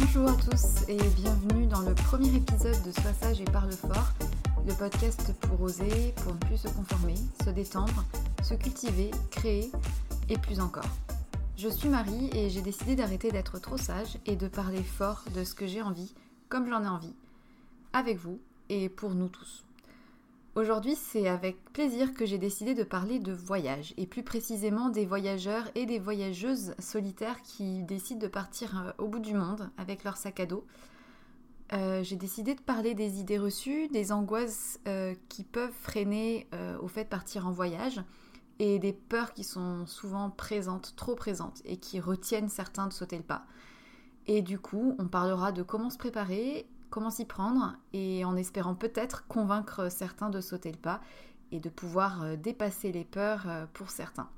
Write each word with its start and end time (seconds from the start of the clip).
Bonjour 0.00 0.30
à 0.30 0.34
tous 0.34 0.88
et 0.88 0.96
bienvenue 0.96 1.66
dans 1.66 1.82
le 1.82 1.94
premier 1.94 2.34
épisode 2.34 2.82
de 2.84 2.90
Sois 2.90 3.12
sage 3.12 3.38
et 3.42 3.44
parle 3.44 3.70
fort, 3.70 4.12
le 4.66 4.72
podcast 4.72 5.34
pour 5.42 5.60
oser, 5.60 6.14
pour 6.16 6.32
ne 6.32 6.38
plus 6.38 6.56
se 6.56 6.68
conformer, 6.68 7.16
se 7.44 7.50
détendre, 7.50 8.06
se 8.42 8.54
cultiver, 8.54 9.10
créer 9.30 9.70
et 10.30 10.38
plus 10.38 10.58
encore. 10.58 10.88
Je 11.58 11.68
suis 11.68 11.90
Marie 11.90 12.30
et 12.32 12.48
j'ai 12.48 12.62
décidé 12.62 12.96
d'arrêter 12.96 13.30
d'être 13.30 13.58
trop 13.58 13.76
sage 13.76 14.16
et 14.24 14.36
de 14.36 14.48
parler 14.48 14.82
fort 14.82 15.22
de 15.34 15.44
ce 15.44 15.54
que 15.54 15.66
j'ai 15.66 15.82
envie, 15.82 16.14
comme 16.48 16.66
j'en 16.66 16.82
ai 16.82 16.88
envie, 16.88 17.14
avec 17.92 18.16
vous 18.16 18.40
et 18.70 18.88
pour 18.88 19.14
nous 19.14 19.28
tous. 19.28 19.64
Aujourd'hui, 20.60 20.94
c'est 20.94 21.26
avec 21.26 21.72
plaisir 21.72 22.12
que 22.12 22.26
j'ai 22.26 22.36
décidé 22.36 22.74
de 22.74 22.82
parler 22.82 23.18
de 23.18 23.32
voyage, 23.32 23.94
et 23.96 24.06
plus 24.06 24.22
précisément 24.22 24.90
des 24.90 25.06
voyageurs 25.06 25.70
et 25.74 25.86
des 25.86 25.98
voyageuses 25.98 26.74
solitaires 26.78 27.40
qui 27.40 27.82
décident 27.82 28.20
de 28.20 28.28
partir 28.28 28.78
euh, 28.78 28.92
au 28.98 29.08
bout 29.08 29.20
du 29.20 29.32
monde 29.32 29.70
avec 29.78 30.04
leur 30.04 30.18
sac 30.18 30.38
à 30.38 30.44
dos. 30.44 30.66
Euh, 31.72 32.02
j'ai 32.02 32.16
décidé 32.16 32.54
de 32.54 32.60
parler 32.60 32.92
des 32.92 33.20
idées 33.20 33.38
reçues, 33.38 33.88
des 33.88 34.12
angoisses 34.12 34.78
euh, 34.86 35.14
qui 35.30 35.44
peuvent 35.44 35.72
freiner 35.72 36.46
au 36.82 36.88
fait 36.88 37.04
de 37.04 37.08
partir 37.08 37.46
en 37.46 37.52
voyage, 37.52 38.02
et 38.58 38.78
des 38.78 38.92
peurs 38.92 39.32
qui 39.32 39.44
sont 39.44 39.86
souvent 39.86 40.28
présentes, 40.28 40.92
trop 40.94 41.14
présentes, 41.14 41.62
et 41.64 41.78
qui 41.78 42.00
retiennent 42.00 42.50
certains 42.50 42.86
de 42.86 42.92
sauter 42.92 43.16
le 43.16 43.22
pas. 43.22 43.46
Et 44.26 44.42
du 44.42 44.58
coup, 44.58 44.94
on 44.98 45.08
parlera 45.08 45.52
de 45.52 45.62
comment 45.62 45.88
se 45.88 45.96
préparer 45.96 46.66
comment 46.90 47.10
s'y 47.10 47.24
prendre 47.24 47.76
et 47.92 48.24
en 48.24 48.36
espérant 48.36 48.74
peut-être 48.74 49.26
convaincre 49.28 49.90
certains 49.90 50.28
de 50.28 50.40
sauter 50.40 50.70
le 50.70 50.78
pas 50.78 51.00
et 51.52 51.60
de 51.60 51.68
pouvoir 51.68 52.22
euh, 52.22 52.36
dépasser 52.36 52.92
les 52.92 53.04
peurs 53.04 53.48
euh, 53.48 53.66
pour 53.72 53.90
certains. 53.90 54.28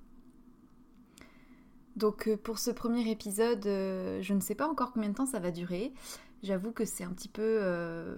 Donc 1.97 2.29
euh, 2.29 2.37
pour 2.37 2.59
ce 2.59 2.71
premier 2.71 3.11
épisode, 3.11 3.65
je 3.65 4.33
ne 4.33 4.41
sais 4.41 4.55
pas 4.55 4.69
encore 4.69 4.93
combien 4.93 5.11
de 5.11 5.15
temps 5.15 5.27
ça 5.27 5.41
va 5.41 5.51
durer. 5.51 5.93
J'avoue 6.43 6.73
que 6.73 6.85
c'est 6.85 7.05
un 7.05 7.11
petit 7.11 7.29
peu 7.29 7.61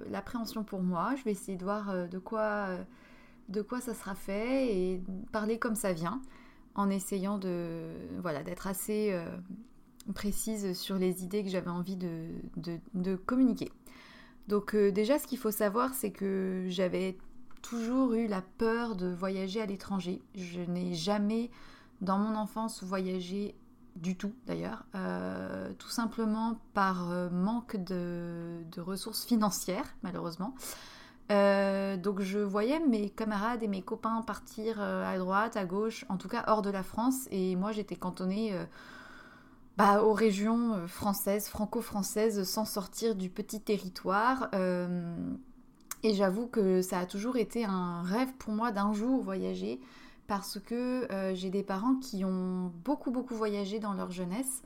l'appréhension 0.09 0.65
pour 0.65 0.83
moi. 0.83 1.15
Je 1.15 1.25
vais 1.25 1.33
essayer 1.33 1.59
de 1.59 1.65
voir 1.65 2.09
de 2.09 2.19
quoi, 2.19 2.69
de 3.51 3.61
quoi 3.61 3.83
ça 3.83 3.93
sera 3.93 4.15
fait 4.15 4.75
et 4.75 5.03
parler 5.31 5.59
comme 5.59 5.75
ça 5.75 5.93
vient, 5.93 6.23
en 6.75 6.89
essayant 6.89 7.37
de 7.37 7.91
voilà 8.23 8.43
d'être 8.43 8.67
assez 8.67 9.15
précise 10.15 10.73
sur 10.73 10.97
les 10.97 11.23
idées 11.23 11.45
que 11.45 11.51
j'avais 11.51 11.69
envie 11.69 11.99
de 11.99 13.17
communiquer. 13.27 13.71
Donc 14.49 14.75
euh, 14.75 14.91
déjà, 14.91 15.19
ce 15.19 15.27
qu'il 15.27 15.39
faut 15.39 15.51
savoir, 15.51 15.95
c'est 15.95 16.11
que 16.11 16.67
j'avais 16.69 17.17
toujours 17.63 18.13
eu 18.15 18.27
la 18.27 18.43
peur 18.43 18.95
de 18.95 19.09
voyager 19.09 19.61
à 19.61 19.67
l'étranger. 19.67 20.21
Je 20.35 20.61
n'ai 20.61 20.95
jamais, 20.95 21.51
dans 22.01 22.19
mon 22.19 22.37
enfance, 22.37 22.83
voyagé 22.83 23.55
du 23.97 24.17
tout 24.17 24.35
d'ailleurs, 24.47 24.85
euh, 24.97 25.73
tout 25.79 25.89
simplement 25.89 26.59
par 26.75 27.11
euh, 27.11 27.31
manque 27.31 27.77
de, 27.77 28.65
ressources 28.79 29.25
financières, 29.25 29.95
malheureusement. 30.03 30.55
donc 31.31 32.21
je 32.21 32.41
voyais 32.41 32.81
mes 32.81 33.09
camarades 33.09 33.63
et 33.63 33.69
mes 33.69 33.83
copains 33.83 34.21
partir 34.23 34.81
à 34.81 35.17
droite, 35.17 35.57
à 35.57 35.65
gauche, 35.65 36.05
en 36.09 36.17
tout 36.17 36.29
cas 36.29 36.45
hors 36.49 36.61
de 36.61 36.71
la 36.71 36.83
France, 36.83 37.29
et 37.31 37.57
moi 37.57 37.73
j'étais 37.73 37.97
cantonnée 37.97 38.53
bah, 39.77 40.03
aux 40.03 40.13
régions 40.13 40.75
euh, 40.75 40.87
françaises, 40.87 41.49
franco-françaises, 41.49 42.45
sans 42.45 42.65
sortir 42.65 43.17
du 43.17 43.29
petit 43.29 43.61
territoire. 43.61 44.49
Euh, 44.55 45.17
et 46.03 46.15
j'avoue 46.15 46.47
que 46.47 46.81
ça 46.81 47.01
a 47.01 47.07
toujours 47.07 47.37
été 47.37 47.65
un 47.65 48.03
rêve 48.03 48.33
pour 48.39 48.53
moi 48.53 48.71
d'un 48.71 48.93
jour 48.93 49.23
voyager, 49.23 49.81
parce 50.27 50.61
que 50.61 51.11
euh, 51.13 51.35
j'ai 51.35 51.51
des 51.51 51.63
parents 51.63 51.97
qui 51.97 52.25
ont 52.25 52.73
beaucoup, 52.85 53.11
beaucoup 53.11 53.35
voyagé 53.35 53.79
dans 53.81 53.95
leur 53.95 54.11
jeunesse. 54.11 54.63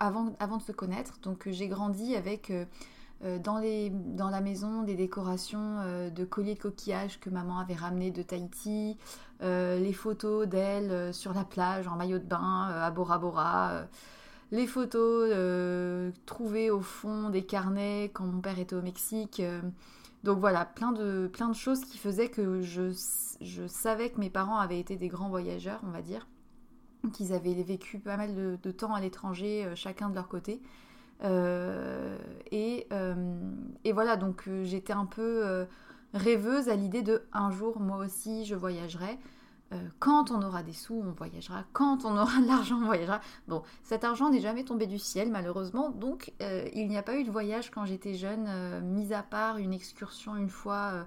avant, 0.00 0.34
avant 0.40 0.56
de 0.56 0.62
se 0.62 0.72
connaître. 0.72 1.18
Donc 1.22 1.48
j'ai 1.48 1.68
grandi 1.68 2.16
avec 2.16 2.52
dans, 3.42 3.58
les, 3.58 3.90
dans 3.90 4.28
la 4.28 4.40
maison 4.40 4.82
des 4.82 4.94
décorations 4.94 5.78
de 6.14 6.24
colliers 6.24 6.54
de 6.54 6.60
coquillage 6.60 7.20
que 7.20 7.30
maman 7.30 7.58
avait 7.58 7.74
ramené 7.74 8.10
de 8.10 8.22
Tahiti, 8.22 8.98
les 9.40 9.92
photos 9.92 10.46
d'elle 10.46 11.12
sur 11.14 11.32
la 11.32 11.44
plage 11.44 11.88
en 11.88 11.96
maillot 11.96 12.18
de 12.18 12.24
bain 12.24 12.68
à 12.68 12.90
Bora 12.90 13.18
Bora, 13.18 13.86
les 14.50 14.66
photos 14.66 15.32
trouvées 16.26 16.70
au 16.70 16.80
fond 16.80 17.30
des 17.30 17.44
carnets 17.44 18.10
quand 18.12 18.24
mon 18.24 18.40
père 18.40 18.58
était 18.58 18.76
au 18.76 18.82
Mexique. 18.82 19.42
donc 20.22 20.38
voilà, 20.38 20.64
plein 20.64 20.92
de, 20.92 21.30
plein 21.32 21.48
de 21.48 21.54
choses 21.54 21.84
qui 21.84 21.98
faisaient 21.98 22.28
que 22.28 22.60
je, 22.60 22.92
je 23.40 23.66
savais 23.66 24.10
que 24.10 24.20
mes 24.20 24.30
parents 24.30 24.58
avaient 24.58 24.80
été 24.80 24.96
des 24.96 25.08
grands 25.08 25.28
voyageurs, 25.28 25.80
on 25.84 25.90
va 25.90 26.02
dire 26.02 26.26
qu'ils 27.12 27.32
avaient 27.32 27.54
vécu 27.54 27.98
pas 27.98 28.16
mal 28.16 28.34
de, 28.34 28.70
temps 28.70 28.94
à 28.94 29.00
l'étranger, 29.00 29.64
euh, 29.64 29.74
chacun 29.74 30.08
de 30.08 30.14
leur 30.14 30.28
côté. 30.28 30.60
Euh, 31.22 32.18
euh, 32.52 33.14
et, 33.84 33.92
voilà, 33.92 34.16
donc 34.16 34.48
j'étais 34.62 34.92
un 34.92 35.06
peu 35.06 35.66
rêveuse 36.12 36.68
à 36.68 36.76
l'idée 36.76 37.02
de 37.02 37.22
un 37.32 37.50
jour, 37.50 37.80
moi 37.80 37.98
aussi, 37.98 38.44
je 38.44 38.54
voyagerai. 38.54 39.18
quand 39.98 40.30
on 40.30 40.42
aura 40.42 40.62
des 40.62 40.72
sous, 40.72 40.94
on 40.94 41.12
voyagera. 41.12 41.64
Quand 41.72 42.04
on 42.04 42.16
aura 42.16 42.40
de 42.40 42.46
l'argent, 42.46 42.76
on 42.76 42.86
voyagera. 42.86 43.20
Bon, 43.48 43.62
cet 43.82 44.04
argent 44.04 44.30
n'est 44.30 44.40
jamais 44.40 44.64
tombé 44.64 44.86
du 44.86 44.98
ciel, 44.98 45.30
malheureusement. 45.30 45.90
Donc, 45.90 46.32
il 46.40 46.88
n'y 46.88 46.96
a 46.96 47.02
pas 47.02 47.16
eu 47.16 47.24
de 47.24 47.30
voyage 47.30 47.70
quand 47.70 47.84
j'étais 47.84 48.14
jeune, 48.14 48.80
mis 48.82 49.12
à 49.12 49.22
part 49.22 49.58
une 49.58 49.72
excursion 49.72 50.36
une 50.36 50.50
fois 50.50 51.06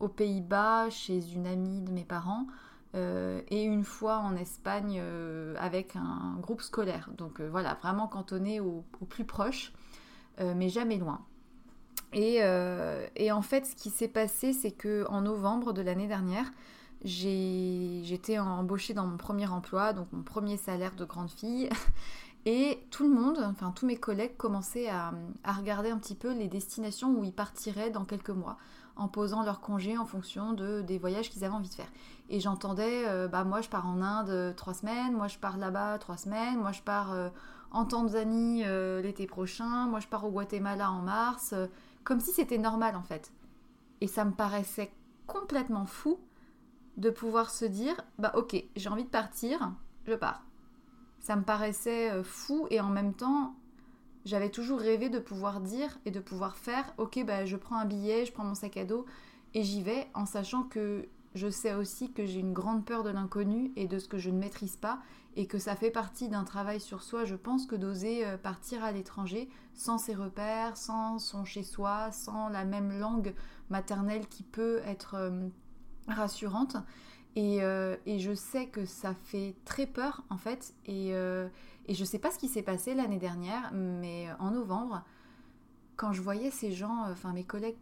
aux 0.00 0.08
Pays-Bas 0.08 0.90
chez 0.90 1.32
une 1.32 1.46
amie 1.46 1.80
de 1.80 1.90
mes 1.90 2.04
parents. 2.04 2.46
Euh, 2.96 3.42
et 3.48 3.62
une 3.62 3.84
fois 3.84 4.18
en 4.18 4.36
Espagne 4.36 4.98
euh, 5.02 5.54
avec 5.58 5.96
un 5.96 6.38
groupe 6.40 6.62
scolaire. 6.62 7.10
Donc 7.16 7.40
euh, 7.40 7.48
voilà, 7.50 7.74
vraiment 7.82 8.08
cantonné 8.08 8.60
au, 8.60 8.84
plus 9.08 9.24
proche, 9.24 9.72
mais 10.38 10.68
jamais 10.68 10.98
loin. 10.98 11.20
Et, 12.12 12.42
en 12.42 13.42
fait, 13.42 13.66
ce 13.66 13.74
qui 13.74 13.90
s'est 13.90 14.08
passé, 14.08 14.52
c'est 14.52 14.70
que 14.70 15.06
en 15.08 15.22
novembre 15.22 15.72
de 15.72 15.82
l'année 15.82 16.06
dernière, 16.06 16.50
j'étais 17.04 18.38
embauchée 18.38 18.94
dans 18.94 19.06
mon 19.06 19.16
premier 19.16 19.46
emploi, 19.46 19.92
donc 19.92 20.08
mon 20.12 20.22
premier 20.22 20.56
salaire 20.56 20.94
de 20.94 21.04
grande 21.04 21.30
fille. 21.30 21.68
Et 22.46 22.86
tout 22.90 23.02
le 23.02 23.10
monde, 23.10 23.38
enfin 23.42 23.72
tous 23.72 23.86
mes 23.86 23.96
collègues 23.96 24.36
commençaient 24.36 24.88
à, 24.88 25.12
regarder 25.44 25.90
un 25.90 25.98
petit 25.98 26.14
peu 26.14 26.32
les 26.32 26.46
destinations 26.46 27.12
où 27.18 27.24
ils 27.24 27.32
partiraient 27.32 27.90
dans 27.90 28.04
quelques 28.04 28.30
mois 28.30 28.56
en 28.94 29.08
posant 29.08 29.42
leur 29.42 29.60
congé 29.60 29.98
en 29.98 30.06
fonction 30.06 30.52
de, 30.52 30.80
des 30.80 30.98
voyages 30.98 31.28
qu'ils 31.28 31.44
avaient 31.44 31.54
envie 31.54 31.68
de 31.68 31.74
faire. 31.74 31.90
Et 32.28 32.40
j'entendais, 32.40 33.06
euh, 33.06 33.28
bah 33.28 33.44
moi 33.44 33.60
je 33.60 33.68
pars 33.68 33.86
en 33.86 34.02
Inde 34.02 34.30
euh, 34.30 34.52
trois 34.52 34.74
semaines, 34.74 35.12
moi 35.12 35.28
je 35.28 35.38
pars 35.38 35.56
là-bas 35.56 35.98
trois 35.98 36.16
semaines, 36.16 36.58
moi 36.58 36.72
je 36.72 36.82
pars 36.82 37.12
euh, 37.12 37.28
en 37.70 37.84
Tanzanie 37.84 38.64
l'été 39.02 39.26
prochain, 39.26 39.86
moi 39.86 40.00
je 40.00 40.08
pars 40.08 40.24
au 40.24 40.30
Guatemala 40.30 40.90
en 40.90 41.02
mars, 41.02 41.54
comme 42.04 42.20
si 42.20 42.32
c'était 42.32 42.58
normal 42.58 42.96
en 42.96 43.02
fait. 43.02 43.32
Et 44.00 44.06
ça 44.06 44.24
me 44.24 44.32
paraissait 44.32 44.90
complètement 45.26 45.84
fou 45.84 46.18
de 46.96 47.10
pouvoir 47.10 47.50
se 47.50 47.64
dire, 47.64 47.94
bah 48.18 48.32
ok, 48.34 48.56
j'ai 48.76 48.88
envie 48.88 49.04
de 49.04 49.10
partir, 49.10 49.72
je 50.06 50.14
pars. 50.14 50.42
Ça 51.18 51.36
me 51.36 51.42
paraissait 51.42 52.22
fou 52.22 52.66
et 52.70 52.80
en 52.80 52.88
même 52.88 53.12
temps 53.12 53.54
j'avais 54.24 54.50
toujours 54.50 54.80
rêvé 54.80 55.08
de 55.08 55.18
pouvoir 55.18 55.60
dire 55.60 55.98
et 56.04 56.10
de 56.10 56.20
pouvoir 56.20 56.56
faire 56.56 56.94
ok 56.98 57.24
bah 57.26 57.44
je 57.44 57.56
prends 57.56 57.76
un 57.76 57.84
billet, 57.84 58.24
je 58.24 58.32
prends 58.32 58.44
mon 58.44 58.54
sac 58.54 58.76
à 58.76 58.84
dos 58.84 59.04
et 59.54 59.62
j'y 59.62 59.82
vais 59.82 60.06
en 60.14 60.24
sachant 60.24 60.62
que 60.62 61.06
je 61.36 61.48
sais 61.48 61.74
aussi 61.74 62.12
que 62.12 62.24
j'ai 62.24 62.40
une 62.40 62.52
grande 62.52 62.84
peur 62.84 63.04
de 63.04 63.10
l'inconnu 63.10 63.72
et 63.76 63.86
de 63.86 63.98
ce 63.98 64.08
que 64.08 64.18
je 64.18 64.30
ne 64.30 64.38
maîtrise 64.38 64.76
pas 64.76 65.00
et 65.36 65.46
que 65.46 65.58
ça 65.58 65.76
fait 65.76 65.90
partie 65.90 66.28
d'un 66.28 66.44
travail 66.44 66.80
sur 66.80 67.02
soi, 67.02 67.24
je 67.24 67.36
pense 67.36 67.66
que 67.66 67.76
d'oser 67.76 68.26
euh, 68.26 68.38
partir 68.38 68.82
à 68.82 68.90
l'étranger 68.90 69.50
sans 69.74 69.98
ses 69.98 70.14
repères, 70.14 70.76
sans 70.78 71.18
son 71.18 71.44
chez-soi, 71.44 72.10
sans 72.10 72.48
la 72.48 72.64
même 72.64 72.98
langue 72.98 73.34
maternelle 73.68 74.26
qui 74.28 74.42
peut 74.42 74.80
être 74.86 75.14
euh, 75.14 75.48
rassurante. 76.08 76.76
Euh, 77.36 77.96
et, 78.06 78.18
je 78.18 78.32
sais 78.32 78.66
que 78.66 78.86
ça 78.86 79.12
fait 79.12 79.54
très 79.64 79.86
peur 79.86 80.24
en 80.30 80.38
fait. 80.38 80.74
Et, 80.86 81.14
euh, 81.14 81.48
et 81.86 81.94
je 81.94 82.04
sais 82.04 82.18
pas 82.18 82.30
ce 82.30 82.38
qui 82.38 82.48
s'est 82.48 82.62
passé 82.62 82.94
l'année 82.94 83.18
dernière, 83.18 83.72
mais 83.74 84.28
en 84.38 84.50
novembre, 84.52 85.04
quand 85.96 86.12
je 86.12 86.22
voyais 86.22 86.50
ces 86.50 86.72
gens, 86.72 87.04
enfin 87.10 87.32
mes 87.32 87.44
collègues 87.44 87.76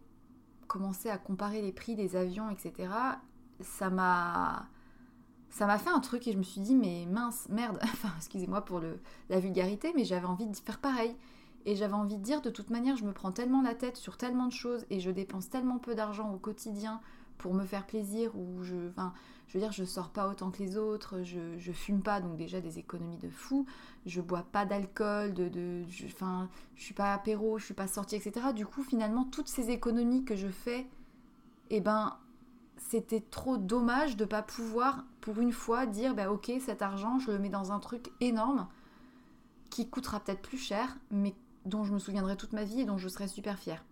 commencer 0.67 1.09
à 1.09 1.17
comparer 1.17 1.61
les 1.61 1.71
prix 1.71 1.95
des 1.95 2.15
avions, 2.15 2.49
etc., 2.49 2.89
ça 3.61 3.89
m'a 3.89 4.67
ça 5.49 5.77
fait 5.77 5.89
un 5.89 6.01
truc 6.01 6.27
et 6.27 6.33
je 6.33 6.37
me 6.37 6.43
suis 6.43 6.61
dit 6.61 6.75
mais 6.75 7.05
mince 7.09 7.47
merde. 7.49 7.79
Enfin 7.83 8.11
excusez-moi 8.17 8.61
pour 8.61 8.79
le, 8.79 8.99
la 9.29 9.39
vulgarité 9.39 9.93
mais 9.95 10.05
j'avais 10.05 10.25
envie 10.25 10.47
de 10.47 10.55
faire 10.55 10.79
pareil. 10.79 11.15
Et 11.67 11.75
j'avais 11.75 11.93
envie 11.93 12.17
de 12.17 12.23
dire 12.23 12.41
de 12.41 12.49
toute 12.51 12.69
manière 12.69 12.95
je 12.95 13.05
me 13.05 13.13
prends 13.13 13.31
tellement 13.31 13.61
la 13.61 13.73
tête 13.73 13.97
sur 13.97 14.17
tellement 14.17 14.47
de 14.47 14.53
choses 14.53 14.85
et 14.89 14.99
je 14.99 15.09
dépense 15.11 15.49
tellement 15.49 15.79
peu 15.79 15.95
d'argent 15.95 16.31
au 16.31 16.37
quotidien 16.37 17.01
pour 17.37 17.53
me 17.53 17.65
faire 17.65 17.85
plaisir 17.85 18.35
ou 18.37 18.63
je 18.63 18.89
enfin 18.89 19.13
je 19.47 19.53
veux 19.53 19.59
dire, 19.59 19.71
je 19.71 19.83
sors 19.83 20.09
pas 20.09 20.27
autant 20.27 20.51
que 20.51 20.59
les 20.59 20.77
autres, 20.77 21.21
je, 21.23 21.57
je 21.57 21.71
fume 21.71 22.01
pas, 22.01 22.19
donc 22.19 22.35
déjà 22.35 22.61
des 22.61 22.79
économies 22.79 23.17
de 23.17 23.29
fou, 23.29 23.65
je 24.05 24.21
bois 24.21 24.45
pas 24.51 24.65
d'alcool, 24.65 25.33
de, 25.33 25.49
de, 25.49 25.83
je, 25.87 26.05
enfin, 26.07 26.49
je 26.75 26.83
suis 26.83 26.93
pas 26.93 27.13
apéro, 27.13 27.57
je 27.57 27.65
suis 27.65 27.73
pas 27.73 27.87
sortie, 27.87 28.15
etc. 28.15 28.47
Du 28.53 28.65
coup, 28.65 28.83
finalement, 28.83 29.25
toutes 29.25 29.47
ces 29.47 29.69
économies 29.69 30.25
que 30.25 30.35
je 30.35 30.47
fais, 30.47 30.87
eh 31.69 31.79
ben, 31.79 32.17
c'était 32.89 33.21
trop 33.21 33.57
dommage 33.57 34.17
de 34.17 34.25
pas 34.25 34.41
pouvoir, 34.41 35.05
pour 35.21 35.39
une 35.39 35.51
fois, 35.51 35.85
dire, 35.85 36.15
bah 36.15 36.31
ok, 36.31 36.51
cet 36.59 36.81
argent, 36.81 37.19
je 37.19 37.31
le 37.31 37.39
mets 37.39 37.49
dans 37.49 37.71
un 37.71 37.79
truc 37.79 38.11
énorme, 38.21 38.67
qui 39.69 39.89
coûtera 39.89 40.19
peut-être 40.19 40.41
plus 40.41 40.57
cher, 40.57 40.97
mais 41.11 41.35
dont 41.65 41.83
je 41.83 41.93
me 41.93 41.99
souviendrai 41.99 42.37
toute 42.37 42.53
ma 42.53 42.63
vie 42.63 42.81
et 42.81 42.85
dont 42.85 42.97
je 42.97 43.07
serai 43.07 43.27
super 43.27 43.57
fière 43.57 43.83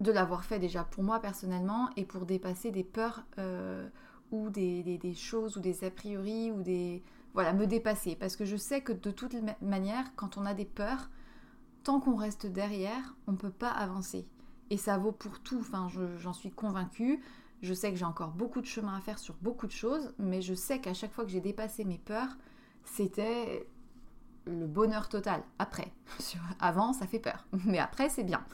de 0.00 0.12
l'avoir 0.12 0.44
fait 0.44 0.58
déjà 0.58 0.84
pour 0.84 1.02
moi 1.02 1.20
personnellement 1.20 1.90
et 1.96 2.04
pour 2.04 2.24
dépasser 2.24 2.70
des 2.70 2.84
peurs 2.84 3.24
euh, 3.38 3.88
ou 4.30 4.50
des, 4.50 5.14
choses 5.14 5.56
ou 5.56 5.60
des 5.60 5.84
a 5.84 5.90
priori 5.90 6.50
ou 6.50 6.62
des... 6.62 7.02
Voilà, 7.34 7.52
me 7.52 7.66
dépasser. 7.66 8.16
Parce 8.16 8.36
que 8.36 8.44
je 8.44 8.56
sais 8.56 8.80
que 8.80 8.92
de 8.92 9.10
toute 9.10 9.36
manière, 9.60 10.14
quand 10.16 10.38
on 10.38 10.46
a 10.46 10.54
des 10.54 10.64
peurs, 10.64 11.10
tant 11.84 12.00
qu'on 12.00 12.16
reste 12.16 12.46
derrière, 12.46 13.16
on 13.26 13.32
ne 13.32 13.36
peut 13.36 13.50
pas 13.50 13.70
avancer. 13.70 14.26
Et 14.70 14.76
ça 14.76 14.98
vaut 14.98 15.12
pour 15.12 15.40
tout, 15.40 15.58
enfin 15.60 15.88
j'en 16.18 16.32
suis 16.32 16.50
convaincue. 16.50 17.22
Je 17.62 17.74
sais 17.74 17.90
que 17.90 17.96
j'ai 17.96 18.04
encore 18.04 18.30
beaucoup 18.30 18.60
de 18.60 18.66
chemin 18.66 18.96
à 18.96 19.00
faire 19.00 19.18
sur 19.18 19.34
beaucoup 19.42 19.66
de 19.66 19.72
choses, 19.72 20.14
mais 20.18 20.42
je 20.42 20.54
sais 20.54 20.80
qu'à 20.80 20.94
chaque 20.94 21.12
fois 21.12 21.24
que 21.24 21.30
j'ai 21.30 21.40
dépassé 21.40 21.84
mes 21.84 21.98
peurs, 21.98 22.36
c'était 22.84 23.68
le 24.46 24.66
bonheur 24.66 25.08
total. 25.08 25.42
Après, 25.58 25.92
avant 26.60 26.92
ça 26.92 27.06
fait 27.06 27.18
peur, 27.18 27.46
mais 27.64 27.78
après 27.78 28.08
c'est 28.08 28.24
bien. 28.24 28.44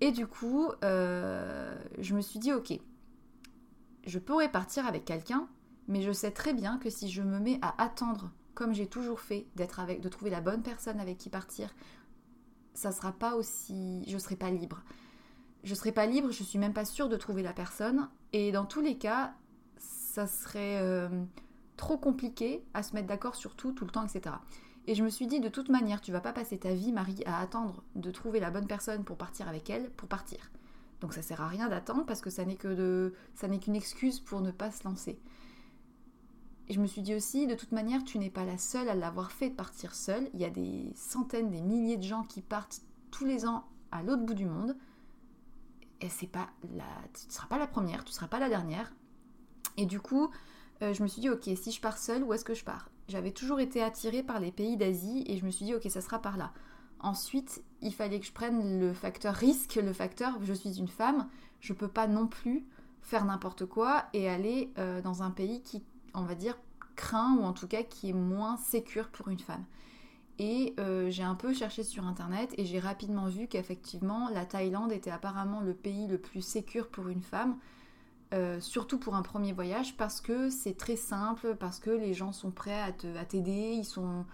Et 0.00 0.10
du 0.12 0.26
coup, 0.26 0.70
euh, 0.82 1.76
je 1.98 2.14
me 2.14 2.20
suis 2.20 2.38
dit, 2.38 2.52
ok, 2.52 2.78
je 4.06 4.18
pourrais 4.18 4.50
partir 4.50 4.86
avec 4.86 5.04
quelqu'un, 5.04 5.48
mais 5.88 6.02
je 6.02 6.12
sais 6.12 6.30
très 6.30 6.52
bien 6.52 6.78
que 6.78 6.90
si 6.90 7.08
je 7.08 7.22
me 7.22 7.38
mets 7.38 7.58
à 7.62 7.82
attendre, 7.82 8.30
comme 8.54 8.72
j'ai 8.74 8.86
toujours 8.86 9.20
fait, 9.20 9.46
d'être 9.56 9.80
avec, 9.80 10.00
de 10.00 10.08
trouver 10.08 10.30
la 10.30 10.40
bonne 10.40 10.62
personne 10.62 11.00
avec 11.00 11.18
qui 11.18 11.30
partir, 11.30 11.74
ça 12.74 12.92
sera 12.92 13.12
pas 13.12 13.34
aussi, 13.36 14.04
je 14.08 14.18
serai 14.18 14.36
pas 14.36 14.50
libre. 14.50 14.82
Je 15.64 15.74
serai 15.74 15.92
pas 15.92 16.06
libre, 16.06 16.30
je 16.30 16.42
suis 16.42 16.58
même 16.58 16.72
pas 16.72 16.84
sûre 16.84 17.08
de 17.08 17.16
trouver 17.16 17.42
la 17.42 17.52
personne, 17.52 18.08
et 18.32 18.52
dans 18.52 18.66
tous 18.66 18.80
les 18.80 18.96
cas, 18.98 19.34
ça 19.78 20.26
serait 20.26 20.78
euh, 20.80 21.08
trop 21.76 21.98
compliqué 21.98 22.64
à 22.74 22.82
se 22.82 22.94
mettre 22.94 23.08
d'accord 23.08 23.34
sur 23.34 23.56
tout, 23.56 23.72
tout 23.72 23.84
le 23.84 23.90
temps, 23.90 24.04
etc. 24.06 24.36
Et 24.86 24.94
je 24.94 25.02
me 25.02 25.08
suis 25.08 25.26
dit, 25.26 25.40
de 25.40 25.48
toute 25.48 25.70
manière, 25.70 26.00
tu 26.00 26.12
vas 26.12 26.20
pas 26.20 26.32
passer 26.32 26.58
ta 26.58 26.74
vie, 26.74 26.92
Marie, 26.92 27.22
à 27.24 27.40
attendre 27.40 27.82
de 27.94 28.10
trouver 28.10 28.38
la 28.38 28.50
bonne 28.50 28.66
personne 28.66 29.04
pour 29.04 29.16
partir 29.16 29.48
avec 29.48 29.70
elle, 29.70 29.90
pour 29.90 30.08
partir. 30.08 30.50
Donc 31.00 31.14
ça 31.14 31.22
sert 31.22 31.40
à 31.40 31.48
rien 31.48 31.68
d'attendre 31.68 32.04
parce 32.06 32.20
que 32.20 32.30
ça 32.30 32.44
n'est 32.44 32.56
que 32.56 32.68
de, 32.68 33.14
ça 33.34 33.48
n'est 33.48 33.58
qu'une 33.58 33.76
excuse 33.76 34.20
pour 34.20 34.40
ne 34.40 34.50
pas 34.50 34.70
se 34.70 34.84
lancer. 34.84 35.18
Et 36.68 36.74
je 36.74 36.80
me 36.80 36.86
suis 36.86 37.02
dit 37.02 37.14
aussi, 37.14 37.46
de 37.46 37.54
toute 37.54 37.72
manière, 37.72 38.04
tu 38.04 38.18
n'es 38.18 38.30
pas 38.30 38.44
la 38.44 38.56
seule 38.56 38.88
à 38.88 38.94
l'avoir 38.94 39.32
fait 39.32 39.50
de 39.50 39.54
partir 39.54 39.94
seule. 39.94 40.30
Il 40.32 40.40
y 40.40 40.44
a 40.44 40.50
des 40.50 40.92
centaines, 40.94 41.50
des 41.50 41.60
milliers 41.60 41.98
de 41.98 42.02
gens 42.02 42.22
qui 42.22 42.40
partent 42.40 42.80
tous 43.10 43.26
les 43.26 43.46
ans 43.46 43.64
à 43.90 44.02
l'autre 44.02 44.22
bout 44.22 44.34
du 44.34 44.46
monde. 44.46 44.76
Et 46.00 46.08
c'est 46.08 46.26
pas 46.26 46.48
la, 46.74 46.84
tu 47.18 47.26
ne 47.28 47.32
seras 47.32 47.46
pas 47.46 47.58
la 47.58 47.66
première, 47.66 48.04
tu 48.04 48.10
ne 48.10 48.14
seras 48.14 48.28
pas 48.28 48.38
la 48.38 48.48
dernière. 48.48 48.92
Et 49.76 49.86
du 49.86 50.00
coup, 50.00 50.30
euh, 50.82 50.92
je 50.92 51.02
me 51.02 51.08
suis 51.08 51.20
dit, 51.20 51.30
ok, 51.30 51.48
si 51.56 51.72
je 51.72 51.80
pars 51.80 51.98
seule, 51.98 52.22
où 52.22 52.32
est-ce 52.32 52.44
que 52.44 52.54
je 52.54 52.64
pars? 52.64 52.88
J'avais 53.08 53.32
toujours 53.32 53.60
été 53.60 53.82
attirée 53.82 54.22
par 54.22 54.40
les 54.40 54.50
pays 54.50 54.76
d'Asie 54.76 55.24
et 55.26 55.36
je 55.36 55.44
me 55.44 55.50
suis 55.50 55.66
dit 55.66 55.74
ok 55.74 55.86
ça 55.90 56.00
sera 56.00 56.18
par 56.20 56.36
là. 56.36 56.52
Ensuite, 57.00 57.62
il 57.82 57.92
fallait 57.92 58.18
que 58.18 58.26
je 58.26 58.32
prenne 58.32 58.80
le 58.80 58.94
facteur 58.94 59.34
risque, 59.34 59.74
le 59.74 59.92
facteur 59.92 60.38
je 60.42 60.54
suis 60.54 60.78
une 60.78 60.88
femme, 60.88 61.28
je 61.60 61.74
peux 61.74 61.88
pas 61.88 62.06
non 62.06 62.26
plus 62.26 62.64
faire 63.02 63.26
n'importe 63.26 63.66
quoi 63.66 64.06
et 64.14 64.28
aller 64.28 64.72
euh, 64.78 65.02
dans 65.02 65.22
un 65.22 65.30
pays 65.30 65.60
qui, 65.60 65.84
on 66.14 66.22
va 66.22 66.34
dire, 66.34 66.58
craint 66.96 67.36
ou 67.36 67.42
en 67.42 67.52
tout 67.52 67.66
cas 67.66 67.82
qui 67.82 68.08
est 68.08 68.14
moins 68.14 68.56
sécure 68.56 69.08
pour 69.08 69.28
une 69.28 69.38
femme. 69.38 69.64
Et 70.38 70.74
euh, 70.80 71.10
j'ai 71.10 71.22
un 71.22 71.36
peu 71.36 71.54
cherché 71.54 71.84
sur 71.84 72.06
internet 72.06 72.52
et 72.58 72.64
j'ai 72.64 72.80
rapidement 72.80 73.26
vu 73.26 73.46
qu'effectivement 73.46 74.28
la 74.30 74.44
Thaïlande 74.44 74.90
était 74.90 75.10
apparemment 75.10 75.60
le 75.60 75.74
pays 75.74 76.08
le 76.08 76.18
plus 76.18 76.42
sécure 76.42 76.88
pour 76.88 77.08
une 77.08 77.22
femme. 77.22 77.56
Euh, 78.32 78.58
surtout 78.58 78.98
pour 78.98 79.14
un 79.14 79.22
premier 79.22 79.52
voyage, 79.52 79.96
parce 79.96 80.20
que 80.20 80.50
c'est 80.50 80.76
très 80.76 80.96
simple, 80.96 81.54
parce 81.54 81.78
que 81.78 81.90
les 81.90 82.14
gens 82.14 82.32
sont 82.32 82.50
prêts 82.50 82.80
à 82.80 82.90
t'aider, 83.24 83.74
ils 83.76 83.84
sont... 83.84 84.24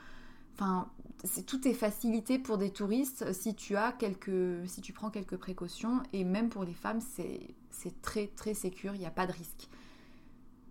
enfin, 0.54 0.88
c'est 1.23 1.45
tout 1.45 1.69
est 1.69 1.75
facilité 1.75 2.38
pour 2.38 2.57
des 2.57 2.71
touristes 2.71 3.30
si 3.35 3.54
tu 3.54 3.76
as 3.76 3.92
quelques, 3.92 4.66
si 4.66 4.80
tu 4.80 4.95
prends 4.95 5.11
quelques 5.11 5.37
précautions. 5.37 6.02
Et 6.14 6.25
même 6.25 6.49
pour 6.49 6.64
les 6.64 6.73
femmes, 6.73 7.00
c'est 7.02 8.00
très 8.00 8.28
très 8.28 8.54
sécure, 8.54 8.95
il 8.95 9.00
n'y 9.00 9.07
a 9.07 9.11
pas 9.11 9.26
de 9.26 9.33
risque. 9.33 9.69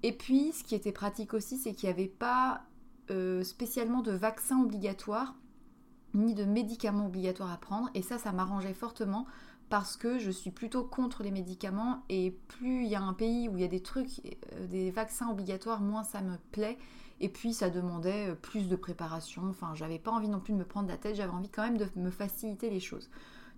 Et 0.02 0.14
puis, 0.14 0.52
ce 0.54 0.64
qui 0.64 0.74
était 0.74 0.94
pratique 0.94 1.34
aussi, 1.34 1.58
c'est 1.58 1.74
qu'il 1.74 1.88
n'y 1.88 1.94
avait 1.94 2.08
pas 2.08 2.64
euh, 3.12 3.44
spécialement 3.44 4.02
de 4.02 4.12
vaccin 4.12 4.62
obligatoire 4.62 5.36
ni 6.14 6.34
de 6.34 6.46
médicaments 6.46 7.06
obligatoires 7.06 7.52
à 7.52 7.58
prendre. 7.58 7.90
Et 7.94 8.02
ça, 8.02 8.18
ça 8.18 8.32
m'arrangeait 8.32 8.74
fortement 8.74 9.26
parce 9.70 9.98
que 9.98 10.18
je 10.18 10.32
suis 10.32 10.52
plutôt 10.52 10.84
contre 10.84 11.22
les 11.24 11.32
médicaments 11.32 12.04
et 12.10 12.32
plus 12.48 12.84
il 12.84 12.90
y 12.90 12.96
a 12.96 13.02
un 13.02 13.14
pays 13.14 13.48
où 13.48 13.58
il 13.58 13.62
y 13.62 13.66
a 13.66 13.70
des 13.70 13.82
trucs, 13.82 14.22
euh, 14.54 14.68
des 14.68 14.90
vaccins 14.92 15.30
obligatoires, 15.30 15.82
moins 15.82 16.04
ça 16.04 16.22
me 16.22 16.38
plaît. 16.52 16.78
Et 17.22 17.30
puis 17.30 17.54
ça 17.54 17.70
demandait 17.70 18.30
euh, 18.30 18.36
plus 18.36 18.68
de 18.68 18.76
préparation. 18.76 19.44
Enfin, 19.50 19.72
j'avais 19.76 20.00
pas 20.00 20.12
envie 20.12 20.30
non 20.30 20.40
plus 20.40 20.54
de 20.54 20.58
me 20.58 20.66
prendre 20.66 20.90
la 20.90 20.98
tête, 20.98 21.16
j'avais 21.16 21.32
envie 21.32 21.50
quand 21.50 21.64
même 21.64 21.78
de 21.78 21.88
me 21.96 22.10
faciliter 22.10 22.70
les 22.70 22.80
choses. 22.80 23.10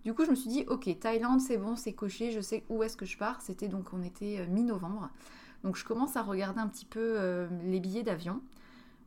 Du 0.03 0.13
coup, 0.13 0.25
je 0.25 0.31
me 0.31 0.36
suis 0.36 0.50
dit, 0.50 0.65
ok, 0.67 0.89
Thaïlande, 1.00 1.41
c'est 1.41 1.58
bon, 1.58 1.75
c'est 1.75 1.93
coché, 1.93 2.31
je 2.31 2.41
sais 2.41 2.63
où 2.70 2.81
est-ce 2.81 2.98
que 2.98 3.05
je 3.05 3.17
pars. 3.17 3.39
C'était 3.41 3.67
donc, 3.67 3.93
on 3.93 4.01
était 4.01 4.48
mi-novembre. 4.48 5.12
Donc, 5.63 5.75
je 5.75 5.86
commence 5.86 6.15
à 6.15 6.24
regarder 6.24 6.60
un 6.60 6.67
petit 6.67 6.86
peu 6.86 7.48
les 7.63 7.79
billets 7.79 8.01
d'avion. 8.01 8.41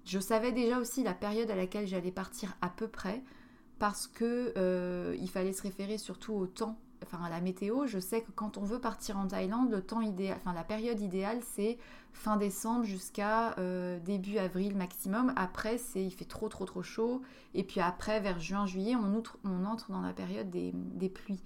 Je 0.04 0.18
savais 0.18 0.52
déjà 0.52 0.78
aussi 0.78 1.02
la 1.02 1.14
période 1.14 1.50
à 1.50 1.56
laquelle 1.56 1.86
j'allais 1.86 2.12
partir 2.12 2.56
à 2.60 2.68
peu 2.68 2.88
près 2.88 3.22
parce 3.78 4.06
que 4.06 5.14
il 5.18 5.28
fallait 5.28 5.52
se 5.52 5.62
référer 5.62 5.98
surtout 5.98 6.34
au 6.34 6.46
temps 6.46 6.78
enfin 7.04 7.22
à 7.22 7.28
la 7.28 7.40
météo, 7.40 7.86
je 7.86 7.98
sais 7.98 8.22
que 8.22 8.30
quand 8.32 8.58
on 8.58 8.64
veut 8.64 8.80
partir 8.80 9.18
en 9.18 9.26
Thaïlande, 9.26 9.70
la 10.54 10.64
période 10.64 11.00
idéale, 11.00 11.40
c'est 11.54 11.78
fin 12.12 12.36
décembre 12.36 12.84
jusqu'à 12.84 13.56
euh, 13.58 13.98
début 14.00 14.38
avril 14.38 14.76
maximum. 14.76 15.32
Après, 15.36 15.78
c'est 15.78 16.04
il 16.04 16.10
fait 16.10 16.24
trop 16.24 16.48
trop 16.48 16.64
trop 16.64 16.82
chaud. 16.82 17.22
Et 17.54 17.64
puis 17.64 17.80
après, 17.80 18.20
vers 18.20 18.40
juin 18.40 18.66
juillet, 18.66 18.96
on, 18.96 19.64
entre 19.64 19.90
dans 19.90 20.00
la 20.00 20.12
période 20.12 20.50
des, 20.50 21.08
pluies. 21.08 21.42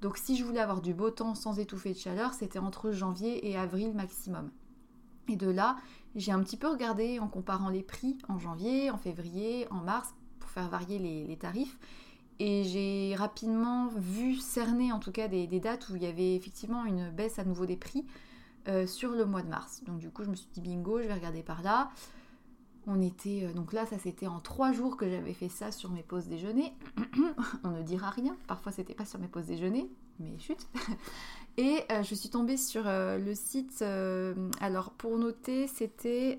Donc 0.00 0.16
si 0.16 0.36
je 0.36 0.44
voulais 0.44 0.60
avoir 0.60 0.80
du 0.80 0.94
beau 0.94 1.10
temps 1.10 1.34
sans 1.34 1.58
étouffer 1.58 1.92
de 1.92 1.98
chaleur, 1.98 2.34
c'était 2.34 2.58
entre 2.58 2.90
janvier 2.90 3.48
et 3.50 3.56
avril 3.56 3.92
maximum. 3.94 4.50
Et 5.30 5.36
de 5.36 5.48
là, 5.48 5.76
j'ai 6.16 6.32
un 6.32 6.42
petit 6.42 6.56
peu 6.56 6.68
regardé 6.68 7.20
en 7.20 7.28
comparant 7.28 7.68
les 7.68 7.82
prix 7.82 8.18
en 8.28 8.38
janvier, 8.38 8.90
en 8.90 8.98
février, 8.98 9.68
en 9.70 9.76
mars, 9.76 10.12
pour 10.40 10.50
faire 10.50 10.68
varier 10.68 10.98
les, 10.98 11.36
tarifs. 11.36 11.78
Et 12.40 12.64
j'ai 12.64 13.14
rapidement 13.14 13.88
vu 13.96 14.36
cerner 14.36 14.92
en 14.92 14.98
tout 14.98 15.12
cas 15.12 15.28
des, 15.28 15.46
dates 15.60 15.88
où 15.90 15.96
il 15.96 16.02
y 16.02 16.06
avait 16.06 16.34
effectivement 16.34 16.84
une 16.84 17.10
baisse 17.10 17.38
à 17.38 17.44
nouveau 17.44 17.64
des 17.64 17.76
prix 17.76 18.04
euh, 18.66 18.86
sur 18.86 19.10
le 19.10 19.24
mois 19.24 19.42
de 19.42 19.48
mars. 19.48 19.82
Donc 19.84 19.98
du 19.98 20.10
coup 20.10 20.24
je 20.24 20.30
me 20.30 20.34
suis 20.34 20.48
dit 20.52 20.60
bingo, 20.60 21.00
je 21.00 21.06
vais 21.06 21.14
regarder 21.14 21.42
par 21.42 21.62
là. 21.62 21.90
On 22.86 23.00
était 23.00 23.44
euh, 23.44 23.52
donc 23.52 23.72
là 23.72 23.84
ça 23.86 23.98
c'était 23.98 24.26
en 24.26 24.40
trois 24.40 24.72
jours 24.72 24.96
que 24.96 25.08
j'avais 25.08 25.34
fait 25.34 25.48
ça 25.48 25.70
sur 25.70 25.90
mes 25.90 26.02
pauses 26.02 26.28
déjeuner. 26.28 26.72
On 27.64 27.70
ne 27.70 27.82
dira 27.82 28.10
rien. 28.10 28.36
Parfois 28.46 28.72
c'était 28.72 28.94
pas 28.94 29.04
sur 29.04 29.18
mes 29.18 29.28
pauses 29.28 29.46
déjeuner, 29.46 29.90
mais 30.18 30.38
chut. 30.38 30.66
Et 31.56 31.80
euh, 31.90 32.02
je 32.02 32.14
suis 32.14 32.30
tombée 32.30 32.56
sur 32.56 32.84
le 32.86 33.34
site. 33.34 33.84
alors 34.60 34.92
pour 34.92 35.18
noter, 35.18 35.66
c'était 35.66 36.38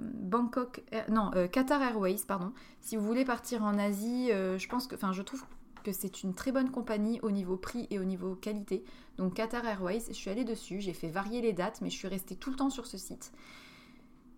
Bangkok, 0.00 0.82
non 1.10 1.30
Qatar 1.52 1.80
Airways, 1.82 2.24
pardon. 2.26 2.52
Si 2.80 2.96
vous 2.96 3.04
voulez 3.04 3.24
partir 3.24 3.62
en 3.62 3.78
Asie, 3.78 4.28
je 4.30 4.68
pense 4.68 4.86
que, 4.86 4.94
enfin, 4.96 5.12
je 5.12 5.22
trouve 5.22 5.44
que 5.84 5.92
c'est 5.92 6.22
une 6.22 6.34
très 6.34 6.50
bonne 6.50 6.70
compagnie 6.70 7.20
au 7.22 7.30
niveau 7.30 7.56
prix 7.56 7.86
et 7.90 7.98
au 7.98 8.04
niveau 8.04 8.34
qualité. 8.34 8.84
Donc 9.16 9.34
Qatar 9.34 9.64
Airways, 9.64 10.04
je 10.08 10.14
suis 10.14 10.30
allée 10.30 10.44
dessus, 10.44 10.80
j'ai 10.80 10.92
fait 10.92 11.08
varier 11.08 11.40
les 11.40 11.52
dates, 11.52 11.80
mais 11.82 11.90
je 11.90 11.96
suis 11.96 12.08
restée 12.08 12.34
tout 12.34 12.50
le 12.50 12.56
temps 12.56 12.70
sur 12.70 12.86
ce 12.86 12.98
site. 12.98 13.32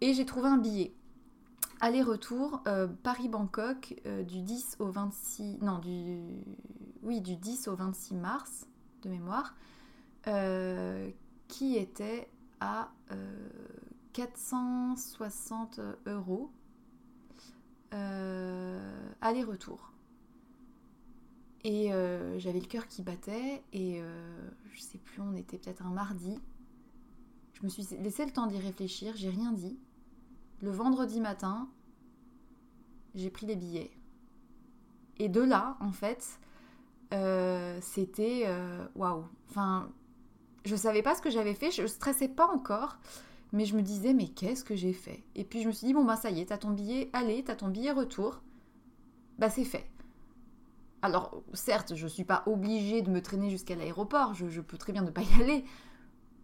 Et 0.01 0.15
j'ai 0.15 0.25
trouvé 0.25 0.49
un 0.49 0.59
billet. 0.59 0.93
Aller-retour 1.81 2.63
Paris-Bangkok 3.03 4.03
du 4.27 4.43
10 4.43 4.77
au 4.81 4.87
26 4.87 5.59
non 5.63 5.79
du 5.79 6.45
oui 7.03 7.21
du 7.21 7.37
10 7.37 7.69
au 7.69 7.77
26 7.77 8.15
mars 8.15 8.67
de 9.03 9.09
mémoire 9.09 9.55
euh, 10.27 11.11
qui 11.49 11.77
était 11.77 12.29
à 12.61 12.93
460 14.13 15.79
euh, 15.79 15.95
euros 16.07 16.51
euh, 17.95 19.11
aller-retour. 19.21 19.93
Et 21.65 21.91
j'avais 22.39 22.61
le 22.61 22.67
cœur 22.67 22.87
qui 22.87 23.03
battait 23.03 23.63
et 23.75 24.01
je 24.73 24.81
sais 24.81 24.97
plus, 24.97 25.21
on 25.21 25.35
était 25.35 25.59
peut-être 25.59 25.85
un 25.85 25.91
mardi. 25.91 26.39
Je 27.53 27.63
me 27.65 27.69
suis 27.69 27.87
laissé 27.99 28.25
le 28.25 28.33
temps 28.33 28.47
d'y 28.47 28.59
réfléchir, 28.59 29.13
j'ai 29.15 29.29
rien 29.29 29.53
dit. 29.53 29.79
Le 30.61 30.71
vendredi 30.71 31.21
matin, 31.21 31.69
j'ai 33.15 33.31
pris 33.31 33.47
les 33.47 33.57
billets. 33.57 33.91
Et 35.19 35.29
de 35.29 35.41
là, 35.41 35.77
en 35.81 35.93
fait, 35.93 36.39
c'était 37.81 38.47
waouh. 38.95 39.25
Enfin, 39.49 39.91
je 40.65 40.77
savais 40.77 41.03
pas 41.03 41.15
ce 41.15 41.23
que 41.23 41.31
j'avais 41.31 41.55
fait, 41.55 41.71
je 41.71 41.87
stressais 41.87 42.29
pas 42.29 42.47
encore, 42.47 42.99
mais 43.53 43.65
je 43.65 43.77
me 43.77 43.83
disais 43.83 44.13
mais 44.13 44.29
qu'est-ce 44.29 44.65
que 44.65 44.77
j'ai 44.77 44.93
fait? 44.93 45.23
Et 45.35 45.45
puis 45.45 45.63
je 45.63 45.69
me 45.69 45.73
suis 45.73 45.87
dit 45.87 45.95
bon 45.95 46.05
bah 46.05 46.17
ça 46.17 46.31
y 46.31 46.41
est, 46.41 46.47
t'as 46.47 46.59
ton 46.59 46.71
billet 46.71 47.11
aller, 47.13 47.43
t'as 47.45 47.57
ton 47.57 47.69
billet 47.69 47.93
retour, 47.93 48.43
bah 49.39 49.51
c'est 49.51 49.65
fait. 49.65 49.87
Alors 51.03 51.43
certes, 51.55 51.95
je 51.95 52.07
suis 52.07 52.25
pas 52.25 52.43
obligée 52.47 53.03
de 53.03 53.11
me 53.11 53.23
traîner 53.23 53.51
jusqu'à 53.51 53.75
l'aéroport, 53.75 54.35
je, 54.35 54.61
peux 54.61 54.77
très 54.77 54.93
bien 54.93 55.03
ne 55.03 55.11
pas 55.11 55.23
y 55.23 55.43
aller, 55.43 55.65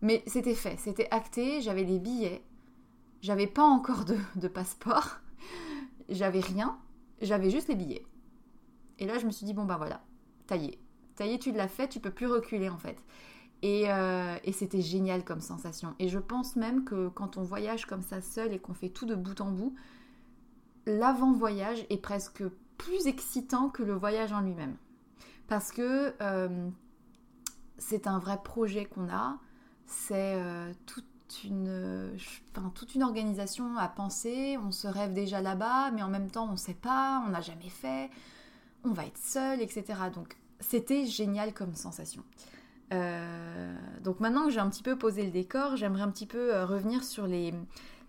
mais 0.01 0.23
c'était 0.27 0.55
fait, 0.55 0.79
c'était 0.79 1.09
acté, 1.11 1.61
j'avais 1.61 1.85
des 1.85 1.99
billets, 1.99 2.43
j'avais 3.27 3.49
pas 3.49 3.65
encore 3.65 4.05
de, 4.05 4.17
de 4.37 4.47
passeport, 4.47 5.19
j'avais 6.09 6.39
rien, 6.41 6.79
j'avais 7.21 7.51
juste 7.51 7.67
les 7.67 7.75
billets. 7.75 8.07
Et 9.01 9.07
là 9.07 9.19
je 9.19 9.27
me 9.27 9.33
suis 9.33 9.45
dit 9.45 9.53
bon 9.53 9.65
bah 9.65 9.77
voilà, 9.77 10.01
taillé, 10.47 10.79
taillé 11.17 11.41
tu 11.41 11.51
l'as 11.51 11.67
fait, 11.67 11.89
tu 11.89 11.99
peux 11.99 12.13
plus 12.13 12.29
reculer 12.29 12.69
en 12.69 12.79
fait. 12.79 13.03
Euh, 13.65 14.37
et, 14.45 14.53
c'était 14.53 14.81
génial 14.81 15.25
comme 15.25 15.41
sensation. 15.41 15.97
Et 15.99 16.09
je 16.09 16.21
pense 16.21 16.55
même 16.55 16.85
que 16.85 17.09
quand 17.09 17.37
on 17.37 17.43
voyage 17.43 17.87
comme 17.87 18.03
ça 18.03 18.21
seul 18.21 18.53
et 18.53 18.61
qu'on 18.61 18.75
fait 18.75 18.91
tout 18.91 19.07
de 19.07 19.17
bout 19.17 19.41
en 19.41 19.51
bout, 19.51 19.75
l'avant-voyage 20.87 21.85
est 21.91 22.01
presque 22.01 22.45
plus 22.79 23.09
excitant 23.09 23.69
que 23.69 23.83
le 23.83 23.95
voyage 23.95 24.33
en 24.33 24.41
lui-même. 24.41 24.77
Parce 25.49 25.73
que 25.73 26.15
euh, 26.23 26.69
c'est 27.79 28.07
un 28.07 28.21
vrai 28.21 28.39
projet 28.45 28.85
qu'on 28.85 29.09
a, 29.09 29.39
c'est 29.87 30.35
euh, 30.37 30.73
toute, 30.87 31.09
une, 31.45 32.17
toute 32.75 32.95
une 32.95 33.03
organisation 33.03 33.77
à 33.77 33.89
penser, 33.89 34.59
on 34.65 34.73
se 34.73 34.89
rêve 34.89 35.13
déjà 35.13 35.41
là-bas, 35.41 35.91
mais 35.93 36.03
en 36.03 36.09
même 36.09 36.31
temps 36.31 36.49
on 36.49 36.53
ne 36.53 36.57
sait 36.57 36.75
pas, 36.75 37.23
on 37.27 37.31
n'a 37.31 37.41
jamais 37.41 37.69
fait, 37.69 38.11
on 38.85 38.91
va 38.91 39.07
être 39.07 39.19
seul, 39.19 39.61
etc. 39.61 39.85
Donc 40.15 40.37
c'était 40.61 41.07
génial 41.07 41.53
comme 41.53 41.75
sensation. 41.75 42.23
Euh, 42.93 43.75
donc 44.03 44.21
maintenant 44.21 44.45
que 44.45 44.51
j'ai 44.51 44.61
un 44.61 44.71
petit 44.71 44.83
peu 44.83 44.97
posé 44.97 45.25
le 45.25 45.31
décor, 45.31 45.77
j'aimerais 45.77 46.03
un 46.03 46.11
petit 46.11 46.27
peu 46.27 46.55
euh, 46.55 46.65
revenir 46.65 47.03
sur 47.03 47.27
les, 47.27 47.53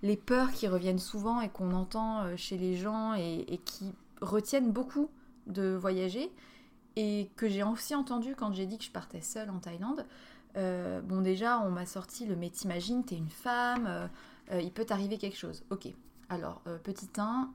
les 0.04 0.18
peurs 0.18 0.52
qui 0.52 0.68
reviennent 0.68 1.00
souvent 1.00 1.42
et 1.42 1.50
qu'on 1.50 1.72
entend 1.74 2.22
euh, 2.22 2.36
chez 2.36 2.58
les 2.58 2.76
gens 2.76 3.14
et, 3.16 3.60
qui 3.66 3.94
retiennent 4.22 4.72
beaucoup 4.72 5.10
de 5.48 5.76
voyager 5.76 6.32
et 6.96 7.30
que 7.36 7.48
j'ai 7.48 7.64
aussi 7.64 7.96
entendu 7.96 8.36
quand 8.36 8.52
j'ai 8.54 8.66
dit 8.66 8.78
que 8.78 8.84
je 8.84 8.92
partais 8.92 9.22
seule 9.22 9.50
en 9.50 9.60
Thaïlande. 9.60 10.06
Bon 10.58 11.22
déjà 11.22 11.60
on 11.60 11.70
m'a 11.72 11.86
sorti 11.86 12.26
le 12.26 12.36
mais 12.36 12.50
t'imagines 12.50 13.04
t'es 13.06 13.16
une 13.16 13.30
femme, 13.30 14.10
il 14.52 14.72
peut 14.72 14.86
t'arriver 14.86 15.18
quelque 15.18 15.38
chose. 15.38 15.64
Ok. 15.70 15.88
Alors 16.30 16.62
petit 16.84 17.08
1, 17.18 17.52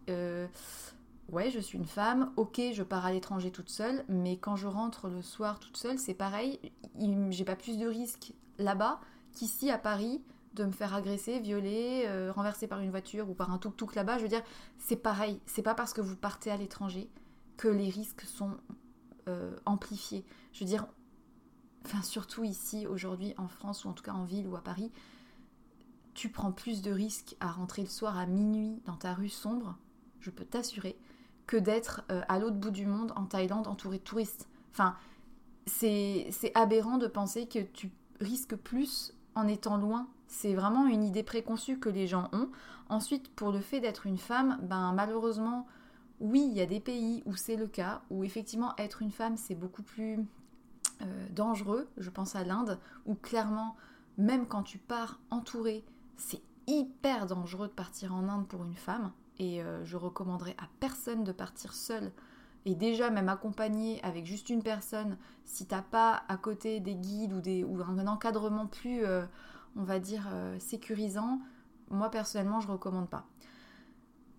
ouais, 1.31 1.51
je 1.51 1.59
suis 1.59 1.79
une 1.79 1.87
femme, 1.87 2.33
ok, 2.37 2.61
je 2.73 2.83
pars 2.83 3.05
à 3.05 3.13
l'étranger 3.13 3.51
toute 3.51 3.71
seule, 3.71 4.05
mais 4.09 4.37
quand 4.37 4.57
je 4.57 4.67
rentre 4.67 5.09
le 5.09 5.23
soir 5.23 5.59
toute 5.59 5.77
seule, 5.77 5.99
c'est 5.99 6.15
pareil, 6.15 6.61
j'ai 7.31 7.45
pas 7.45 7.57
plus 7.57 7.79
de 7.79 7.87
risques 7.87 8.33
là-bas 8.59 9.01
qu'ici 9.33 9.71
à 9.71 9.79
Paris 9.79 10.23
de 10.55 10.65
me 10.65 10.73
faire 10.73 10.95
agresser, 10.95 11.41
violer, 11.41 12.05
euh, 12.07 12.31
renverser 12.33 12.67
par 12.67 12.81
une 12.81 12.91
voiture 12.91 13.29
ou 13.31 13.35
par 13.35 13.51
un 13.51 13.59
tuk-tuk 13.59 13.95
là-bas. 13.95 14.19
Je 14.19 14.23
veux 14.23 14.29
dire, 14.29 14.43
c'est 14.79 14.97
pareil, 14.97 15.41
c'est 15.47 15.63
pas 15.63 15.75
parce 15.75 15.95
que 15.95 16.01
vous 16.01 16.17
partez 16.17 16.51
à 16.51 16.57
l'étranger 16.57 17.09
que 17.57 17.69
les 17.69 17.89
risques 17.89 18.23
sont 18.23 18.51
euh, 19.29 19.57
amplifiés. 19.65 20.25
Je 20.53 20.61
veux 20.61 20.67
dire, 20.67 20.87
enfin 21.85 22.03
surtout 22.03 22.45
ici 22.45 22.87
aujourd'hui 22.87 23.35
en 23.39 23.49
France 23.49 23.85
ou 23.85 23.89
en 23.89 23.93
tout 23.93 24.05
cas 24.05 24.13
en 24.13 24.25
ville 24.25 24.47
ou 24.47 24.57
à 24.57 24.63
Paris, 24.63 24.91
tu 26.15 26.29
prends 26.29 26.53
plus 26.53 26.83
de 26.83 26.91
risques 26.91 27.37
à 27.41 27.51
rentrer 27.51 27.83
le 27.83 27.89
soir 27.89 28.19
à 28.19 28.27
minuit 28.27 28.81
dans 28.85 28.97
ta 28.97 29.15
rue 29.15 29.29
sombre, 29.29 29.77
je 30.21 30.31
peux 30.31 30.45
t'assurer, 30.45 30.97
que 31.47 31.57
d'être 31.57 32.03
euh, 32.11 32.23
à 32.29 32.39
l'autre 32.39 32.57
bout 32.57 32.71
du 32.71 32.87
monde, 32.87 33.13
en 33.17 33.25
Thaïlande, 33.25 33.67
entouré 33.67 33.99
de 33.99 34.03
touristes. 34.03 34.49
Enfin, 34.71 34.97
c'est 35.67 36.31
aberrant 36.55 36.99
de 36.99 37.07
penser 37.07 37.47
que 37.47 37.61
tu 37.61 37.91
risques 38.21 38.57
plus 38.57 39.15
en 39.35 39.49
étant 39.49 39.77
loin. 39.77 40.09
C'est 40.27 40.55
vraiment 40.55 40.87
une 40.87 41.05
idée 41.05 41.23
préconçue 41.23 41.79
que 41.79 41.89
les 41.89 42.07
gens 42.07 42.29
ont. 42.33 42.49
Ensuite, 42.89 43.31
pour 43.35 43.53
le 43.53 43.61
fait 43.61 43.81
d'être 43.81 44.07
une 44.07 44.19
femme, 44.19 44.59
ben 44.63 44.93
malheureusement, 44.93 45.67
oui, 46.21 46.47
il 46.51 46.57
y 46.57 46.61
a 46.61 46.67
des 46.67 46.81
pays 46.81 47.23
où 47.27 47.37
c'est 47.37 47.57
le 47.57 47.67
cas, 47.67 48.03
où 48.11 48.25
effectivement 48.25 48.75
être 48.79 49.03
une 49.03 49.11
femme 49.11 49.37
c'est 49.37 49.55
beaucoup 49.55 49.83
plus 49.83 50.19
euh, 51.03 51.27
dangereux. 51.31 51.89
Je 51.97 52.11
pense 52.11 52.37
à 52.37 52.45
l'Inde, 52.45 52.79
où 53.07 53.15
clairement, 53.15 53.77
même 54.19 54.47
quand 54.47 54.63
tu 54.63 54.79
pars 54.79 55.21
entourée, 55.31 55.85
c'est 56.17 56.43
hyper 56.67 57.27
dangereux 57.27 57.69
de 57.69 57.73
partir 57.73 58.15
en 58.15 58.29
Inde 58.29 58.47
pour 58.47 58.65
une 58.65 58.77
femme. 58.77 59.13
et 59.39 59.63
euh, 59.63 59.85
je 59.85 59.97
recommanderais 59.97 60.55
à 60.59 60.69
personne 60.79 61.25
de 61.25 61.33
partir 61.33 61.73
seul. 61.73 62.13
Et 62.65 62.75
déjà, 62.77 63.11
même 63.11 63.29
accompagné 63.29 64.01
avec 64.05 64.25
juste 64.25 64.51
une 64.51 64.63
personne, 64.63 65.17
si 65.45 65.67
t'as 65.67 65.83
pas 65.83 66.23
à 66.29 66.37
côté 66.37 66.79
des 66.79 66.95
guides 66.95 67.33
ou, 67.33 67.41
des, 67.41 67.65
ou 67.65 67.83
un 67.83 68.07
encadrement 68.07 68.67
plus, 68.67 69.05
euh, 69.05 69.25
on 69.75 69.83
va 69.83 69.99
dire, 69.99 70.29
sécurisant, 70.59 71.41
moi 71.91 72.11
personnellement, 72.11 72.61
je 72.61 72.69
recommande 72.69 73.09
pas. 73.09 73.27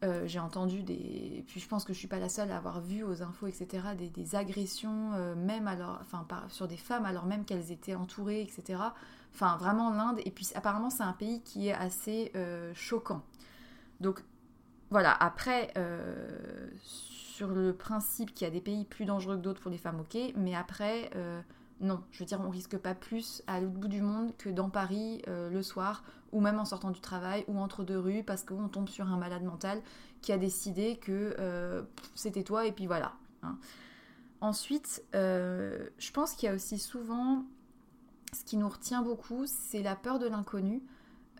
Euh, 0.03 0.27
j'ai 0.27 0.39
entendu 0.39 0.83
des. 0.83 1.45
Puis 1.47 1.61
je 1.61 1.67
pense 1.67 1.85
que 1.85 1.93
je 1.93 1.97
suis 1.97 2.07
pas 2.07 2.19
la 2.19 2.27
seule 2.27 2.51
à 2.51 2.57
avoir 2.57 2.81
vu 2.81 3.03
aux 3.03 3.21
infos, 3.21 3.47
etc., 3.47 3.87
des, 3.97 4.35
agressions, 4.35 5.13
euh, 5.13 5.33
même 5.35 5.67
alors, 5.67 5.99
enfin, 6.01 6.25
sur 6.49 6.67
des 6.67 6.77
femmes, 6.77 7.05
alors 7.05 7.25
même 7.25 7.45
qu'elles 7.45 7.71
étaient 7.71 7.95
entourées, 7.95 8.41
etc. 8.41 8.81
Enfin, 9.33 9.55
vraiment 9.57 9.91
l'Inde. 9.91 10.19
Et 10.25 10.31
puis 10.31 10.49
apparemment, 10.55 10.89
c'est 10.89 11.03
un 11.03 11.13
pays 11.13 11.41
qui 11.41 11.69
est 11.69 11.73
assez 11.73 12.31
euh, 12.35 12.73
choquant. 12.75 13.21
Donc 14.01 14.23
voilà, 14.89 15.11
après, 15.11 15.73
sur 16.83 17.47
le 17.47 17.73
principe 17.73 18.33
qu'il 18.33 18.45
y 18.45 18.47
a 18.47 18.53
des 18.53 18.61
pays 18.61 18.85
plus 18.85 19.05
dangereux 19.05 19.37
que 19.37 19.41
d'autres 19.41 19.61
pour 19.61 19.71
les 19.71 19.77
femmes, 19.77 20.01
ok, 20.01 20.33
mais 20.35 20.53
après, 20.53 21.09
non, 21.79 22.01
je 22.11 22.19
veux 22.19 22.25
dire, 22.25 22.39
on 22.41 22.49
risque 22.49 22.77
pas 22.77 22.95
plus 22.95 23.43
à 23.47 23.59
l'autre 23.59 23.73
bout 23.73 23.87
du 23.87 24.01
monde 24.01 24.35
que 24.37 24.49
dans 24.49 24.69
Paris 24.69 25.21
euh, 25.27 25.49
le 25.49 25.61
soir, 25.61 26.03
ou 26.31 26.39
même 26.39 26.59
en 26.59 26.65
sortant 26.65 26.91
du 26.91 27.01
travail, 27.01 27.43
ou 27.47 27.59
entre 27.59 27.83
deux 27.83 27.99
rues, 27.99 28.23
parce 28.23 28.43
qu'on 28.43 28.67
tombe 28.69 28.89
sur 28.89 29.07
un 29.07 29.17
malade 29.17 29.43
mental 29.43 29.81
qui 30.21 30.31
a 30.31 30.37
décidé 30.37 30.97
que 30.97 31.35
euh, 31.39 31.83
c'était 32.15 32.43
toi, 32.43 32.65
et 32.65 32.71
puis 32.71 32.87
voilà. 32.87 33.13
Hein. 33.41 33.57
Ensuite, 34.39 35.03
euh, 35.15 35.89
je 35.97 36.11
pense 36.11 36.33
qu'il 36.33 36.47
y 36.47 36.51
a 36.51 36.55
aussi 36.55 36.79
souvent, 36.79 37.45
ce 38.33 38.43
qui 38.43 38.57
nous 38.57 38.69
retient 38.69 39.01
beaucoup, 39.01 39.45
c'est 39.45 39.83
la 39.83 39.95
peur 39.95 40.19
de 40.19 40.27
l'inconnu, 40.27 40.81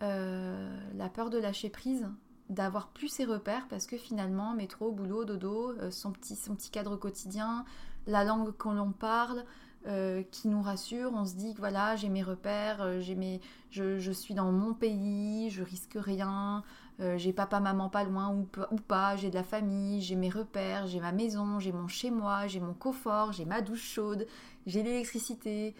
la 0.01 1.07
peur 1.13 1.29
de 1.29 1.37
lâcher 1.37 1.69
prise, 1.69 2.09
d'avoir 2.49 2.89
plus 2.89 3.07
ses 3.07 3.23
repères, 3.23 3.69
parce 3.69 3.87
que 3.87 3.97
finalement, 3.97 4.53
métro, 4.53 4.91
boulot, 4.91 5.23
dodo, 5.23 5.73
son, 5.91 6.11
petit, 6.11 6.35
cadre 6.71 6.97
quotidien, 6.97 7.63
la 8.05 8.25
langue 8.25 8.51
qu'on 8.51 8.73
l'on 8.73 8.91
parle, 8.91 9.45
euh, 9.85 10.23
qui 10.31 10.47
nous 10.47 10.61
rassure. 10.61 11.11
On 11.13 11.25
se 11.25 11.35
dit 11.35 11.53
que 11.53 11.59
voilà, 11.59 11.97
j'ai 11.97 12.07
mes 12.07 12.23
repères, 12.23 12.81
euh, 12.81 13.01
j'ai 13.01 13.15
mes, 13.15 13.41
je, 13.69 14.11
suis 14.11 14.33
dans 14.33 14.49
mon 14.49 14.73
pays, 14.73 15.49
je 15.49 15.61
risque 15.61 15.97
rien, 15.97 16.63
euh, 17.01 17.17
j'ai 17.17 17.33
papa, 17.33 17.59
maman 17.59 17.89
pas 17.89 18.05
loin 18.05 18.33
ou, 18.33 18.77
pas, 18.77 19.17
j'ai 19.17 19.29
de 19.29 19.35
la 19.35 19.43
famille, 19.43 20.01
j'ai 20.01 20.15
mes 20.15 20.29
repères, 20.29 20.87
j'ai 20.87 21.01
ma 21.01 21.11
maison, 21.11 21.59
j'ai 21.59 21.73
mon 21.73 21.89
chez 21.89 22.11
moi, 22.11 22.47
j'ai 22.47 22.61
mon 22.61 22.73
confort, 22.73 23.33
j'ai 23.33 23.43
ma 23.43 23.59
douche 23.59 23.83
chaude, 23.83 24.25
j'ai 24.65 24.83
l'électricité. 24.83 25.75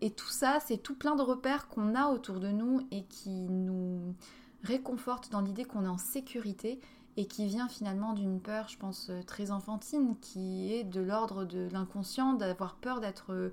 et 0.00 0.10
tout 0.12 0.30
ça, 0.30 0.58
c'est 0.64 0.78
tout 0.78 0.94
plein 0.94 1.16
de 1.16 1.22
repères 1.22 1.68
qu'on 1.68 1.94
a 1.94 2.08
autour 2.08 2.40
de 2.40 2.48
nous 2.48 2.86
et 2.90 3.04
qui 3.04 3.28
nous 3.28 4.14
réconfortent 4.62 5.30
dans 5.30 5.42
l'idée 5.42 5.66
qu'on 5.66 5.84
est 5.84 5.88
en 5.88 5.98
sécurité 5.98 6.80
et 7.16 7.26
qui 7.26 7.46
vient 7.46 7.68
finalement 7.68 8.12
d'une 8.12 8.40
peur, 8.40 8.68
je 8.68 8.76
pense, 8.76 9.08
euh, 9.08 9.22
très 9.22 9.50
enfantine, 9.50 10.16
qui 10.20 10.72
est 10.72 10.84
de 10.84 11.00
l'ordre 11.00 11.44
de 11.44 11.68
l'inconscient, 11.72 12.34
d'avoir 12.34 12.76
peur 12.76 13.00
d'être 13.00 13.32
euh, 13.32 13.50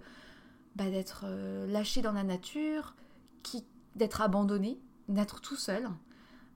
bah, 0.76 0.86
euh, 1.24 1.68
lâché 1.68 2.02
dans 2.02 2.12
la 2.12 2.24
nature, 2.24 2.96
d'être 3.96 4.22
abandonné, 4.22 4.80
d'être 5.08 5.40
tout 5.40 5.56
seul. 5.56 5.90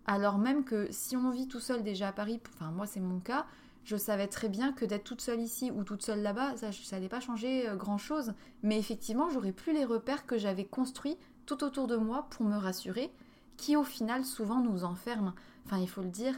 Alors 0.06 0.38
même 0.38 0.64
que 0.64 0.88
si 0.92 1.16
on 1.16 1.30
vit 1.30 1.48
tout 1.48 1.60
seul 1.60 1.84
déjà 1.84 2.10
à 2.10 2.12
Paris, 2.12 2.42
enfin 2.56 2.72
moi 2.72 2.88
c'est 2.88 3.00
mon 3.00 3.20
cas, 3.20 3.46
je 3.84 3.96
savais 3.96 4.28
très 4.28 4.50
bien 4.50 4.74
que 4.74 4.86
d'être 4.86 5.04
toute 5.04 5.22
seule 5.22 5.40
ici 5.40 5.72
ou 5.72 5.84
toute 5.84 6.02
seule 6.02 6.22
là-bas, 6.22 6.58
ça 6.58 6.72
n'allait 6.92 7.10
pas 7.10 7.20
changer 7.20 7.70
grand-chose. 7.76 8.34
Mais 8.64 8.78
effectivement, 8.80 9.30
j'aurais 9.30 9.54
plus 9.54 9.72
les 9.72 9.86
repères 9.86 10.26
que 10.26 10.38
j'avais 10.38 10.66
construits 10.66 11.18
tout 11.46 11.64
autour 11.64 11.88
de 11.88 11.96
moi 11.96 12.28
pour 12.30 12.46
me 12.46 12.58
rassurer, 12.58 13.14
qui 13.56 13.78
au 13.78 13.84
final 13.84 14.26
souvent 14.26 14.60
nous 14.60 14.84
enferment. 14.84 15.34
Enfin, 15.66 15.78
il 15.78 15.88
faut 15.88 16.02
le 16.02 16.10
dire, 16.10 16.38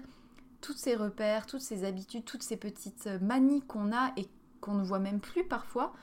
tous 0.62 0.74
ces 0.74 0.96
repères, 0.96 1.46
toutes 1.46 1.62
ces 1.62 1.84
habitudes, 1.84 2.26
toutes 2.26 2.44
ces 2.44 2.58
petites 2.58 3.08
manies 3.22 3.62
qu'on 3.62 3.92
a 3.92 4.12
et 4.18 4.28
qu'on 4.62 4.76
ne 4.76 4.84
voit 4.84 5.00
même 5.00 5.20
plus 5.20 5.44
parfois, 5.44 5.94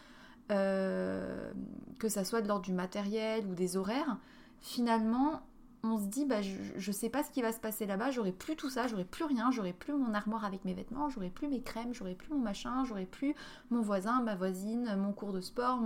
euh, 0.50 1.52
que 1.98 2.08
ça 2.08 2.24
soit 2.24 2.40
de 2.40 2.48
l'ordre 2.48 2.64
du 2.64 2.72
matériel 2.72 3.46
ou 3.46 3.54
des 3.54 3.76
horaires, 3.76 4.18
finalement, 4.60 5.42
on 5.82 5.98
se 5.98 6.06
dit, 6.06 6.24
bah, 6.24 6.42
je 6.42 6.74
ne 6.74 6.92
sais 6.92 7.08
pas 7.10 7.22
ce 7.22 7.30
qui 7.30 7.42
va 7.42 7.52
se 7.52 7.60
passer 7.60 7.86
là-bas, 7.86 8.10
j'aurai 8.10 8.32
plus 8.32 8.56
tout 8.56 8.70
ça, 8.70 8.86
j'aurai 8.86 9.04
plus 9.04 9.24
rien, 9.24 9.50
j'aurai 9.50 9.72
plus 9.72 9.92
mon 9.92 10.14
armoire 10.14 10.44
avec 10.44 10.64
mes 10.64 10.74
vêtements, 10.74 11.08
j'aurai 11.08 11.30
plus 11.30 11.48
mes 11.48 11.62
crèmes, 11.62 11.94
j'aurai 11.94 12.14
plus 12.14 12.32
mon 12.32 12.38
machin, 12.38 12.84
j'aurai 12.84 13.06
plus 13.06 13.34
mon 13.70 13.80
voisin, 13.80 14.22
ma 14.22 14.34
voisine, 14.34 14.96
mon 14.96 15.12
cours 15.12 15.32
de 15.32 15.40
sport, 15.40 15.80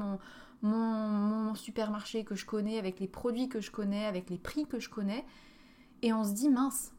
mon, 0.63 1.55
supermarché 1.55 2.25
que 2.25 2.35
je 2.35 2.47
connais, 2.47 2.79
avec 2.79 3.01
les 3.01 3.09
produits 3.09 3.49
que 3.49 3.61
je 3.61 3.71
connais, 3.71 4.07
avec 4.07 4.31
les 4.31 4.39
prix 4.39 4.67
que 4.67 4.79
je 4.79 4.89
connais. 4.89 5.25
Et 6.03 6.13
on 6.13 6.25
se 6.25 6.33
dit, 6.33 6.49
mince, 6.49 6.93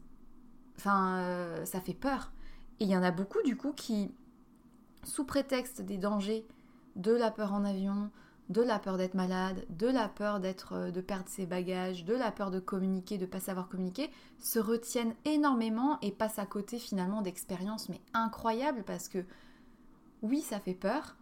Enfin, 0.81 1.19
euh, 1.19 1.63
ça 1.65 1.79
fait 1.79 1.93
peur. 1.93 2.31
Et 2.79 2.85
il 2.85 2.89
y 2.89 2.97
en 2.97 3.03
a 3.03 3.11
beaucoup 3.11 3.43
du 3.43 3.55
coup 3.55 3.71
qui, 3.71 4.09
sous 5.03 5.25
prétexte 5.25 5.79
des 5.81 5.99
dangers, 5.99 6.43
de 6.95 7.11
la 7.11 7.29
peur 7.29 7.53
en 7.53 7.63
avion, 7.65 8.09
de 8.49 8.63
la 8.63 8.79
peur 8.79 8.97
d'être 8.97 9.13
malade, 9.13 9.63
de 9.69 9.85
la 9.85 10.09
peur 10.09 10.39
d'être, 10.39 10.73
euh, 10.73 10.91
de 10.91 10.99
perdre 10.99 11.29
ses 11.29 11.45
bagages, 11.45 12.03
de 12.03 12.15
la 12.15 12.31
peur 12.31 12.49
de 12.49 12.59
communiquer, 12.59 13.19
de 13.19 13.27
pas 13.27 13.39
savoir 13.39 13.69
communiquer, 13.69 14.09
se 14.39 14.57
retiennent 14.57 15.13
énormément 15.23 15.99
et 16.01 16.11
passent 16.11 16.39
à 16.39 16.47
côté 16.47 16.79
finalement 16.79 17.21
d'expériences 17.21 17.87
mais 17.87 18.01
incroyables 18.15 18.83
parce 18.83 19.07
que 19.07 19.23
oui, 20.23 20.41
ça 20.41 20.59
fait 20.59 20.73
peur, 20.73 21.15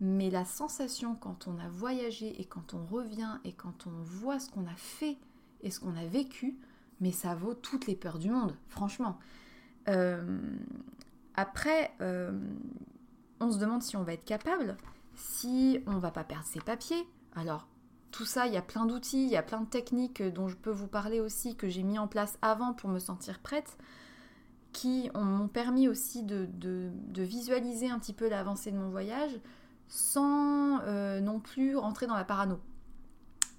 mais 0.00 0.28
la 0.28 0.44
sensation 0.44 1.14
quand 1.14 1.46
on 1.46 1.56
a 1.60 1.68
voyagé 1.68 2.40
et 2.40 2.46
quand 2.46 2.74
on 2.74 2.84
revient 2.84 3.38
et 3.44 3.52
quand 3.52 3.86
on 3.86 4.02
voit 4.02 4.40
ce 4.40 4.50
qu'on 4.50 4.66
a 4.66 4.74
fait 4.74 5.18
et 5.60 5.70
ce 5.70 5.78
qu'on 5.78 5.94
a 5.94 6.04
vécu, 6.04 6.58
mais 7.02 7.10
ça 7.10 7.34
vaut 7.34 7.52
toutes 7.52 7.86
les 7.86 7.96
peurs 7.96 8.18
du 8.18 8.30
monde, 8.30 8.54
franchement. 8.68 9.18
Euh, 9.88 10.38
après, 11.34 11.90
euh, 12.00 12.32
on 13.40 13.50
se 13.50 13.58
demande 13.58 13.82
si 13.82 13.96
on 13.96 14.04
va 14.04 14.12
être 14.12 14.24
capable, 14.24 14.76
si 15.16 15.82
on 15.86 15.98
va 15.98 16.12
pas 16.12 16.22
perdre 16.22 16.46
ses 16.46 16.60
papiers. 16.60 17.04
Alors, 17.34 17.66
tout 18.12 18.24
ça, 18.24 18.46
il 18.46 18.52
y 18.52 18.56
a 18.56 18.62
plein 18.62 18.86
d'outils, 18.86 19.24
il 19.24 19.30
y 19.30 19.36
a 19.36 19.42
plein 19.42 19.62
de 19.62 19.66
techniques 19.66 20.22
dont 20.22 20.46
je 20.46 20.56
peux 20.56 20.70
vous 20.70 20.86
parler 20.86 21.18
aussi, 21.18 21.56
que 21.56 21.68
j'ai 21.68 21.82
mis 21.82 21.98
en 21.98 22.06
place 22.06 22.38
avant 22.40 22.72
pour 22.72 22.88
me 22.88 23.00
sentir 23.00 23.40
prête, 23.40 23.76
qui 24.72 25.10
m'ont 25.14 25.48
permis 25.48 25.88
aussi 25.88 26.22
de, 26.22 26.48
visualiser 27.16 27.90
un 27.90 27.98
petit 27.98 28.12
peu 28.12 28.28
l'avancée 28.28 28.70
de 28.70 28.78
mon 28.78 28.90
voyage 28.90 29.32
sans 29.88 30.80
euh, 30.82 31.20
non 31.20 31.40
plus 31.40 31.76
rentrer 31.76 32.06
dans 32.06 32.14
la 32.14 32.24
parano. 32.24 32.60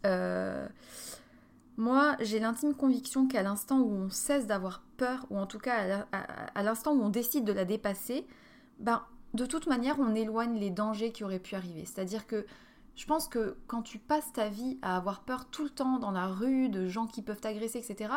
Euh, 0.05 0.67
moi, 1.77 2.15
j'ai 2.19 2.39
l'intime 2.39 2.73
conviction 2.73 3.27
qu'à 3.27 3.43
l'instant 3.43 3.79
où 3.79 3.91
on 3.91 4.09
cesse 4.09 4.45
d'avoir 4.45 4.83
peur, 4.97 5.25
ou 5.29 5.37
en 5.37 5.47
tout 5.47 5.59
cas 5.59 6.05
à 6.11 6.63
l'instant 6.63 6.93
où 6.93 7.01
on 7.01 7.09
décide 7.09 7.45
de 7.45 7.53
la 7.53 7.65
dépasser, 7.65 8.27
ben, 8.79 9.03
de 9.33 9.45
toute 9.45 9.67
manière, 9.67 9.99
on 9.99 10.13
éloigne 10.13 10.59
les 10.59 10.69
dangers 10.69 11.11
qui 11.11 11.23
auraient 11.23 11.39
pu 11.39 11.55
arriver. 11.55 11.85
C'est-à-dire 11.85 12.27
que 12.27 12.45
je 12.95 13.05
pense 13.05 13.27
que 13.27 13.57
quand 13.65 13.81
tu 13.81 13.97
passes 13.97 14.31
ta 14.33 14.49
vie 14.49 14.77
à 14.83 14.95
avoir 14.95 15.21
peur 15.21 15.45
tout 15.49 15.63
le 15.63 15.69
temps 15.69 15.97
dans 15.97 16.11
la 16.11 16.27
rue, 16.27 16.69
de 16.69 16.87
gens 16.87 17.07
qui 17.07 17.23
peuvent 17.23 17.41
t'agresser, 17.41 17.79
etc., 17.79 18.13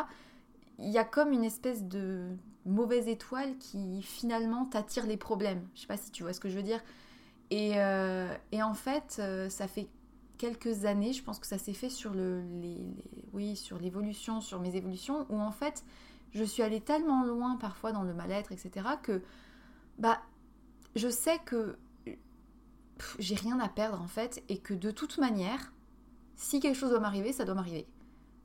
il 0.77 0.89
y 0.89 0.99
a 0.99 1.03
comme 1.03 1.31
une 1.31 1.43
espèce 1.43 1.83
de 1.83 2.27
mauvaise 2.65 3.07
étoile 3.07 3.57
qui 3.57 4.03
finalement 4.03 4.65
t'attire 4.65 5.07
les 5.07 5.17
problèmes. 5.17 5.67
Je 5.73 5.81
sais 5.81 5.87
pas 5.87 5.97
si 5.97 6.11
tu 6.11 6.21
vois 6.21 6.33
ce 6.33 6.39
que 6.39 6.49
je 6.49 6.55
veux 6.55 6.63
dire. 6.63 6.83
Et, 7.49 7.73
euh, 7.77 8.27
en 8.53 8.73
fait, 8.73 9.17
euh, 9.19 9.49
ça 9.49 9.67
fait 9.67 9.87
quelques 10.37 10.85
années, 10.85 11.13
je 11.13 11.23
pense 11.23 11.39
que 11.39 11.47
ça 11.47 11.57
s'est 11.57 11.73
fait 11.73 11.89
sur 11.89 12.13
le, 12.13 12.43
oui, 13.33 13.55
sur 13.55 13.79
l'évolution, 13.79 14.41
sur 14.41 14.59
mes 14.59 14.75
évolutions, 14.75 15.25
où 15.29 15.39
en 15.39 15.51
fait, 15.51 15.83
je 16.31 16.43
suis 16.43 16.63
allée 16.63 16.81
tellement 16.81 17.23
loin 17.23 17.57
parfois 17.57 17.91
dans 17.91 18.03
le 18.03 18.13
mal-être, 18.13 18.51
etc., 18.51 18.87
que 19.01 19.21
bah, 19.97 20.19
je 20.95 21.09
sais 21.09 21.39
que 21.45 21.77
j'ai 23.19 23.35
rien 23.35 23.59
à 23.59 23.69
perdre 23.69 24.01
en 24.01 24.07
fait, 24.07 24.43
et 24.49 24.57
que 24.57 24.73
de 24.73 24.91
toute 24.91 25.17
manière, 25.17 25.73
si 26.35 26.59
quelque 26.59 26.75
chose 26.75 26.91
doit 26.91 26.99
m'arriver, 26.99 27.33
ça 27.33 27.45
doit 27.45 27.55
m'arriver. 27.55 27.87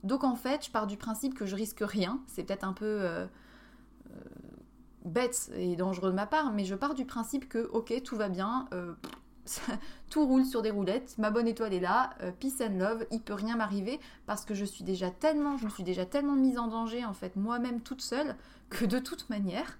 Donc 0.03 0.23
en 0.23 0.35
fait, 0.35 0.65
je 0.65 0.71
pars 0.71 0.87
du 0.87 0.97
principe 0.97 1.33
que 1.33 1.45
je 1.45 1.55
risque 1.55 1.81
rien. 1.81 2.21
C'est 2.27 2.43
peut-être 2.43 2.65
un 2.65 2.73
peu 2.73 2.85
euh, 2.85 3.25
euh, 4.11 4.19
bête 5.05 5.51
et 5.55 5.75
dangereux 5.75 6.09
de 6.09 6.15
ma 6.15 6.25
part, 6.25 6.51
mais 6.51 6.65
je 6.65 6.75
pars 6.75 6.93
du 6.93 7.05
principe 7.05 7.47
que 7.47 7.69
ok, 7.71 8.01
tout 8.03 8.17
va 8.17 8.29
bien. 8.29 8.67
Euh, 8.73 8.93
tout 10.09 10.25
roule 10.25 10.45
sur 10.45 10.61
des 10.61 10.71
roulettes, 10.71 11.17
ma 11.17 11.31
bonne 11.31 11.47
étoile 11.47 11.73
est 11.73 11.79
là, 11.79 12.11
euh, 12.21 12.31
peace 12.31 12.61
and 12.61 12.77
love, 12.77 13.05
il 13.11 13.21
peut 13.21 13.33
rien 13.33 13.57
m'arriver 13.57 13.99
parce 14.25 14.45
que 14.45 14.53
je 14.53 14.65
suis 14.65 14.83
déjà 14.83 15.11
tellement, 15.11 15.57
je 15.57 15.65
me 15.65 15.69
suis 15.69 15.83
déjà 15.83 16.05
tellement 16.05 16.35
mise 16.35 16.57
en 16.57 16.67
danger 16.67 17.05
en 17.05 17.13
fait 17.13 17.35
moi-même 17.35 17.81
toute 17.81 18.01
seule 18.01 18.35
que 18.69 18.85
de 18.85 18.99
toute 18.99 19.29
manière, 19.29 19.77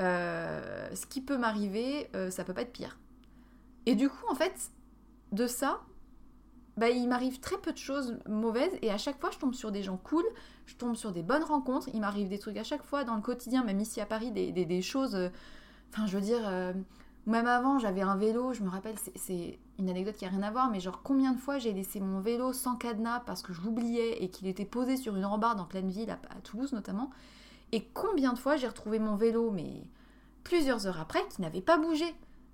euh, 0.00 0.88
ce 0.94 1.06
qui 1.06 1.20
peut 1.20 1.38
m'arriver, 1.38 2.08
euh, 2.14 2.30
ça 2.30 2.44
peut 2.44 2.54
pas 2.54 2.62
être 2.62 2.72
pire. 2.72 2.98
Et 3.86 3.94
du 3.94 4.08
coup 4.08 4.26
en 4.28 4.34
fait, 4.34 4.70
de 5.32 5.46
ça, 5.46 5.80
bah, 6.76 6.90
il 6.90 7.08
m'arrive 7.08 7.40
très 7.40 7.58
peu 7.58 7.72
de 7.72 7.78
choses 7.78 8.18
mauvaises 8.28 8.76
et 8.82 8.90
à 8.90 8.98
chaque 8.98 9.20
fois 9.20 9.30
je 9.30 9.38
tombe 9.38 9.54
sur 9.54 9.72
des 9.72 9.82
gens 9.82 9.96
cool, 9.96 10.24
je 10.66 10.76
tombe 10.76 10.94
sur 10.94 11.12
des 11.12 11.22
bonnes 11.22 11.42
rencontres, 11.42 11.88
il 11.94 12.00
m'arrive 12.00 12.28
des 12.28 12.38
trucs 12.38 12.56
à 12.56 12.64
chaque 12.64 12.84
fois 12.84 13.04
dans 13.04 13.14
le 13.14 13.22
quotidien, 13.22 13.64
même 13.64 13.80
ici 13.80 14.00
à 14.00 14.06
Paris, 14.06 14.30
des, 14.30 14.52
des 14.52 14.82
choses, 14.82 15.16
enfin 15.90 16.06
je 16.06 16.16
veux 16.16 16.22
dire 16.22 16.42
même 17.26 17.46
avant, 17.46 17.78
j'avais 17.78 18.00
un 18.00 18.16
vélo, 18.16 18.54
je 18.54 18.62
me 18.62 18.70
rappelle, 18.70 18.96
c'est 19.14 19.58
une 19.78 19.90
anecdote 19.90 20.16
qui 20.16 20.24
a 20.24 20.28
rien 20.28 20.42
à 20.42 20.50
voir, 20.50 20.70
mais 20.70 20.80
genre 20.80 21.02
combien 21.02 21.32
de 21.32 21.38
fois 21.38 21.58
j'ai 21.58 21.72
laissé 21.72 22.00
mon 22.00 22.20
vélo 22.20 22.52
sans 22.52 22.76
cadenas 22.76 23.20
parce 23.20 23.42
que 23.42 23.52
je 23.52 23.60
l'oubliais 23.60 24.22
et 24.22 24.30
qu'il 24.30 24.46
était 24.46 24.64
posé 24.64 24.96
sur 24.96 25.16
une 25.16 25.24
rambarde 25.24 25.60
en 25.60 25.64
pleine 25.64 25.90
ville, 25.90 26.10
à, 26.10 26.40
Toulouse 26.42 26.72
notamment. 26.72 27.10
Et 27.72 27.84
combien 27.94 28.32
de 28.32 28.38
fois 28.38 28.56
j'ai 28.56 28.66
retrouvé 28.66 28.98
mon 28.98 29.16
vélo, 29.16 29.50
mais 29.50 29.84
plusieurs 30.44 30.86
heures 30.86 31.00
après, 31.00 31.20
qui 31.28 31.42
n'avait 31.42 31.60
pas 31.60 31.78
bougé. 31.78 32.06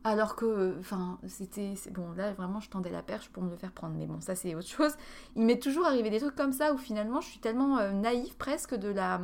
Alors 0.04 0.36
que, 0.36 0.76
enfin, 0.78 1.18
c'était. 1.26 1.74
Bon, 1.90 2.12
là, 2.12 2.32
vraiment, 2.32 2.60
je 2.60 2.70
tendais 2.70 2.90
la 2.90 3.02
perche 3.02 3.28
pour 3.30 3.42
me 3.42 3.50
le 3.50 3.56
faire 3.56 3.72
prendre. 3.72 3.96
Mais 3.96 4.06
bon, 4.06 4.20
ça, 4.20 4.36
c'est 4.36 4.54
autre 4.54 4.68
chose. 4.68 4.92
Il 5.34 5.44
m'est 5.44 5.60
toujours 5.60 5.84
arrivé 5.84 6.10
des 6.10 6.20
trucs 6.20 6.36
comme 6.36 6.52
ça 6.52 6.72
où 6.72 6.78
finalement, 6.78 7.20
je 7.20 7.28
suis 7.28 7.40
tellement 7.40 7.78
euh, 7.78 7.90
naïve 7.90 8.36
presque 8.36 8.76
de 8.76 8.88
la. 8.88 9.20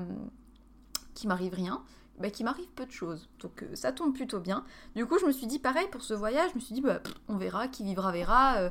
qui 1.14 1.28
m'arrive 1.28 1.55
rien. 1.55 1.85
Bah, 2.18 2.31
qui 2.31 2.44
m'arrive 2.44 2.68
peu 2.77 2.87
de 2.87 2.90
choses. 2.90 3.29
Donc 3.40 3.62
euh, 3.62 3.75
ça 3.75 3.90
tombe 3.90 4.14
plutôt 4.14 4.38
bien. 4.38 4.64
Du 4.94 5.07
coup, 5.07 5.18
je 5.18 5.27
me 5.27 5.33
suis 5.33 5.46
dit 5.46 5.59
pareil 5.59 5.88
pour 5.90 6.03
ce 6.03 6.14
voyage. 6.14 6.51
Je 6.51 6.57
me 6.57 6.61
suis 6.61 6.75
dit, 6.75 6.81
bah, 6.81 7.01
on 7.29 7.37
verra, 7.37 7.68
qui 7.68 7.85
vivra 7.85 8.12
verra. 8.12 8.59
Euh, 8.59 8.70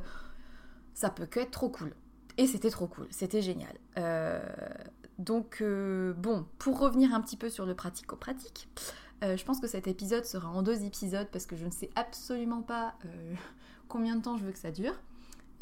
ça 0.94 1.10
peut 1.10 1.26
que 1.26 1.40
être 1.40 1.50
trop 1.50 1.68
cool. 1.68 1.94
Et 2.38 2.46
c'était 2.46 2.70
trop 2.70 2.86
cool, 2.86 3.06
c'était 3.10 3.42
génial. 3.42 3.76
donc, 5.18 5.62
bon, 5.62 6.46
pour 6.58 6.78
revenir 6.78 7.14
un 7.14 7.20
petit 7.20 7.36
peu 7.36 7.50
sur 7.50 7.66
le 7.66 7.74
pratico-pratique, 7.74 8.68
euh, 9.22 9.36
je 9.36 9.44
pense 9.44 9.60
que 9.60 9.68
cet 9.68 9.86
épisode 9.86 10.24
sera 10.24 10.48
en 10.48 10.62
deux 10.62 10.84
épisodes 10.84 11.28
parce 11.30 11.46
que 11.46 11.56
je 11.56 11.64
ne 11.64 11.70
sais 11.70 11.90
absolument 11.94 12.62
pas 12.62 12.94
euh, 13.04 13.34
combien 13.88 14.16
de 14.16 14.22
temps 14.22 14.36
je 14.36 14.44
veux 14.44 14.52
que 14.52 14.58
ça 14.58 14.72
dure. 14.72 14.94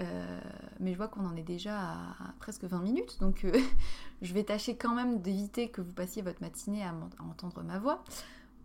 Euh, 0.01 0.41
mais 0.79 0.93
je 0.93 0.97
vois 0.97 1.09
qu'on 1.09 1.27
en 1.27 1.37
est 1.37 1.43
déjà 1.43 1.79
à, 1.79 2.33
presque 2.39 2.65
20 2.65 2.81
minutes, 2.81 3.19
donc 3.21 3.47
je 4.23 4.35
vais 4.35 4.45
tâcher 4.45 4.77
quand 4.77 4.95
même 4.95 5.21
d'éviter 5.21 5.69
que 5.69 5.81
vous 5.81 5.93
passiez 5.93 6.23
votre 6.23 6.41
matinée 6.41 6.83
à, 6.85 6.95
entendre 7.23 7.63
ma 7.63 7.79
voix 7.79 8.03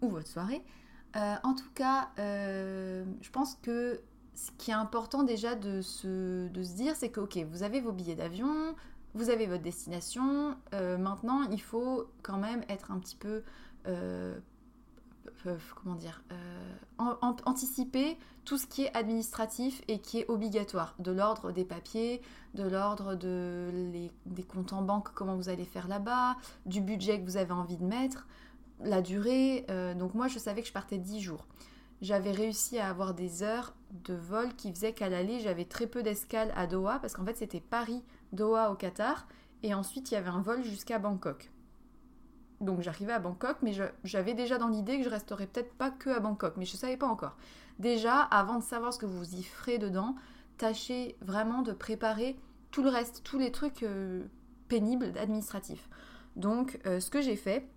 ou 0.02 0.10
votre 0.10 0.28
soirée. 0.28 0.62
en 1.16 1.54
tout 1.56 1.70
cas, 1.74 2.10
je 2.18 3.30
pense 3.32 3.56
que 3.56 4.02
ce 4.34 4.52
qui 4.58 4.72
est 4.72 4.76
important 4.76 5.24
déjà 5.24 5.56
de 5.56 5.82
se, 5.82 6.48
de 6.48 6.64
se 6.64 6.76
dire, 6.76 6.96
c'est 6.96 7.10
que 7.10 7.22
ok, 7.22 7.38
vous 7.50 7.64
avez 7.64 7.82
vos 7.82 7.92
billets 7.92 8.16
d'avion, 8.16 8.76
vous 9.14 9.30
avez 9.30 9.46
votre 9.46 9.64
destination, 9.64 10.56
maintenant 10.72 11.44
il 11.52 11.62
faut 11.62 12.10
quand 12.22 12.38
même 12.38 12.64
être 12.70 12.92
un 12.92 13.00
petit 13.00 13.16
peu 13.18 13.44
comment 15.76 15.96
dire, 15.96 16.24
euh, 16.32 16.76
anticiper 17.46 18.18
tout 18.44 18.58
ce 18.58 18.68
qui 18.68 18.84
est 18.84 18.96
administratif 18.96 19.82
et 19.88 20.00
qui 20.00 20.20
est 20.20 20.30
obligatoire, 20.30 20.96
de 21.00 21.12
l'ordre 21.12 21.52
des 21.52 21.66
papiers, 21.66 22.22
de 22.54 22.64
l'ordre 22.64 23.16
de 23.16 24.10
des 24.26 24.44
comptes 24.44 24.74
en 24.74 24.82
banque, 24.82 25.10
comment 25.14 25.36
vous 25.36 25.50
allez 25.50 25.66
faire 25.66 25.88
là-bas, 25.88 26.38
du 26.66 26.82
budget 26.82 27.20
que 27.20 27.26
vous 27.26 27.38
avez 27.38 27.52
envie 27.52 27.78
de 27.78 27.84
mettre, 27.84 28.28
la 28.82 29.02
durée. 29.02 29.66
Euh, 29.70 29.94
donc 29.94 30.14
moi, 30.14 30.28
je 30.28 30.40
savais 30.40 30.62
que 30.62 30.68
je 30.68 30.74
partais 30.74 30.98
10 30.98 31.22
jours. 31.22 31.46
J'avais 32.02 32.32
réussi 32.32 32.78
à 32.78 32.90
avoir 32.90 33.14
des 33.14 33.42
heures 33.42 33.74
de 34.04 34.14
vol 34.14 34.54
qui 34.56 34.72
faisaient 34.72 34.94
qu'à 34.94 35.10
l'aller, 35.10 35.40
j'avais 35.40 35.66
très 35.66 35.88
peu 35.88 36.04
d'escales 36.04 36.54
à 36.56 36.68
Doha, 36.68 37.00
parce 37.00 37.14
qu'en 37.14 37.26
fait, 37.26 37.38
c'était 37.38 37.62
Paris-Doha 37.62 38.72
au 38.72 38.76
Qatar, 38.76 39.28
et 39.64 39.74
ensuite, 39.74 40.12
il 40.12 40.16
y 40.16 40.18
avait 40.18 40.30
un 40.30 40.42
vol 40.42 40.64
jusqu'à 40.64 41.00
Bangkok. 41.00 41.50
Donc 42.62 42.82
j'arrivais 42.82 43.14
à 43.14 43.20
Bangkok, 43.20 43.58
mais 43.62 43.74
j'avais 44.04 44.34
déjà 44.34 44.58
dans 44.58 44.70
l'idée 44.70 44.98
que 44.98 45.04
je 45.04 45.10
resterais 45.10 45.48
peut-être 45.48 45.74
pas 45.74 45.92
que 45.92 46.10
à 46.10 46.20
Bangkok, 46.20 46.56
mais 46.58 46.66
je 46.66 46.74
ne 46.74 46.78
savais 46.78 46.98
pas 46.98 47.08
encore. 47.08 47.36
Déjà, 47.80 48.22
avant 48.22 48.58
de 48.58 48.64
savoir 48.64 48.94
ce 48.94 49.00
que 49.00 49.06
vous 49.06 49.36
y 49.36 49.44
ferez 49.44 49.78
dedans, 49.78 50.16
tâchez 50.58 51.18
vraiment 51.22 51.62
de 51.62 51.74
préparer 51.74 52.38
tout 52.72 52.84
le 52.84 52.90
reste, 52.90 53.22
tous 53.24 53.38
les 53.38 53.52
trucs 53.52 53.84
euh, 53.84 54.24
pénibles 54.68 55.12
administratifs. 55.18 55.90
Donc 56.36 56.80
euh, 56.86 57.00
ce 57.00 57.10
que 57.10 57.22
j'ai 57.22 57.36
fait, 57.36 57.68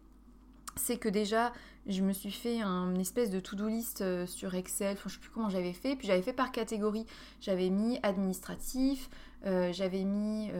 c'est 0.76 0.96
que 0.96 1.08
déjà, 1.08 1.52
je 1.86 2.02
me 2.02 2.12
suis 2.12 2.30
fait 2.30 2.60
un, 2.60 2.90
une 2.92 3.00
espèce 3.00 3.30
de 3.30 3.40
to-do 3.40 3.66
list 3.66 4.00
euh, 4.00 4.26
sur 4.26 4.54
Excel, 4.54 4.92
enfin, 4.92 5.08
je 5.08 5.14
sais 5.14 5.20
plus 5.20 5.30
comment 5.30 5.48
j'avais 5.48 5.72
fait, 5.72 5.96
puis 5.96 6.06
j'avais 6.06 6.22
fait 6.22 6.32
par 6.32 6.52
catégorie. 6.52 7.06
J'avais 7.40 7.70
mis 7.70 7.98
administratif, 8.02 9.10
j'avais 9.44 10.02
mis 10.02 10.50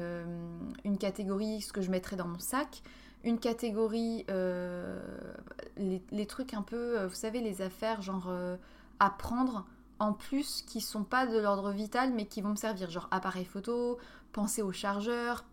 une 0.85 0.99
catégorie 0.99 1.61
ce 1.61 1.73
que 1.73 1.83
je 1.83 1.91
mettrais 1.91 2.15
dans 2.15 2.29
mon 2.29 2.39
sac, 2.39 2.81
une 3.29 3.38
catégorie, 3.38 4.25
euh, 4.31 5.01
les, 5.77 6.27
trucs 6.27 6.55
un 6.55 6.62
peu, 6.62 6.99
euh, 6.99 7.07
vous 7.07 7.14
savez, 7.14 7.41
les 7.41 7.62
affaires 7.62 8.03
genre 8.03 8.27
euh, 8.29 8.57
à 8.99 9.11
prendre 9.11 9.67
en 9.99 10.12
plus 10.12 10.62
qui 10.62 10.81
sont 10.81 11.05
pas 11.05 11.27
de 11.27 11.38
l'ordre 11.38 11.71
vital 11.71 12.12
mais 12.14 12.27
qui 12.27 12.41
vont 12.41 12.51
me 12.51 12.57
servir, 12.57 12.91
genre 12.91 13.09
appareil 13.11 13.45
photo, 13.45 13.99
penser 14.33 14.62
au 14.62 14.73
chargeur 14.73 15.45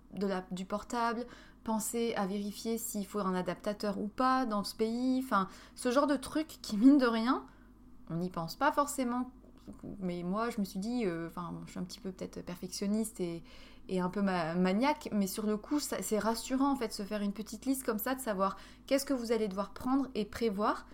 du 0.51 0.65
portable, 0.65 1.25
penser 1.63 2.13
à 2.15 2.25
vérifier 2.25 2.77
s'il 2.77 3.05
faut 3.05 3.19
un 3.19 3.35
adaptateur 3.35 3.99
ou 3.99 4.07
pas 4.07 4.45
dans 4.45 4.63
ce 4.63 4.75
pays, 4.75 5.21
enfin 5.23 5.49
ce 5.75 5.91
genre 5.91 6.07
de 6.07 6.15
trucs 6.15 6.59
qui 6.61 6.77
mine 6.77 6.97
de 6.97 7.07
rien, 7.07 7.43
on 8.09 8.15
n'y 8.15 8.29
pense 8.29 8.55
pas 8.55 8.71
forcément. 8.71 9.29
Mais 9.99 10.23
moi, 10.23 10.49
je 10.49 10.59
me 10.59 10.65
suis 10.65 10.79
dit, 10.79 11.05
enfin, 11.27 11.53
je 11.65 11.71
suis 11.71 11.79
un 11.79 11.83
petit 11.83 11.99
peu 11.99 12.11
peut-être 12.11 12.41
perfectionniste 12.43 13.19
et, 13.19 13.43
un 13.99 14.09
peu 14.09 14.21
maniaque, 14.21 15.09
mais 15.11 15.27
sur 15.27 15.45
le 15.45 15.57
coup, 15.57 15.79
c'est 15.79 16.19
rassurant 16.19 16.71
en 16.71 16.75
fait 16.75 16.91
se 16.91 17.03
faire 17.03 17.21
une 17.21 17.33
petite 17.33 17.65
liste 17.65 17.83
comme 17.85 17.99
ça, 17.99 18.15
de 18.15 18.21
savoir 18.21 18.57
qu'est-ce 18.87 19.05
que 19.05 19.13
vous 19.13 19.31
allez 19.31 19.47
devoir 19.47 19.71
prendre 19.71 20.07
et 20.15 20.25
prévoir. 20.25 20.85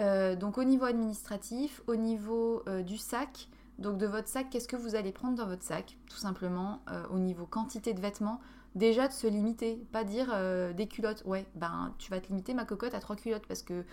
Euh, 0.00 0.36
donc 0.36 0.58
au 0.58 0.64
niveau 0.64 0.84
administratif, 0.84 1.82
au 1.86 1.96
niveau 1.96 2.62
euh, 2.68 2.82
du 2.82 2.98
sac, 2.98 3.48
donc 3.78 3.98
de 3.98 4.06
votre 4.06 4.28
sac, 4.28 4.48
qu'est-ce 4.50 4.68
que 4.68 4.76
vous 4.76 4.94
allez 4.94 5.12
prendre 5.12 5.36
dans 5.36 5.46
votre 5.46 5.62
sac? 5.62 5.96
Tout 6.08 6.16
simplement, 6.16 6.80
euh, 6.90 7.04
au 7.10 7.18
niveau 7.18 7.46
quantité 7.46 7.94
de 7.94 8.00
vêtements, 8.00 8.40
déjà 8.74 9.08
de 9.08 9.12
se 9.12 9.26
limiter, 9.26 9.82
pas 9.92 10.04
dire 10.04 10.34
des 10.74 10.86
culottes, 10.86 11.22
ouais, 11.24 11.46
ben 11.54 11.94
tu 11.98 12.10
vas 12.10 12.20
te 12.20 12.28
limiter 12.28 12.52
ma 12.52 12.66
cocotte 12.66 12.94
à 12.94 13.00
trois 13.00 13.16
culottes 13.16 13.46
parce 13.46 13.62
que 13.62 13.84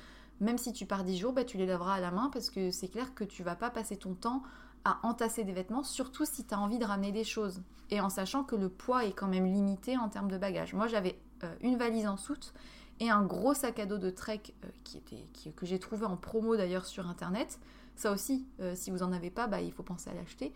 même 0.44 0.58
si 0.58 0.74
tu 0.74 0.86
pars 0.86 1.04
10 1.04 1.18
jours, 1.18 1.34
ben, 1.34 1.46
tu 1.46 1.58
les 1.58 1.66
laveras 1.66 1.96
à 1.96 2.00
la 2.00 2.12
main 2.12 2.30
parce 2.32 2.50
que 2.50 2.70
c'est 2.70 2.90
clair 2.90 3.16
que 3.16 3.24
tu 3.24 3.44
vas 3.44 3.56
pas 3.56 3.70
passer 3.70 3.98
ton 3.98 4.14
temps 4.14 4.44
à 4.86 5.00
entasser 5.04 5.44
des 5.44 5.54
vêtements, 5.54 5.84
surtout 5.84 6.26
si 6.26 6.44
tu 6.44 6.54
as 6.54 6.60
envie 6.60 6.78
de 6.78 6.86
ramener 6.86 7.12
des 7.12 7.24
choses. 7.24 7.62
Et 7.90 8.02
en 8.02 8.10
sachant 8.10 8.44
que 8.44 8.56
le 8.56 8.70
poids 8.70 9.06
est 9.06 9.14
quand 9.14 9.28
même 9.28 9.46
limité 9.46 9.98
en 9.98 10.10
termes 10.10 10.30
de 10.30 10.38
bagages. 10.38 10.74
Moi, 10.74 10.88
j'avais 10.88 11.18
euh, 11.44 11.56
une 11.62 11.78
valise 11.78 12.08
en 12.08 12.18
soute 12.18 12.54
et 13.00 13.10
un 13.10 13.24
gros 13.24 13.54
sac 13.54 13.80
à 13.80 13.86
dos 13.86 13.98
de 13.98 14.10
Trek 14.10 14.42
euh, 14.64 14.68
qui 14.84 14.98
était, 14.98 15.52
que 15.56 15.66
j'ai 15.66 15.80
trouvé 15.80 16.06
en 16.06 16.18
promo 16.18 16.58
d'ailleurs 16.58 16.86
sur 16.86 17.08
Internet. 17.08 17.60
Ça 17.96 18.12
aussi, 18.12 18.46
euh, 18.60 18.74
si 18.76 18.92
vous 18.92 19.00
n'en 19.00 19.12
avez 19.12 19.30
pas, 19.30 19.48
bah, 19.48 19.62
il 19.62 19.72
faut 19.72 19.84
penser 19.84 20.10
à 20.10 20.14
l'acheter. 20.14 20.54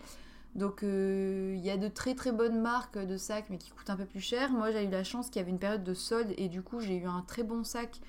Donc 0.56 0.80
il 0.82 1.60
y 1.60 1.70
a 1.70 1.78
de 1.78 1.88
très 1.88 2.16
très 2.16 2.32
bonnes 2.32 2.60
marques 2.60 2.98
de 2.98 3.16
sacs 3.16 3.46
mais 3.52 3.60
qui 3.60 3.70
coûtent 3.70 3.92
un 3.92 3.96
peu 3.96 4.06
plus 4.06 4.22
cher. 4.22 4.50
Moi 4.50 4.72
j'ai 4.72 4.86
eu 4.86 4.90
la 4.90 5.04
chance 5.04 5.28
qu'il 5.28 5.40
y 5.40 5.42
avait 5.42 5.52
une 5.52 5.60
période 5.60 5.84
de 5.84 5.94
solde 5.94 6.34
et 6.36 6.50
du 6.50 6.64
coup 6.64 6.80
j'ai 6.80 6.96
eu 6.96 7.06
un 7.06 7.22
très 7.28 7.44
bon 7.44 7.64
sac 7.64 8.00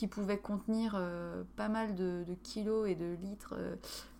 qui 0.00 0.08
pouvait 0.08 0.38
contenir 0.38 0.98
pas 1.56 1.68
mal 1.68 1.94
de, 1.94 2.24
kilos 2.42 2.88
et 2.88 2.94
de 2.94 3.18
litres 3.20 3.54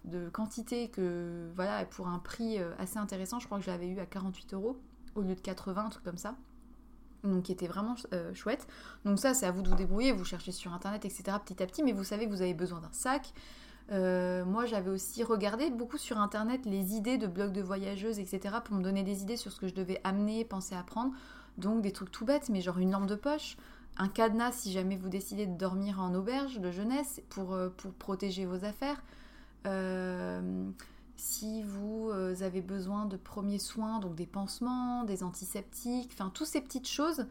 de 0.05 0.29
quantité 0.29 0.89
que 0.89 1.51
voilà 1.55 1.85
pour 1.85 2.09
un 2.09 2.19
prix 2.19 2.59
euh, 2.59 2.73
assez 2.79 2.99
intéressant 2.99 3.39
je 3.39 3.47
crois 3.47 3.59
que 3.59 3.65
je 3.65 3.71
l'avais 3.71 3.89
eu 3.89 3.99
à 3.99 4.07
48 4.07 4.55
euros 4.55 4.79
au 5.15 5.23
lieu 5.23 5.35
de 5.35 5.41
80 5.41 5.85
un 5.85 5.89
truc 5.89 6.05
comme 6.05 6.19
ça. 6.19 6.37
Donc 7.23 7.45
qui 7.45 7.53
était 7.53 7.67
vraiment 7.67 7.97
euh, 8.15 8.33
chouette. 8.33 8.67
Donc 9.05 9.19
ça 9.19 9.35
c'est 9.35 9.47
à 9.47 9.51
vous 9.51 9.63
de 9.63 9.69
vous 9.69 9.77
débrouiller 9.77 10.13
vous 10.13 10.25
cherchez 10.25 10.53
sur 10.53 10.73
internet 10.73 11.05
etc 11.05 11.37
petit 11.45 11.63
à 11.63 11.67
petit 11.67 11.83
mais 11.83 11.93
vous 11.93 12.05
savez 12.05 12.27
que 12.27 12.31
vous 12.31 12.43
avez 12.43 12.55
besoin 12.55 12.81
d'un 12.81 12.93
sac. 12.93 13.33
Euh, 13.91 14.45
moi 14.45 14.67
j'avais 14.67 14.91
aussi 14.91 15.25
regardé 15.25 15.71
beaucoup 15.71 15.99
sur 15.99 16.19
internet 16.19 16.65
les 16.65 16.95
idées 16.95 17.19
de 17.19 17.27
blogs 17.27 17.53
de 17.53 17.61
voyageuses 17.61 18.21
etc 18.21 18.57
pour 18.65 18.77
me 18.77 18.83
donner 18.83 19.03
des 19.03 19.23
idées 19.23 19.37
sur 19.37 19.51
ce 19.51 19.59
que 19.59 19.67
je 19.67 19.75
devais 19.75 20.01
amener 20.05 20.45
penser 20.45 20.77
à 20.77 20.83
prendre 20.85 21.13
donc 21.59 21.83
des 21.83 21.91
trucs 21.91 22.13
tout 22.13 22.25
bêtes 22.25 22.51
mais 22.51 22.61
genre 22.61 22.79
une 22.79 22.93
lampe 22.93 23.07
de 23.07 23.17
poche 23.17 23.57
un 23.97 24.09
cadenas 24.09 24.53
si 24.53 24.73
jamais 24.73 24.97
vous 24.97 25.09
décidez 25.09 25.47
de 25.47 25.57
dormir 25.57 26.01
en 26.01 26.15
auberge 26.15 26.59
de 26.59 26.71
jeunesse 26.71 27.21
pour, 27.29 27.57
pour 27.77 27.93
protéger 27.93 28.47
vos 28.47 28.65
affaires 28.65 29.03
euh, 29.67 30.71
si 31.17 31.63
vous 31.63 32.09
euh, 32.11 32.35
avez 32.41 32.63
besoin 32.63 33.05
de 33.05 33.17
premiers 33.17 33.59
soins, 33.59 33.99
donc 33.99 34.15
des 34.15 34.27
pansements, 34.27 35.05
des 35.05 35.23
antiseptiques, 35.23 36.11
enfin 36.15 36.31
toutes 36.33 36.47
ces 36.47 36.63
petites 36.63 36.89
choses 36.89 37.27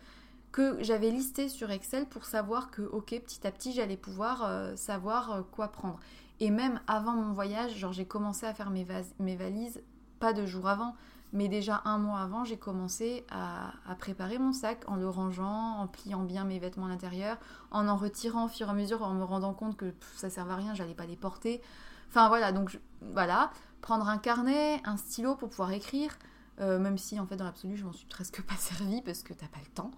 que 0.52 0.82
j'avais 0.84 1.10
listées 1.10 1.50
sur 1.50 1.72
Excel 1.72 2.06
pour 2.06 2.26
savoir 2.26 2.70
que, 2.70 2.82
ok, 2.84 3.20
petit 3.26 3.46
à 3.48 3.52
petit, 3.52 3.72
j'allais 3.72 3.98
pouvoir 3.98 4.44
euh, 4.44 4.76
savoir 4.76 5.44
quoi 5.52 5.70
prendre. 5.70 6.00
Et 6.40 6.52
même 6.52 6.80
avant 6.88 7.14
mon 7.14 7.34
voyage, 7.34 7.76
genre 7.78 7.92
j'ai 7.92 8.06
commencé 8.06 8.46
à 8.46 8.54
faire 8.54 8.70
mes, 8.70 8.86
mes, 9.20 9.36
valises, 9.36 9.82
pas 10.20 10.34
deux 10.34 10.46
jours 10.46 10.68
avant, 10.68 10.96
mais 11.32 11.48
déjà 11.48 11.82
un 11.86 11.98
mois 11.98 12.20
avant, 12.20 12.44
j'ai 12.44 12.58
commencé 12.58 13.26
à, 13.30 13.74
préparer 14.00 14.40
mon 14.40 14.52
sac 14.52 14.84
en 14.88 14.96
le 14.96 15.08
rangeant, 15.08 15.78
en 15.80 15.88
pliant 15.88 16.24
bien 16.24 16.44
mes 16.44 16.60
vêtements 16.60 16.88
à 16.88 16.90
l'intérieur, 16.90 17.38
en 17.72 17.88
en 17.88 17.96
retirant 17.96 18.46
au 18.46 18.48
fur 18.48 18.68
et 18.68 18.72
à 18.72 18.74
mesure, 18.74 19.04
en 19.04 19.14
me 19.14 19.24
rendant 19.24 19.54
compte 19.54 19.78
que 19.78 19.94
ça 20.16 20.28
ne 20.28 20.32
servait 20.32 20.54
à 20.54 20.58
rien, 20.58 20.74
j'allais 20.74 20.96
pas 20.96 21.06
les 21.06 21.16
porter. 21.16 21.62
Enfin 22.10 22.28
voilà, 22.28 22.52
donc 22.52 22.80
voilà, 23.14 23.52
prendre 23.82 24.08
un 24.08 24.18
carnet, 24.18 24.82
un 24.86 24.98
stylo 24.98 25.36
pour 25.36 25.50
pouvoir 25.50 25.72
écrire, 25.72 26.18
euh, 26.60 26.80
même 26.80 26.98
si 26.98 27.20
en 27.20 27.26
fait 27.26 27.36
dans 27.36 27.46
l'absolu 27.46 27.78
je 27.78 27.86
m'en 27.86 27.94
suis 27.94 28.08
presque 28.08 28.42
pas 28.48 28.56
servi 28.56 29.02
parce 29.02 29.22
que 29.22 29.34
t'as 29.34 29.48
pas 29.48 29.60
le 29.60 29.72
temps. 29.72 29.92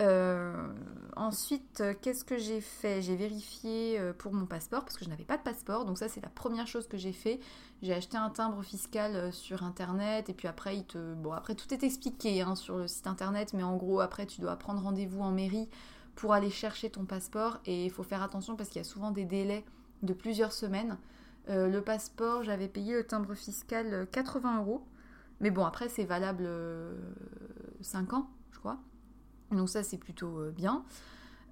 Euh, 0.00 0.72
ensuite, 1.16 1.82
qu'est-ce 2.00 2.24
que 2.24 2.38
j'ai 2.38 2.60
fait? 2.60 3.02
J'ai 3.02 3.16
vérifié 3.16 3.98
euh, 3.98 4.12
pour 4.12 4.32
mon 4.32 4.46
passeport 4.46 4.84
parce 4.84 4.96
que 4.96 5.04
je 5.04 5.10
n'avais 5.10 5.24
pas 5.24 5.36
de 5.36 5.42
passeport. 5.42 5.84
Donc 5.84 5.98
ça, 5.98 6.08
c'est 6.08 6.22
la 6.22 6.28
première 6.28 6.66
chose 6.66 6.86
que 6.86 6.96
j'ai 6.96 7.12
fait. 7.12 7.40
J'ai 7.82 7.94
acheté 7.94 8.16
un 8.16 8.30
timbre 8.30 8.62
fiscal 8.62 9.32
sur 9.32 9.62
internet 9.62 10.28
et 10.28 10.34
puis 10.34 10.48
après, 10.48 10.76
il 10.76 10.84
te... 10.84 11.14
bon, 11.14 11.32
après 11.32 11.54
tout 11.54 11.72
est 11.72 11.82
expliqué 11.82 12.42
hein, 12.42 12.54
sur 12.54 12.76
le 12.76 12.88
site 12.88 13.06
internet, 13.06 13.52
mais 13.54 13.62
en 13.62 13.76
gros, 13.76 14.00
après, 14.00 14.26
tu 14.26 14.40
dois 14.40 14.56
prendre 14.56 14.82
rendez-vous 14.82 15.20
en 15.20 15.32
mairie 15.32 15.68
pour 16.14 16.34
aller 16.34 16.50
chercher 16.50 16.90
ton 16.90 17.04
passeport 17.04 17.60
et 17.64 17.84
il 17.84 17.90
faut 17.90 18.02
faire 18.02 18.22
attention 18.22 18.56
parce 18.56 18.68
qu'il 18.68 18.78
y 18.78 18.84
a 18.84 18.88
souvent 18.88 19.10
des 19.10 19.24
délais 19.24 19.64
de 20.02 20.12
plusieurs 20.12 20.52
semaines. 20.52 20.98
Euh, 21.48 21.68
le 21.68 21.82
passeport, 21.82 22.42
j'avais 22.42 22.68
payé 22.68 22.94
le 22.94 23.04
timbre 23.04 23.34
fiscal 23.34 24.06
80 24.12 24.54
euh, 24.54 24.58
euros. 24.60 24.86
Mais 25.40 25.50
bon, 25.50 25.64
après, 25.64 25.88
c'est 25.88 26.04
valable 26.04 26.48
5 27.80 28.12
euh, 28.12 28.16
ans, 28.16 28.30
je 28.52 28.58
crois. 28.58 28.78
Donc 29.50 29.68
ça, 29.68 29.82
c'est 29.82 29.98
plutôt 29.98 30.50
bien. 30.50 30.84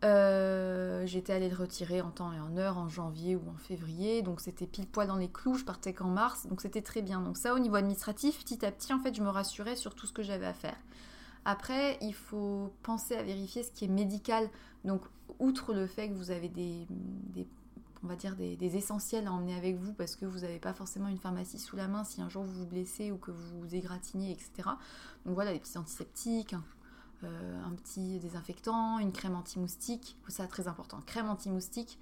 Euh, 0.05 1.05
j'étais 1.07 1.33
allée 1.33 1.49
le 1.49 1.57
retirer 1.57 2.01
en 2.01 2.11
temps 2.11 2.33
et 2.33 2.39
en 2.39 2.57
heure 2.57 2.79
en 2.79 2.89
janvier 2.89 3.35
ou 3.35 3.43
en 3.53 3.57
février, 3.57 4.23
donc 4.23 4.41
c'était 4.41 4.67
pile 4.67 4.87
poil 4.87 5.09
dans 5.09 5.17
les 5.17 5.29
clous, 5.29 5.57
je 5.57 5.65
partais 5.65 5.93
qu'en 5.93 6.09
mars, 6.09 6.47
donc 6.47 6.61
c'était 6.61 6.83
très 6.83 7.03
bien. 7.03 7.21
Donc 7.21 7.37
ça 7.37 7.53
au 7.55 7.59
niveau 7.59 7.75
administratif, 7.75 8.39
petit 8.45 8.65
à 8.65 8.71
petit 8.71 8.93
en 8.93 9.01
fait 9.01 9.15
je 9.15 9.23
me 9.23 9.29
rassurais 9.29 9.75
sur 9.75 9.95
tout 9.95 10.07
ce 10.07 10.13
que 10.13 10.23
j'avais 10.23 10.47
à 10.47 10.55
faire. 10.55 10.77
Après, 11.45 11.99
il 12.01 12.15
faut 12.15 12.73
penser 12.83 13.17
à 13.17 13.23
vérifier 13.23 13.63
ce 13.63 13.73
qui 13.73 13.87
est 13.87 13.89
médical. 13.89 14.49
Donc 14.85 15.03
outre 15.41 15.75
le 15.75 15.87
fait 15.87 16.09
que 16.09 16.15
vous 16.15 16.31
avez 16.31 16.49
des, 16.49 16.87
on 18.05 18.07
va 18.07 18.15
dire 18.15 18.37
des, 18.37 18.77
essentiels 18.77 19.27
à 19.27 19.33
emmener 19.33 19.57
avec 19.57 19.77
vous 19.77 19.93
parce 19.95 20.15
que 20.15 20.27
vous 20.27 20.41
n'avez 20.41 20.61
pas 20.61 20.75
forcément 20.75 21.09
une 21.09 21.19
pharmacie 21.19 21.59
sous 21.59 21.75
la 21.75 21.89
main 21.89 22.05
si 22.05 22.21
un 22.21 22.29
jour 22.29 22.45
vous 22.45 22.61
vous 22.61 22.67
blessez 22.67 23.11
ou 23.11 23.17
que 23.17 23.33
vous 23.33 23.61
vous 23.61 23.75
égratignez, 23.75 24.31
etc. 24.31 24.69
Donc 25.27 25.35
voilà, 25.35 25.53
des 25.53 25.59
petits 25.59 25.79
antiseptiques, 25.79 26.55
euh, 27.25 27.65
un 27.65 27.71
petit 27.71 28.19
désinfectant, 28.21 28.99
une 28.99 29.13
crème 29.13 29.35
anti-moustique, 29.35 30.17
ça 30.29 30.47
très 30.47 30.69
important, 30.69 31.01
crème 31.07 31.29
anti-moustique 31.29 31.99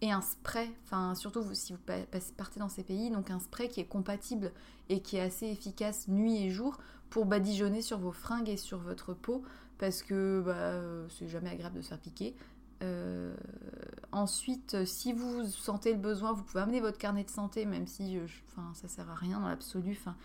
et 0.00 0.12
un 0.12 0.20
spray, 0.20 0.70
enfin 0.84 1.14
surtout 1.14 1.42
si 1.54 1.72
vous 1.72 1.78
partez 2.36 2.60
dans 2.60 2.68
ces 2.68 2.82
pays, 2.82 3.10
donc 3.10 3.30
un 3.30 3.38
spray 3.38 3.68
qui 3.68 3.80
est 3.80 3.86
compatible 3.86 4.52
et 4.88 5.00
qui 5.00 5.16
est 5.16 5.20
assez 5.20 5.46
efficace 5.46 6.08
nuit 6.08 6.36
et 6.38 6.50
jour 6.50 6.78
pour 7.10 7.26
badigeonner 7.26 7.82
sur 7.82 7.98
vos 7.98 8.12
fringues 8.12 8.48
et 8.48 8.56
sur 8.56 8.78
votre 8.78 9.14
peau 9.14 9.42
parce 9.78 10.02
que 10.02 10.42
bah, 10.44 10.52
euh, 10.54 11.06
c'est 11.10 11.28
jamais 11.28 11.50
agréable 11.50 11.76
de 11.76 11.82
se 11.82 11.88
faire 11.88 11.98
piquer. 11.98 12.36
Euh, 12.82 13.34
ensuite, 14.10 14.84
si 14.84 15.12
vous 15.12 15.44
sentez 15.46 15.92
le 15.92 15.98
besoin, 15.98 16.32
vous 16.32 16.42
pouvez 16.42 16.62
amener 16.62 16.80
votre 16.80 16.98
carnet 16.98 17.24
de 17.24 17.30
santé, 17.30 17.64
même 17.64 17.86
si 17.86 18.18
enfin, 18.48 18.72
ça 18.74 18.88
sert 18.88 19.08
à 19.10 19.14
rien 19.14 19.40
dans 19.40 19.48
l'absolu. 19.48 19.96
Enfin, 19.98 20.16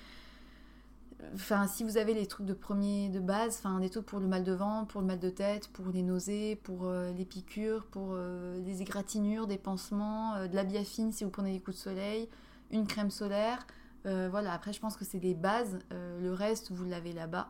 Enfin, 1.34 1.66
si 1.68 1.84
vous 1.84 1.98
avez 1.98 2.14
les 2.14 2.28
trucs 2.28 2.46
de 2.46 2.54
premier 2.54 3.10
de 3.10 3.20
base, 3.20 3.58
enfin 3.58 3.80
des 3.80 3.90
trucs 3.90 4.06
pour 4.06 4.20
le 4.20 4.28
mal 4.28 4.44
de 4.44 4.52
ventre, 4.52 4.88
pour 4.88 5.02
le 5.02 5.08
mal 5.08 5.20
de 5.20 5.30
tête, 5.30 5.68
pour 5.70 5.88
les 5.88 6.04
nausées, 6.04 6.56
pour 6.56 6.86
euh, 6.86 7.12
les 7.12 7.26
piqûres, 7.26 7.86
pour 7.86 8.10
euh, 8.12 8.60
les 8.62 8.84
égratignures, 8.84 9.48
des 9.48 9.58
pansements, 9.58 10.36
euh, 10.36 10.48
de 10.48 10.56
la 10.56 10.64
biafine 10.64 11.12
si 11.12 11.24
vous 11.24 11.32
prenez 11.32 11.54
des 11.54 11.60
coups 11.60 11.76
de 11.76 11.82
soleil, 11.82 12.30
une 12.72 12.86
crème 12.86 13.10
solaire. 13.10 13.66
voilà, 14.06 14.54
après 14.54 14.74
je 14.74 14.80
pense 14.80 14.96
que 14.96 15.06
c'est 15.06 15.20
des 15.20 15.34
bases. 15.34 15.80
le 15.92 16.32
reste, 16.32 16.72
vous 16.72 16.86
l'avez 16.86 17.14
là-bas. 17.14 17.50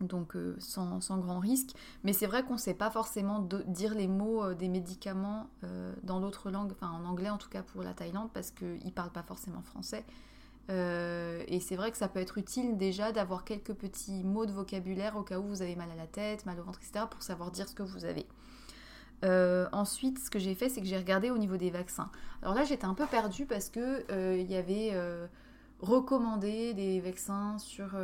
Donc 0.00 0.34
sans, 0.58 1.00
sans, 1.00 1.18
grand 1.18 1.38
risque. 1.38 1.76
Mais 2.04 2.12
c'est 2.12 2.26
vrai 2.26 2.42
qu'on 2.42 2.54
ne 2.54 2.58
sait 2.58 2.74
pas 2.74 2.90
forcément 2.90 3.38
de, 3.40 3.62
dire 3.68 3.94
les 3.94 4.08
mots 4.08 4.54
des 4.54 4.68
médicaments 4.68 5.48
dans 6.02 6.20
d'autres 6.20 6.50
langues, 6.50 6.72
enfin 6.72 6.90
en 6.90 7.04
anglais 7.04 7.30
en 7.30 7.38
tout 7.38 7.50
cas 7.50 7.62
pour 7.62 7.82
la 7.82 7.92
Thaïlande, 7.92 8.30
parce 8.32 8.50
qu'ils 8.50 8.84
ne 8.84 8.90
parlent 8.90 9.12
pas 9.12 9.22
forcément 9.22 9.62
français. 9.62 10.04
Euh, 10.70 11.42
et 11.48 11.58
c'est 11.60 11.76
vrai 11.76 11.90
que 11.90 11.96
ça 11.96 12.08
peut 12.08 12.20
être 12.20 12.38
utile 12.38 12.76
déjà 12.76 13.12
d'avoir 13.12 13.44
quelques 13.44 13.74
petits 13.74 14.22
mots 14.22 14.46
de 14.46 14.52
vocabulaire 14.52 15.16
au 15.16 15.22
cas 15.22 15.38
où 15.38 15.42
vous 15.42 15.62
avez 15.62 15.74
mal 15.74 15.90
à 15.90 15.96
la 15.96 16.06
tête, 16.06 16.46
mal 16.46 16.60
au 16.60 16.62
ventre, 16.62 16.78
etc. 16.82 17.06
pour 17.10 17.22
savoir 17.22 17.50
dire 17.50 17.68
ce 17.68 17.74
que 17.74 17.82
vous 17.82 18.04
avez. 18.04 18.26
Euh, 19.24 19.68
ensuite, 19.72 20.18
ce 20.18 20.30
que 20.30 20.38
j'ai 20.38 20.54
fait, 20.54 20.68
c'est 20.68 20.80
que 20.80 20.86
j'ai 20.86 20.96
regardé 20.96 21.30
au 21.30 21.38
niveau 21.38 21.56
des 21.56 21.70
vaccins. 21.70 22.10
Alors 22.42 22.54
là, 22.54 22.64
j'étais 22.64 22.84
un 22.84 22.94
peu 22.94 23.06
perdue 23.06 23.46
parce 23.46 23.68
que 23.68 24.04
euh, 24.12 24.36
il 24.38 24.50
y 24.50 24.56
avait 24.56 24.92
recommandé 25.80 26.74
des 26.74 27.00
vaccins 27.00 27.58
sur 27.58 27.96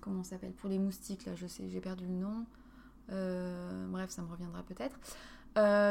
comment 0.00 0.22
ça 0.22 0.30
s'appelle 0.30 0.52
pour 0.52 0.70
les 0.70 0.78
moustiques. 0.78 1.26
Là, 1.26 1.34
je 1.34 1.46
sais, 1.46 1.68
j'ai 1.68 1.80
perdu 1.80 2.06
le 2.06 2.14
nom. 2.14 2.46
bref, 3.90 4.10
ça 4.10 4.22
me 4.22 4.30
reviendra 4.30 4.62
peut-être. 4.62 4.98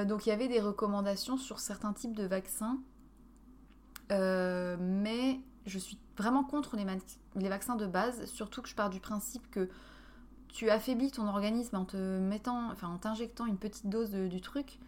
donc 0.07 0.25
il 0.25 0.29
y 0.29 0.31
avait 0.31 0.47
des 0.47 0.59
recommandations 0.59 1.37
sur 1.37 1.59
certains 1.59 1.93
types 1.93 2.15
de 2.15 2.25
vaccins 2.25 2.79
euh, 4.11 4.77
mais 4.79 5.39
je 5.65 5.79
suis 5.79 5.97
vraiment 6.17 6.43
contre 6.43 6.77
les, 6.77 7.49
vaccins 7.49 7.75
de 7.75 7.85
base, 7.85 8.25
surtout 8.25 8.61
que 8.61 8.69
je 8.69 8.75
pars 8.75 8.89
du 8.89 8.99
principe 8.99 9.49
que 9.49 9.69
tu 10.47 10.69
affaiblis 10.69 11.11
ton 11.11 11.27
organisme 11.27 11.75
en 11.75 11.85
te 11.85 12.19
mettant, 12.19 12.71
enfin 12.71 12.87
en 12.87 12.97
t'injectant 12.97 13.45
une 13.45 13.57
petite 13.57 13.87
dose 13.89 14.11
du 14.11 14.41
truc. 14.41 14.79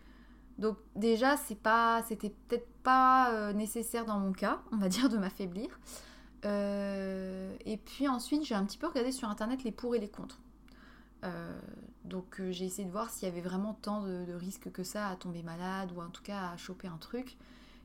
Donc 0.60 0.78
déjà, 0.96 1.38
c'est 1.38 1.60
pas, 1.60 2.04
c'était 2.08 2.30
peut-être 2.48 2.68
pas 2.84 3.34
euh, 3.34 3.54
nécessaire 3.54 4.06
dans 4.06 4.20
mon 4.20 4.32
cas, 4.32 4.62
on 4.72 4.78
va 4.78 4.90
dire, 4.90 5.10
de 5.10 5.18
m'affaiblir. 5.18 5.68
Euh, 6.46 7.56
et 7.66 7.78
puis 7.78 8.08
ensuite, 8.08 8.46
j'ai 8.46 8.56
un 8.56 8.64
petit 8.64 8.78
peu 8.78 8.88
regardé 8.88 9.12
sur 9.12 9.30
internet 9.30 9.64
les 9.64 9.72
pour 9.72 9.96
et 9.96 10.00
les 10.00 10.10
contre. 10.10 10.40
donc 12.06 12.40
j'ai 12.52 12.66
essayé 12.66 12.86
de 12.86 12.92
voir 12.92 13.10
s'il 13.10 13.28
y 13.28 13.32
avait 13.32 13.42
vraiment 13.42 13.74
tant 13.74 14.02
de 14.04 14.34
risques 14.34 14.72
que 14.72 14.84
ça 14.84 15.10
à 15.10 15.16
tomber 15.18 15.44
malade 15.44 15.92
ou 15.94 16.02
en 16.02 16.10
tout 16.10 16.24
cas 16.24 16.52
à 16.52 16.58
choper 16.58 16.88
un 16.88 16.98
truc. 16.98 17.38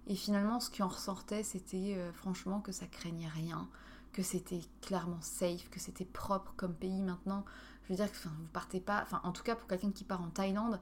Et 0.06 0.14
finalement, 0.14 0.60
ce 0.60 0.70
qui 0.70 0.82
en 0.82 0.88
ressortait, 0.88 1.42
c'était 1.42 1.94
euh, 1.96 2.12
franchement 2.12 2.60
que 2.60 2.72
ça 2.72 2.86
craignait 2.86 3.28
rien, 3.28 3.68
que 4.12 4.22
c'était 4.22 4.60
clairement 4.80 5.20
safe, 5.20 5.70
que 5.70 5.80
c'était 5.80 6.04
propre 6.04 6.54
comme 6.56 6.74
pays 6.74 7.02
maintenant. 7.02 7.44
Je 7.84 7.88
veux 7.92 7.96
dire 7.96 8.10
que 8.10 8.28
vous 8.28 8.46
partez 8.52 8.80
pas, 8.80 9.02
enfin 9.02 9.20
en 9.24 9.32
tout 9.32 9.42
cas 9.42 9.54
pour 9.54 9.68
quelqu'un 9.68 9.90
qui 9.90 10.04
part 10.04 10.22
en 10.22 10.28
Thaïlande, 10.28 10.80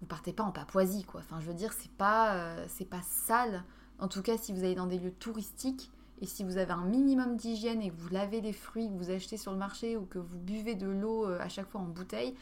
vous 0.00 0.06
partez 0.06 0.32
pas 0.32 0.42
en 0.42 0.52
Papouasie 0.52 1.04
quoi. 1.04 1.20
Enfin 1.20 1.40
je 1.40 1.46
veux 1.46 1.54
dire 1.54 1.72
c'est 1.72 1.90
pas 1.92 2.34
euh, 2.34 2.66
c'est 2.68 2.88
pas 2.88 3.02
sale. 3.02 3.64
En 3.98 4.08
tout 4.08 4.22
cas 4.22 4.36
si 4.36 4.52
vous 4.52 4.60
allez 4.60 4.74
dans 4.74 4.86
des 4.86 4.98
lieux 4.98 5.12
touristiques 5.12 5.90
et 6.20 6.26
si 6.26 6.44
vous 6.44 6.56
avez 6.58 6.72
un 6.72 6.84
minimum 6.84 7.36
d'hygiène 7.36 7.82
et 7.82 7.90
que 7.90 7.96
vous 7.96 8.08
lavez 8.08 8.40
les 8.40 8.52
fruits 8.52 8.88
que 8.88 8.94
vous 8.94 9.10
achetez 9.10 9.36
sur 9.36 9.52
le 9.52 9.58
marché 9.58 9.96
ou 9.96 10.04
que 10.06 10.18
vous 10.18 10.38
buvez 10.38 10.74
de 10.74 10.86
l'eau 10.86 11.26
euh, 11.26 11.38
à 11.40 11.48
chaque 11.48 11.68
fois 11.68 11.80
en 11.80 11.86
bouteille, 11.86 12.34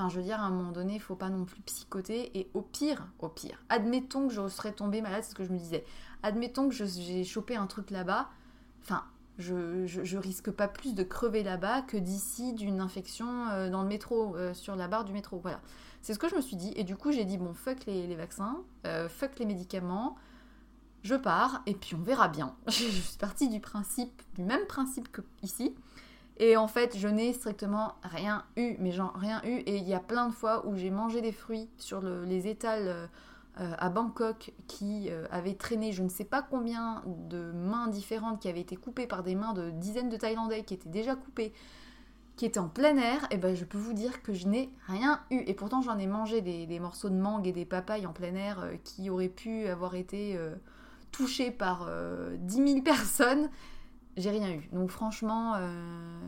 Enfin, 0.00 0.08
je 0.08 0.16
veux 0.16 0.22
dire, 0.22 0.40
à 0.40 0.44
un 0.44 0.50
moment 0.50 0.72
donné, 0.72 0.94
il 0.94 1.00
faut 1.00 1.14
pas 1.14 1.28
non 1.28 1.44
plus 1.44 1.60
psychoter. 1.60 2.38
Et 2.38 2.50
au 2.54 2.62
pire, 2.62 3.06
au 3.18 3.28
pire, 3.28 3.62
admettons 3.68 4.28
que 4.28 4.32
je 4.32 4.48
serais 4.48 4.72
tombée 4.72 5.02
malade, 5.02 5.22
c'est 5.22 5.32
ce 5.32 5.34
que 5.34 5.44
je 5.44 5.52
me 5.52 5.58
disais. 5.58 5.84
Admettons 6.22 6.70
que 6.70 6.74
j'ai 6.74 7.22
chopé 7.24 7.54
un 7.54 7.66
truc 7.66 7.90
là-bas. 7.90 8.30
Enfin, 8.82 9.04
je, 9.36 9.84
je, 9.86 10.16
risque 10.16 10.50
pas 10.50 10.68
plus 10.68 10.94
de 10.94 11.02
crever 11.02 11.42
là-bas 11.42 11.82
que 11.82 11.98
d'ici 11.98 12.54
d'une 12.54 12.80
infection 12.80 13.48
euh, 13.50 13.68
dans 13.68 13.82
le 13.82 13.88
métro, 13.88 14.34
euh, 14.36 14.54
sur 14.54 14.74
la 14.74 14.88
barre 14.88 15.04
du 15.04 15.12
métro. 15.12 15.38
Voilà. 15.38 15.60
C'est 16.00 16.14
ce 16.14 16.18
que 16.18 16.30
je 16.30 16.34
me 16.34 16.40
suis 16.40 16.56
dit. 16.56 16.72
Et 16.76 16.84
du 16.84 16.96
coup, 16.96 17.12
j'ai 17.12 17.26
dit, 17.26 17.36
bon, 17.36 17.52
fuck 17.52 17.84
les, 17.84 18.14
vaccins, 18.16 18.62
euh, 18.86 19.06
fuck 19.06 19.38
les 19.38 19.44
médicaments. 19.44 20.16
Je 21.02 21.14
pars 21.14 21.60
et 21.66 21.74
puis 21.74 21.94
on 21.94 22.02
verra 22.02 22.28
bien. 22.28 22.56
je 22.68 22.72
suis 22.72 23.18
partie 23.18 23.50
du 23.50 23.60
principe, 23.60 24.22
du 24.34 24.44
même 24.44 24.66
principe 24.66 25.12
que 25.12 25.20
ici. 25.42 25.74
Et 26.42 26.56
en 26.56 26.68
fait, 26.68 26.96
je 26.96 27.06
n'ai 27.06 27.34
strictement 27.34 27.96
rien 28.02 28.44
eu, 28.56 28.76
mais 28.78 28.92
genre 28.92 29.12
rien 29.14 29.42
eu. 29.44 29.58
Et 29.66 29.76
il 29.76 29.86
y 29.86 29.92
a 29.92 30.00
plein 30.00 30.26
de 30.26 30.32
fois 30.32 30.66
où 30.66 30.74
j'ai 30.74 30.88
mangé 30.90 31.20
des 31.20 31.32
fruits 31.32 31.68
sur 31.76 32.00
les 32.00 32.48
étals 32.48 32.88
euh, 32.88 33.06
euh, 33.60 33.74
à 33.76 33.90
Bangkok 33.90 34.54
qui 34.66 35.10
euh, 35.10 35.26
avaient 35.30 35.52
traîné 35.52 35.92
je 35.92 36.02
ne 36.02 36.08
sais 36.08 36.24
pas 36.24 36.40
combien 36.40 37.02
de 37.28 37.52
mains 37.52 37.88
différentes 37.88 38.40
qui 38.40 38.48
avaient 38.48 38.60
été 38.60 38.76
coupées 38.76 39.06
par 39.06 39.22
des 39.22 39.34
mains 39.34 39.52
de 39.52 39.68
dizaines 39.70 40.08
de 40.08 40.16
Thaïlandais 40.16 40.62
qui 40.62 40.72
étaient 40.72 40.88
déjà 40.88 41.14
coupées, 41.14 41.52
qui 42.36 42.46
étaient 42.46 42.58
en 42.58 42.70
plein 42.70 42.96
air. 42.96 43.26
Et 43.30 43.36
ben 43.36 43.54
je 43.54 43.66
peux 43.66 43.76
vous 43.76 43.92
dire 43.92 44.22
que 44.22 44.32
je 44.32 44.48
n'ai 44.48 44.70
rien 44.86 45.20
eu. 45.30 45.42
Et 45.46 45.52
pourtant, 45.52 45.82
j'en 45.82 45.98
ai 45.98 46.06
mangé 46.06 46.40
des, 46.40 46.80
morceaux 46.80 47.10
de 47.10 47.20
mangue 47.20 47.46
et 47.46 47.52
des 47.52 47.66
papayes 47.66 48.06
en 48.06 48.14
plein 48.14 48.34
air 48.34 48.66
qui 48.82 49.10
auraient 49.10 49.28
pu 49.28 49.66
avoir 49.66 49.94
été 49.94 50.40
touchés 51.12 51.50
par 51.50 51.86
10 52.38 52.54
000 52.54 52.80
personnes 52.80 53.50
j'ai 54.16 54.30
rien 54.30 54.50
eu. 54.50 54.68
Donc 54.72 54.90
franchement, 54.90 55.54
euh, 55.56 56.20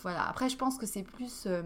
voilà. 0.00 0.28
Après, 0.28 0.48
je 0.48 0.56
pense 0.56 0.78
que 0.78 0.86
c'est 0.86 1.02
plus 1.02 1.44
euh, 1.46 1.62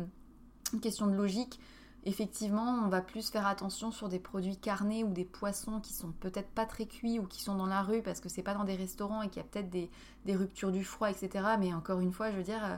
une 0.72 0.80
question 0.80 1.06
de 1.06 1.14
logique. 1.14 1.60
Effectivement, 2.04 2.80
on 2.84 2.88
va 2.88 3.02
plus 3.02 3.28
faire 3.28 3.46
attention 3.46 3.90
sur 3.90 4.08
des 4.08 4.18
produits 4.18 4.56
carnés 4.56 5.04
ou 5.04 5.12
des 5.12 5.24
poissons 5.24 5.80
qui 5.80 5.92
sont 5.92 6.12
peut-être 6.12 6.48
pas 6.48 6.64
très 6.64 6.86
cuits 6.86 7.18
ou 7.18 7.24
qui 7.24 7.42
sont 7.42 7.56
dans 7.56 7.66
la 7.66 7.82
rue 7.82 8.02
parce 8.02 8.20
que 8.20 8.28
c'est 8.28 8.42
pas 8.42 8.54
dans 8.54 8.64
des 8.64 8.76
restaurants 8.76 9.20
et 9.22 9.28
qu'il 9.28 9.42
y 9.42 9.44
a 9.44 9.48
peut-être 9.48 9.68
des, 9.68 9.90
ruptures 10.34 10.72
du 10.72 10.84
froid, 10.84 11.10
etc. 11.10 11.44
Mais 11.58 11.74
encore 11.74 12.00
une 12.00 12.12
fois, 12.12 12.30
je 12.30 12.36
veux 12.36 12.44
dire, 12.44 12.64
euh, 12.64 12.76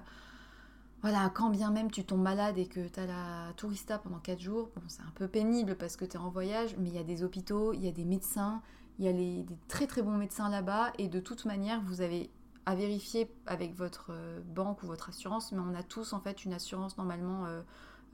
voilà, 1.02 1.30
quand 1.32 1.50
bien 1.50 1.70
même 1.70 1.90
tu 1.90 2.04
tombes 2.04 2.22
malade 2.22 2.58
et 2.58 2.66
que 2.66 2.88
tu 2.88 2.98
as 2.98 3.06
la 3.06 3.52
tourista 3.56 3.98
pendant 3.98 4.18
4 4.18 4.40
jours, 4.40 4.70
bon, 4.74 4.82
c'est 4.88 5.02
un 5.02 5.12
peu 5.14 5.28
pénible 5.28 5.76
parce 5.76 5.96
que 5.96 6.04
tu 6.04 6.16
es 6.16 6.20
en 6.20 6.30
voyage, 6.30 6.74
mais 6.78 6.88
il 6.88 6.94
y 6.94 6.98
a 6.98 7.04
des 7.04 7.22
hôpitaux, 7.22 7.72
il 7.74 7.84
y 7.84 7.88
a 7.88 7.92
des 7.92 8.04
médecins, 8.04 8.62
il 8.98 9.04
y 9.04 9.08
a 9.08 9.12
des 9.12 9.46
très 9.68 9.86
très 9.86 10.02
bons 10.02 10.16
médecins 10.16 10.48
là-bas 10.48 10.92
et 10.98 11.08
de 11.08 11.20
toute 11.20 11.44
manière, 11.44 11.80
vous 11.82 12.00
avez 12.00 12.30
à 12.66 12.74
vérifier 12.74 13.30
avec 13.46 13.74
votre 13.74 14.08
euh, 14.10 14.40
banque 14.44 14.82
ou 14.82 14.86
votre 14.86 15.08
assurance, 15.08 15.52
mais 15.52 15.60
on 15.60 15.74
a 15.74 15.82
tous 15.82 16.12
en 16.12 16.20
fait 16.20 16.44
une 16.44 16.52
assurance 16.52 16.98
normalement 16.98 17.46
euh, 17.46 17.62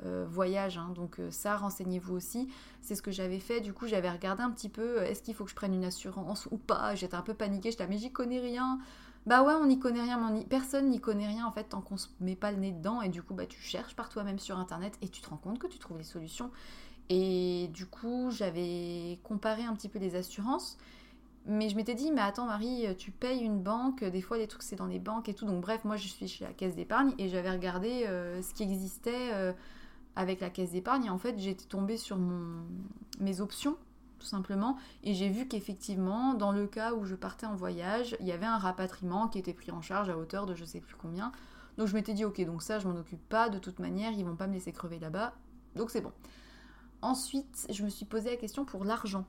euh, 0.04 0.26
voyage, 0.28 0.78
hein. 0.78 0.92
donc 0.94 1.20
ça 1.30 1.56
renseignez-vous 1.56 2.14
aussi. 2.14 2.48
C'est 2.82 2.94
ce 2.94 3.02
que 3.02 3.11
j'avais 3.11 3.40
fait, 3.40 3.61
du 3.61 3.72
coup 3.72 3.87
j'avais 3.87 4.11
regardé 4.11 4.42
un 4.42 4.50
petit 4.50 4.68
peu, 4.68 5.02
est-ce 5.02 5.22
qu'il 5.22 5.35
faut 5.35 5.44
que 5.44 5.50
je 5.50 5.56
prenne 5.56 5.74
une 5.74 5.85
assurance 5.85 6.46
ou 6.50 6.59
pas? 6.59 6.94
J'étais 6.94 7.16
un 7.16 7.22
peu 7.22 7.35
paniquée, 7.35 7.70
j'étais 7.70 7.87
mais 7.87 7.98
j'y 7.98 8.12
connais 8.12 8.40
rien. 8.40 8.78
Bah 9.26 9.42
ouais, 9.42 9.54
on 9.54 9.66
n'y 9.66 9.80
connaît 9.80 10.02
rien, 10.02 10.30
mais 10.30 10.44
personne 10.44 10.88
n'y 10.88 11.00
connaît 11.00 11.26
rien 11.26 11.46
en 11.46 11.50
fait 11.50 11.64
tant 11.64 11.80
qu'on 11.80 11.96
se 11.96 12.06
met 12.20 12.37
pas 12.37 12.52
le 12.52 12.59
nez 12.59 12.70
dedans 12.70 13.02
et 13.02 13.09
du 13.09 13.22
coup 13.22 13.35
bah 13.35 13.46
tu 13.46 13.61
cherches 13.61 13.96
par 13.96 14.09
toi-même 14.09 14.38
sur 14.38 14.56
internet 14.56 14.96
et 15.02 15.09
tu 15.09 15.20
te 15.20 15.28
rends 15.28 15.37
compte 15.37 15.59
que 15.59 15.66
tu 15.66 15.78
trouves 15.78 15.98
les 15.98 16.04
solutions. 16.04 16.52
Et 17.09 17.68
du 17.74 17.87
coup 17.87 18.30
j'avais 18.30 19.18
comparé 19.24 19.64
un 19.64 19.74
petit 19.74 19.88
peu 19.88 19.98
les 19.98 20.14
assurances 20.14 20.78
mais 21.46 21.68
je 21.68 21.76
m'étais 21.76 21.94
dit, 21.94 22.11
mais 22.11 22.22
attends 22.22 22.46
Marie, 22.46 22.87
tu 22.98 23.12
payes 23.12 23.40
une 23.40 23.61
banque, 23.61 24.02
des 24.02 24.20
fois 24.20 24.37
les 24.37 24.48
trucs 24.48 24.62
c'est 24.62 24.76
dans 24.76 24.87
les 24.87 24.98
banques 24.98 25.28
et 25.28 25.35
tout. 25.35 25.46
Donc 25.46 25.61
bref, 25.61 25.85
moi 25.85 25.96
je 25.96 26.09
suis 26.09 26.26
chez 26.26 26.44
la 26.44 26.52
caisse 26.52 26.74
d'épargne 26.74 27.14
et 27.18 27.28
j'avais 27.28 27.50
regardé 27.50 28.04
euh, 28.06 28.42
ce 28.42 28.52
qui 28.52 28.64
existait 28.64 29.32
euh, 29.32 29.52
avec 30.16 30.40
la 30.40 30.50
caisse 30.50 30.72
d'épargne. 30.72 31.04
Et 31.04 31.11
en 31.11 31.18
fait, 31.18 31.38
j'étais 31.38 31.66
tombée 31.66 31.96
sur 31.96 32.18
mes 33.20 33.40
options, 33.40 33.76
tout 34.18 34.26
simplement. 34.26 34.76
Et 35.04 35.14
j'ai 35.14 35.28
vu 35.28 35.46
qu'effectivement, 35.46 36.35
dans 36.35 36.50
le 36.50 36.66
cas 36.66 36.94
où 36.94 37.04
je 37.04 37.14
partais 37.14 37.46
en 37.46 37.54
voyage, 37.54 38.16
il 38.18 38.26
y 38.26 38.32
avait 38.32 38.46
un 38.46 38.59
rapatriement 38.59 39.28
qui 39.28 39.38
était 39.38 39.54
pris 39.54 39.70
en 39.70 39.82
charge 39.82 40.09
à 40.09 40.18
hauteur 40.18 40.46
de 40.46 40.54
je 40.54 40.64
sais 40.64 40.80
plus 40.80 40.96
combien. 40.96 41.30
Donc 41.78 41.87
je 41.87 41.94
m'étais 41.94 42.14
dit, 42.14 42.24
ok, 42.24 42.44
donc 42.44 42.62
ça 42.62 42.80
je 42.80 42.88
m'en 42.88 42.96
occupe 42.96 43.28
pas, 43.28 43.50
de 43.50 43.59
toute 43.61 43.78
manière, 43.78 44.11
ils 44.11 44.24
vont 44.24 44.35
pas 44.35 44.48
me 44.48 44.54
laisser 44.54 44.72
crever 44.72 44.98
là-bas. 44.98 45.35
Donc 45.76 45.90
c'est 45.90 46.00
bon. 46.00 46.12
ensuite, 47.02 47.68
je 47.70 47.85
me 47.85 47.88
suis 47.88 48.06
posé 48.06 48.30
la 48.30 48.37
question 48.37 48.64
pour 48.64 48.85
l'argent. 48.85 49.26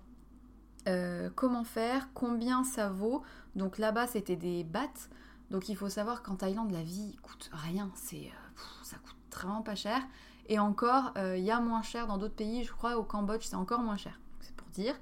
Euh, 0.88 1.30
comment 1.36 1.63
faire 1.63 2.10
Combien 2.13 2.63
ça 2.63 2.89
vaut 2.89 3.23
Donc 3.56 3.78
là-bas, 3.78 4.08
c'était 4.08 4.36
des 4.36 4.63
bahts. 4.63 5.10
Donc 5.52 5.69
il 5.69 5.76
faut 5.76 5.89
savoir 5.89 6.23
qu'en 6.23 6.36
Thaïlande, 6.36 6.71
la 6.71 6.84
vie 6.84 7.15
coûte 7.21 7.50
rien. 7.54 7.91
C'est, 7.95 8.28
euh, 8.28 8.62
ça 8.84 8.97
coûte 8.97 9.15
vraiment 9.32 9.62
pas 9.62 9.76
cher. 9.76 10.02
Et 10.50 10.60
encore, 10.60 11.12
il 11.17 11.43
y 11.43 11.52
a 11.52 11.60
moins 11.60 11.82
cher 11.82 12.08
dans 12.08 12.17
d'autres 12.17 12.36
pays. 12.36 12.63
Je 12.63 12.71
crois 12.71 12.95
au 12.95 13.04
Cambodge, 13.04 13.43
c'est 13.43 13.56
encore 13.56 13.82
moins 13.82 13.97
cher. 13.97 14.17
C'est 14.39 14.56
pour 14.56 14.69
dire. 14.69 14.95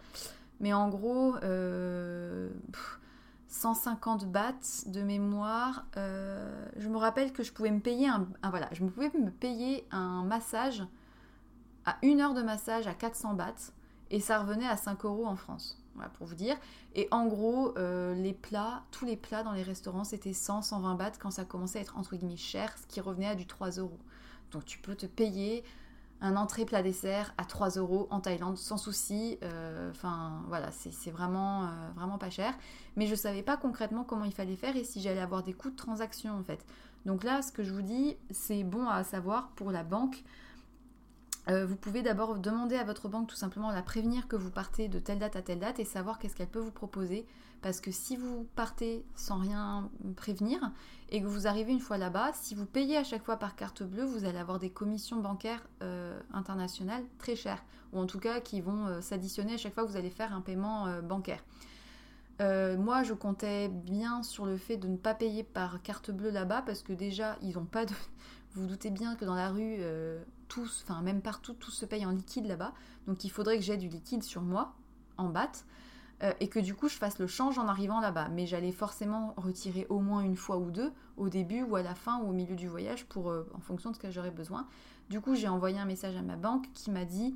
Mais 0.60 0.74
en 0.74 0.90
gros, 0.90 1.36
150 3.56 4.26
bahts 4.26 4.84
de 4.88 5.02
mémoire. 5.02 5.86
Euh, 5.98 6.68
je 6.78 6.90
me 6.90 6.98
rappelle 6.98 7.32
que 7.32 7.42
je 7.42 7.54
pouvais 7.54 7.72
me 7.72 7.80
payer 7.80 8.10
un, 8.10 8.28
je 8.74 8.84
pouvais 8.84 9.12
me 9.18 9.32
payer 9.32 9.88
un 9.92 10.24
massage 10.24 10.84
à 11.86 11.98
une 12.02 12.20
heure 12.20 12.34
de 12.34 12.42
massage 12.42 12.86
à 12.88 12.94
400 12.94 13.34
bahts 13.34 13.72
et 14.16 14.22
ça 14.22 14.40
revenait 14.40 14.66
à 14.66 14.78
5 14.78 15.04
euros 15.04 15.26
en 15.26 15.36
France. 15.36 15.78
Voilà 15.94 16.08
pour 16.08 16.26
vous 16.26 16.36
dire. 16.36 16.56
Et 16.96 17.10
en 17.12 17.28
gros, 17.28 17.78
euh, 17.78 18.16
les 18.16 18.32
plats, 18.32 18.84
tous 18.92 19.04
les 19.04 19.18
plats 19.18 19.44
dans 19.44 19.52
les 19.52 19.62
restaurants, 19.62 20.06
c'était 20.06 20.32
100, 20.32 20.62
120 20.62 20.96
bahts 20.96 21.12
quand 21.20 21.32
ça 21.32 21.44
commençait 21.44 21.80
à 21.80 21.82
être 21.82 21.98
entre 21.98 22.16
guillemets 22.16 22.38
cher, 22.38 22.74
ce 22.78 22.88
qui 22.88 23.02
revenait 23.02 23.28
à 23.28 23.36
du 23.36 23.46
3 23.46 23.72
euros. 23.72 24.00
Donc 24.52 24.64
tu 24.64 24.80
peux 24.80 24.96
te 24.96 25.06
payer 25.06 25.66
un 26.22 26.38
entrée 26.38 26.64
plat 26.64 26.82
dessert 26.82 27.34
à 27.38 27.44
3 27.44 27.72
euros 27.72 28.08
en 28.10 28.22
Thaïlande 28.22 28.58
sans 28.58 28.78
souci. 28.78 29.38
Euh, 29.44 29.92
enfin 29.92 30.44
voilà, 30.48 30.72
c'est 30.72 31.12
vraiment, 31.12 31.64
euh, 31.66 31.68
vraiment 31.98 32.18
pas 32.18 32.30
cher. 32.30 32.54
Mais 32.96 33.08
je 33.08 33.16
savais 33.16 33.44
pas 33.44 33.58
concrètement 33.58 34.06
comment 34.06 34.24
il 34.24 34.34
fallait 34.34 34.56
faire 34.56 34.78
et 34.78 34.86
si 34.86 35.02
j'allais 35.02 35.20
avoir 35.20 35.44
des 35.44 35.52
coûts 35.52 35.72
de 35.72 35.76
transaction 35.76 36.32
en 36.40 36.44
fait. 36.44 36.66
Donc 37.06 37.26
là, 37.26 37.42
ce 37.42 37.52
que 37.52 37.64
je 37.64 37.74
vous 37.74 37.82
dis, 37.82 38.16
c'est 38.32 38.64
bon 38.64 38.88
à 38.88 39.04
savoir 39.04 39.50
pour 39.58 39.72
la 39.72 39.84
banque. 39.84 40.24
Euh, 41.48 41.66
vous 41.66 41.76
pouvez 41.76 42.02
d'abord 42.02 42.40
demander 42.40 42.76
à 42.76 42.84
votre 42.84 43.08
banque 43.08 43.28
tout 43.28 43.36
simplement 43.36 43.72
la 43.72 43.84
prévenir 43.84 44.28
que 44.28 44.36
vous 44.36 44.50
partez 44.50 44.88
de 44.88 44.98
telle 44.98 45.20
date 45.20 45.36
à 45.36 45.42
telle 45.42 45.60
date 45.60 45.80
et 45.80 45.86
savoir 45.86 46.18
qu'est-ce 46.18 46.36
qu'elle 46.36 46.50
peut 46.50 46.60
vous 46.60 46.72
proposer. 46.72 47.26
Parce 47.62 47.82
que 47.82 47.92
si 47.92 48.16
vous 48.16 48.48
partez 48.56 49.06
sans 49.16 49.38
rien 49.38 49.90
prévenir 50.16 50.72
et 51.10 51.22
que 51.22 51.28
vous 51.28 51.48
arrivez 51.48 51.72
une 51.72 51.80
fois 51.80 51.98
là-bas, 51.98 52.32
si 52.34 52.56
vous 52.56 52.66
payez 52.66 52.98
à 52.98 53.04
chaque 53.04 53.24
fois 53.24 53.38
par 53.38 53.56
carte 53.56 53.84
bleue, 53.84 54.06
vous 54.06 54.26
allez 54.26 54.38
avoir 54.38 54.60
des 54.60 54.70
commissions 54.70 55.18
bancaires 55.18 55.68
euh, 55.82 56.20
internationales 56.34 57.04
très 57.20 57.36
chères. 57.36 57.64
Ou 57.94 58.00
en 58.00 58.06
tout 58.06 58.20
cas 58.20 58.40
qui 58.40 58.62
vont 58.62 58.88
euh, 58.88 59.02
s'additionner 59.02 59.54
à 59.54 59.58
chaque 59.58 59.74
fois 59.74 59.84
que 59.84 59.90
vous 59.90 59.98
allez 59.98 60.10
faire 60.10 60.34
un 60.34 60.42
paiement 60.42 60.88
bancaire. 61.02 61.44
moi, 62.40 63.04
je 63.04 63.14
comptais 63.14 63.70
bien 63.70 64.24
sur 64.24 64.46
le 64.46 64.58
fait 64.58 64.78
de 64.78 64.88
ne 64.88 64.98
pas 64.98 65.14
payer 65.14 65.44
par 65.44 65.82
carte 65.84 66.12
bleue 66.12 66.32
là-bas 66.32 66.64
parce 66.64 66.82
que 66.82 66.94
déjà, 66.94 67.38
ils 67.42 67.54
n'ont 67.54 67.66
pas 67.66 67.86
de. 67.86 67.94
Vous, 68.56 68.68
doutez 68.68 68.90
bien 68.90 69.16
que 69.16 69.26
dans 69.26 69.36
la 69.36 69.50
rue, 69.50 69.80
tous, 70.48 70.84
enfin 70.88 71.02
même 71.02 71.22
partout, 71.22 71.54
tout 71.54 71.72
se 71.72 71.86
paye 71.86 72.06
en 72.06 72.12
liquide 72.12 72.46
là-bas. 72.46 72.74
Donc 73.08 73.24
il 73.24 73.30
faudrait 73.30 73.58
que 73.58 73.64
j'ai 73.64 73.78
du 73.78 73.88
liquide 73.88 74.24
sur 74.24 74.42
moi, 74.42 74.74
en 75.18 75.30
batte, 75.30 75.66
euh, 76.24 76.32
et 76.40 76.48
que 76.48 76.60
du 76.60 76.74
coup 76.74 76.88
je 76.88 76.96
fasse 76.96 77.20
le 77.20 77.28
change 77.28 77.60
en 77.60 77.68
arrivant 77.68 78.00
là-bas. 78.00 78.30
Mais 78.30 78.46
j'allais 78.46 78.72
forcément 78.72 79.34
retirer 79.38 79.86
au 79.90 80.00
moins 80.00 80.22
une 80.22 80.36
fois 80.36 80.58
ou 80.58 80.72
deux, 80.72 80.92
au 81.18 81.30
début 81.30 81.64
ou 81.64 81.76
à 81.76 81.82
la 81.82 81.96
fin 81.96 82.20
ou 82.20 82.30
au 82.30 82.34
milieu 82.34 82.56
du 82.56 82.68
voyage, 82.68 83.06
pour, 83.06 83.30
euh, 83.30 83.50
en 83.54 83.60
fonction 83.60 83.92
de 83.92 83.96
ce 83.96 84.00
que 84.00 84.12
j'aurais 84.12 84.32
besoin. 84.32 84.68
Du 85.10 85.22
coup 85.22 85.36
j'ai 85.36 85.48
envoyé 85.48 85.78
un 85.78 85.86
message 85.86 86.16
à 86.16 86.22
ma 86.22 86.36
banque 86.36 86.68
qui 86.74 86.92
m'a 86.92 87.06
dit 87.06 87.36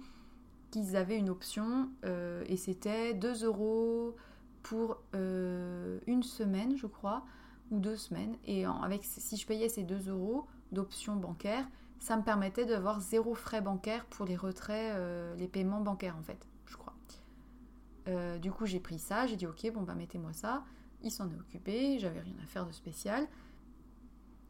qu'ils 0.72 0.96
avaient 0.96 1.18
une 1.18 1.30
option, 1.30 1.90
euh, 2.06 2.44
et 2.48 2.58
c'était 2.58 3.14
2 3.14 3.44
euros 3.46 4.16
pour 4.62 5.02
une 5.14 6.22
semaine, 6.22 6.78
je 6.78 6.86
crois, 6.86 7.26
ou 7.72 7.80
deux 7.80 7.96
semaines. 7.96 8.36
Et 8.46 8.66
avec, 8.66 9.04
si 9.04 9.36
je 9.36 9.48
payais 9.48 9.70
ces 9.70 9.84
2 9.84 10.10
euros 10.10 10.46
d'option 10.72 11.16
bancaire, 11.16 11.68
ça 12.00 12.16
me 12.16 12.24
permettait 12.24 12.66
d'avoir 12.66 13.02
zéro 13.02 13.36
frais 13.36 13.62
bancaires 13.62 14.06
pour 14.06 14.26
les 14.26 14.36
retraits, 14.36 14.96
euh, 14.96 15.36
les 15.36 15.48
paiements 15.48 15.82
bancaires 15.82 16.16
en 16.18 16.24
fait, 16.24 16.48
je 16.66 16.78
crois. 16.78 16.94
Euh, 18.10 18.38
du 18.40 18.52
coup, 18.52 18.66
j'ai 18.66 18.80
pris 18.80 19.00
ça, 19.00 19.28
j'ai 19.28 19.36
dit 19.36 19.46
ok, 19.46 19.72
bon 19.74 19.82
bah 19.82 19.96
mettez-moi 19.96 20.34
ça. 20.34 20.64
Il 21.04 21.12
s'en 21.12 21.30
est 21.30 21.36
occupé, 21.36 22.00
j'avais 22.00 22.20
rien 22.20 22.36
à 22.44 22.46
faire 22.46 22.66
de 22.66 22.72
spécial. 22.72 23.28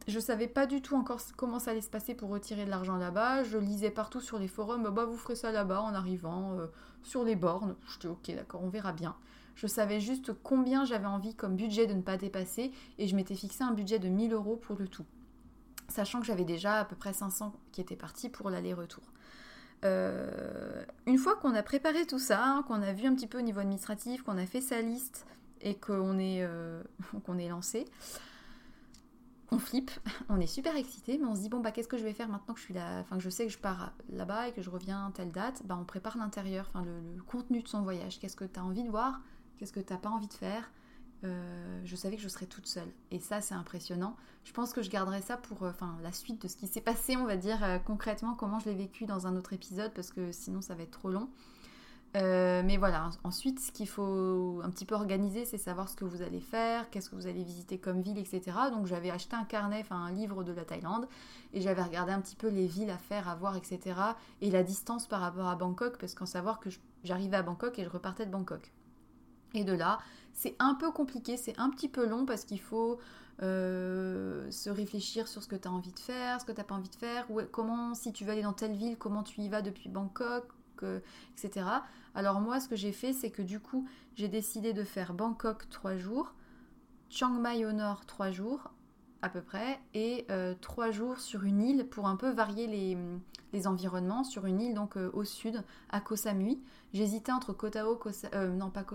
Je 0.08 0.20
savais 0.20 0.48
pas 0.48 0.66
du 0.66 0.82
tout 0.82 0.96
encore 0.96 1.20
comment 1.36 1.60
ça 1.60 1.72
allait 1.72 1.82
se 1.82 1.90
passer 1.90 2.16
pour 2.16 2.30
retirer 2.30 2.66
de 2.66 2.70
l'argent 2.70 2.96
là-bas. 2.96 3.44
Je 3.44 3.58
lisais 3.58 3.92
partout 3.92 4.22
sur 4.22 4.40
les 4.40 4.48
forums, 4.48 4.90
bah 4.90 5.06
vous 5.06 5.18
ferez 5.18 5.36
ça 5.36 5.52
là-bas 5.52 5.82
en 5.82 5.94
arrivant 5.94 6.58
euh, 6.58 6.68
sur 7.04 7.24
les 7.24 7.36
bornes. 7.36 7.76
Je 7.88 8.00
dis 8.00 8.08
ok, 8.08 8.34
d'accord, 8.36 8.64
on 8.64 8.70
verra 8.70 8.94
bien. 8.94 9.16
Je 9.56 9.68
savais 9.68 10.00
juste 10.00 10.32
combien 10.42 10.86
j'avais 10.86 11.06
envie 11.06 11.36
comme 11.36 11.56
budget 11.56 11.86
de 11.86 11.94
ne 11.94 12.02
pas 12.02 12.18
dépasser 12.18 12.72
et 12.98 13.08
je 13.08 13.16
m'étais 13.16 13.36
fixé 13.36 13.64
un 13.64 13.74
budget 13.74 14.00
de 14.00 14.08
1000 14.08 14.34
euros 14.34 14.56
pour 14.56 14.78
le 14.78 14.88
tout 14.88 15.06
sachant 15.90 16.20
que 16.20 16.26
j'avais 16.26 16.46
déjà 16.46 16.80
à 16.80 16.86
peu 16.86 16.96
près 16.96 17.14
500 17.14 17.54
qui 17.72 17.82
étaient 17.82 17.96
partis 17.96 18.30
pour 18.30 18.50
l'aller-retour. 18.50 19.04
Euh, 19.86 20.84
une 21.06 21.18
fois 21.18 21.36
qu'on 21.36 21.56
a 21.56 21.64
préparé 21.64 22.06
tout 22.06 22.20
ça, 22.20 22.44
hein, 22.44 22.64
qu'on 22.68 22.82
a 22.82 22.92
vu 22.94 23.08
un 23.08 23.16
petit 23.16 23.28
peu 23.28 23.40
au 23.40 23.42
niveau 23.42 23.60
administratif, 23.60 24.24
qu'on 24.24 24.38
a 24.38 24.46
fait 24.46 24.62
sa 24.62 24.82
liste 24.82 25.26
et 25.62 25.76
qu'on 25.76 26.20
est, 26.20 26.44
euh, 26.44 26.84
lancé, 27.50 27.86
on 29.52 29.58
flippe, 29.58 29.92
on 30.30 30.40
est 30.40 30.48
super 30.48 30.76
excité, 30.76 31.18
mais 31.18 31.26
on 31.26 31.36
se 31.36 31.42
dit 31.42 31.50
bon 31.50 31.60
bah 31.60 31.72
qu'est-ce 31.72 31.88
que 31.88 31.98
je 31.98 32.04
vais 32.04 32.14
faire 32.14 32.28
maintenant 32.28 32.54
que 32.54 32.60
je 32.60 32.66
suis 32.66 32.74
là, 32.74 33.00
enfin 33.00 33.18
que 33.18 33.24
je 33.24 33.30
sais 33.30 33.46
que 33.48 33.54
je 33.54 33.58
pars 33.58 33.94
là-bas 34.10 34.50
et 34.50 34.52
que 34.52 34.62
je 34.62 34.70
reviens 34.70 35.08
à 35.08 35.12
telle 35.12 35.32
date, 35.32 35.62
bah 35.66 35.78
on 35.80 35.86
prépare 35.86 36.18
l'intérieur, 36.18 36.66
enfin 36.70 36.84
le, 36.84 37.00
le, 37.16 37.24
contenu 37.24 37.62
de 37.62 37.68
son 37.68 37.82
voyage. 37.82 38.20
Qu'est-ce 38.20 38.36
que 38.36 38.46
tu 38.46 38.60
as 38.60 38.64
envie 38.64 38.84
de 38.84 38.90
voir, 38.90 39.22
qu'est-ce 39.58 39.74
que 39.74 39.80
tu 39.80 39.94
n'as 39.94 40.00
pas 40.00 40.10
envie 40.10 40.28
de 40.28 40.34
faire, 40.34 40.70
euh, 41.26 41.82
je 41.84 41.96
savais 41.96 42.16
que 42.16 42.22
je 42.22 42.28
serais 42.28 42.46
toute 42.46 42.68
seule. 42.68 42.90
Et 43.12 43.20
ça, 43.20 43.42
c'est 43.42 43.56
impressionnant. 43.56 44.16
Je 44.46 44.54
pense 44.54 44.72
que 44.74 44.82
je 44.82 44.90
garderai 44.90 45.22
ça 45.22 45.38
pour 45.38 45.64
euh, 45.64 45.72
la 46.02 46.12
suite 46.12 46.42
de 46.42 46.48
ce 46.48 46.56
qui 46.56 46.68
s'est 46.68 46.82
passé, 46.82 47.18
on 47.18 47.26
va 47.26 47.36
dire 47.36 47.64
euh, 47.64 47.78
concrètement, 47.78 48.36
comment 48.36 48.60
je 48.60 48.70
l'ai 48.70 48.76
vécu 48.76 49.06
dans 49.06 49.28
un 49.28 49.36
autre 49.36 49.54
épisode, 49.54 49.92
parce 49.94 50.12
que 50.12 50.32
sinon 50.32 50.62
ça 50.62 50.76
va 50.76 50.84
être 50.84 50.92
trop 50.92 51.10
long. 51.10 51.30
mais 52.16 52.78
voilà, 52.78 53.10
ensuite, 53.24 53.60
ce 53.60 53.72
qu'il 53.72 53.88
faut 53.88 54.62
un 54.64 54.70
petit 54.70 54.86
peu 54.86 54.96
organiser, 54.96 55.46
c'est 55.46 55.58
savoir 55.58 55.90
ce 55.90 55.96
que 55.96 56.06
vous 56.06 56.22
allez 56.22 56.40
faire, 56.40 56.90
qu'est-ce 56.90 57.10
que 57.10 57.16
vous 57.16 57.28
allez 57.28 57.44
visiter 57.44 57.78
comme 57.78 58.02
ville, 58.02 58.18
etc. 58.18 58.42
Donc 58.72 58.88
j'avais 58.88 59.12
acheté 59.12 59.36
un 59.36 59.44
carnet, 59.44 59.80
enfin 59.82 59.98
un 59.98 60.12
livre 60.12 60.44
de 60.44 60.54
la 60.54 60.64
Thaïlande, 60.64 61.08
et 61.54 61.62
j'avais 61.62 61.84
regardé 61.84 62.14
un 62.14 62.22
petit 62.22 62.38
peu 62.38 62.48
les 62.48 62.66
villes 62.66 62.90
à 62.90 62.98
faire, 62.98 63.28
à 63.28 63.36
voir, 63.36 63.58
etc. 63.58 63.80
Et 64.42 64.50
la 64.52 64.64
distance 64.64 65.06
par 65.06 65.20
rapport 65.20 65.48
à 65.48 65.56
Bangkok, 65.56 65.98
parce 66.00 66.16
qu'en 66.16 66.26
savoir 66.26 66.60
que 66.60 66.70
j'arrivais 67.04 67.38
à 67.38 67.44
Bangkok 67.44 67.78
et 67.78 67.84
je 67.84 67.90
repartais 67.90 68.26
de 68.26 68.32
Bangkok. 68.32 68.72
Et 69.54 69.64
de 69.64 69.74
là, 69.74 70.00
c'est 70.34 70.56
un 70.60 70.76
peu 70.76 70.92
compliqué, 70.92 71.38
c'est 71.38 71.58
un 71.58 71.70
petit 71.70 71.90
peu 71.90 72.08
long 72.08 72.26
parce 72.26 72.46
qu'il 72.46 72.60
faut 72.60 73.00
euh, 73.42 74.50
se 74.52 74.70
réfléchir 74.70 75.28
sur 75.28 75.42
ce 75.44 75.48
que 75.48 75.56
tu 75.56 75.68
as 75.68 75.72
envie 75.72 75.92
de 75.92 76.00
faire, 76.00 76.42
ce 76.42 76.46
que 76.46 76.52
tu 76.52 76.58
n'as 76.58 76.64
pas 76.64 76.76
envie 76.76 76.90
de 76.90 76.96
faire, 76.96 77.28
comment, 77.52 77.94
si 77.94 78.12
tu 78.12 78.26
veux 78.26 78.32
aller 78.32 78.42
dans 78.42 78.54
telle 78.54 78.74
ville, 78.74 78.98
comment 78.98 79.24
tu 79.24 79.42
y 79.42 79.50
vas 79.50 79.62
depuis 79.62 79.90
Bangkok, 79.90 80.46
etc. 81.38 81.66
Alors 82.16 82.42
moi, 82.42 82.60
ce 82.60 82.68
que 82.68 82.76
j'ai 82.76 82.92
fait, 82.92 83.14
c'est 83.14 83.32
que 83.32 83.42
du 83.42 83.60
coup, 83.60 83.88
j'ai 84.16 84.28
décidé 84.28 84.74
de 84.74 84.84
faire 84.84 85.14
Bangkok 85.14 85.70
3 85.70 85.98
jours, 85.98 86.34
Chiang 87.10 87.40
Mai 87.40 87.66
au 87.66 87.72
nord 87.72 88.06
3 88.06 88.32
jours, 88.32 88.72
à 89.22 89.30
peu 89.30 89.42
près, 89.42 89.80
et 89.94 90.26
euh, 90.30 90.54
trois 90.62 90.92
jours 90.92 91.20
sur 91.20 91.44
une 91.44 91.62
île 91.62 91.88
pour 91.88 92.08
un 92.08 92.16
peu 92.16 92.30
varier 92.30 92.68
les, 92.68 93.68
environnements, 93.68 94.24
sur 94.24 94.46
une 94.46 94.62
île 94.62 94.74
donc 94.74 94.96
euh, 94.96 95.10
au 95.14 95.24
sud, 95.24 95.64
à 95.90 96.00
Koh 96.00 96.16
Samui. 96.16 96.62
J'hésitais 96.94 97.32
entre 97.32 97.54
Koh 97.54 97.70
euh, 97.76 98.56
non 98.56 98.70
pas 98.70 98.86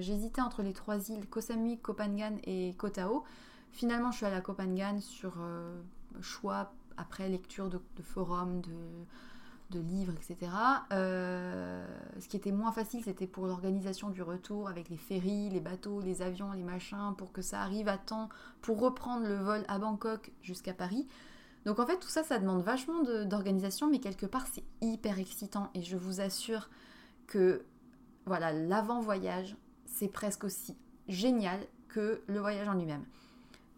j'hésitais 0.00 0.42
entre 0.42 0.62
les 0.62 0.72
trois 0.72 1.08
îles, 1.08 1.26
Koh 1.28 1.40
Samui, 1.40 1.78
Koh 1.78 1.94
Phangan 1.94 2.36
et 2.44 2.74
Koh 2.76 2.90
Tao. 2.90 3.24
Finalement, 3.72 4.10
je 4.10 4.18
suis 4.18 4.26
allée 4.26 4.36
à 4.36 4.40
Koh 4.40 4.54
Phangan 4.54 5.00
sur 5.00 5.34
choix 6.20 6.72
après 6.96 7.28
lecture 7.28 7.68
de, 7.68 7.80
de 7.96 8.02
forums, 8.02 8.60
de, 8.60 8.70
de 9.74 9.80
livres, 9.80 10.12
etc. 10.12 10.50
Euh, 10.92 11.86
ce 12.18 12.28
qui 12.28 12.36
était 12.36 12.52
moins 12.52 12.72
facile, 12.72 13.02
c'était 13.04 13.26
pour 13.26 13.46
l'organisation 13.46 14.10
du 14.10 14.22
retour 14.22 14.68
avec 14.68 14.88
les 14.88 14.96
ferries, 14.96 15.50
les 15.50 15.60
bateaux, 15.60 16.00
les 16.00 16.22
avions, 16.22 16.52
les 16.52 16.62
machins, 16.62 17.14
pour 17.18 17.32
que 17.32 17.42
ça 17.42 17.60
arrive 17.60 17.88
à 17.88 17.98
temps 17.98 18.28
pour 18.62 18.80
reprendre 18.80 19.26
le 19.26 19.34
vol 19.34 19.64
à 19.68 19.78
Bangkok 19.78 20.30
jusqu'à 20.42 20.72
Paris. 20.72 21.06
Donc 21.66 21.78
en 21.78 21.86
fait, 21.86 21.98
tout 21.98 22.08
ça, 22.08 22.22
ça 22.22 22.38
demande 22.38 22.62
vachement 22.62 23.02
d'organisation, 23.24 23.90
mais 23.90 23.98
quelque 23.98 24.26
part, 24.26 24.46
c'est 24.46 24.64
hyper 24.80 25.18
excitant. 25.18 25.70
Et 25.74 25.82
je 25.82 25.96
vous 25.96 26.20
assure 26.20 26.68
que 27.26 27.64
voilà, 28.26 28.52
l'avant-voyage, 28.52 29.56
c'est 29.86 30.08
presque 30.08 30.44
aussi 30.44 30.76
génial 31.08 31.60
que 31.88 32.22
le 32.26 32.40
voyage 32.40 32.68
en 32.68 32.74
lui-même. 32.74 33.04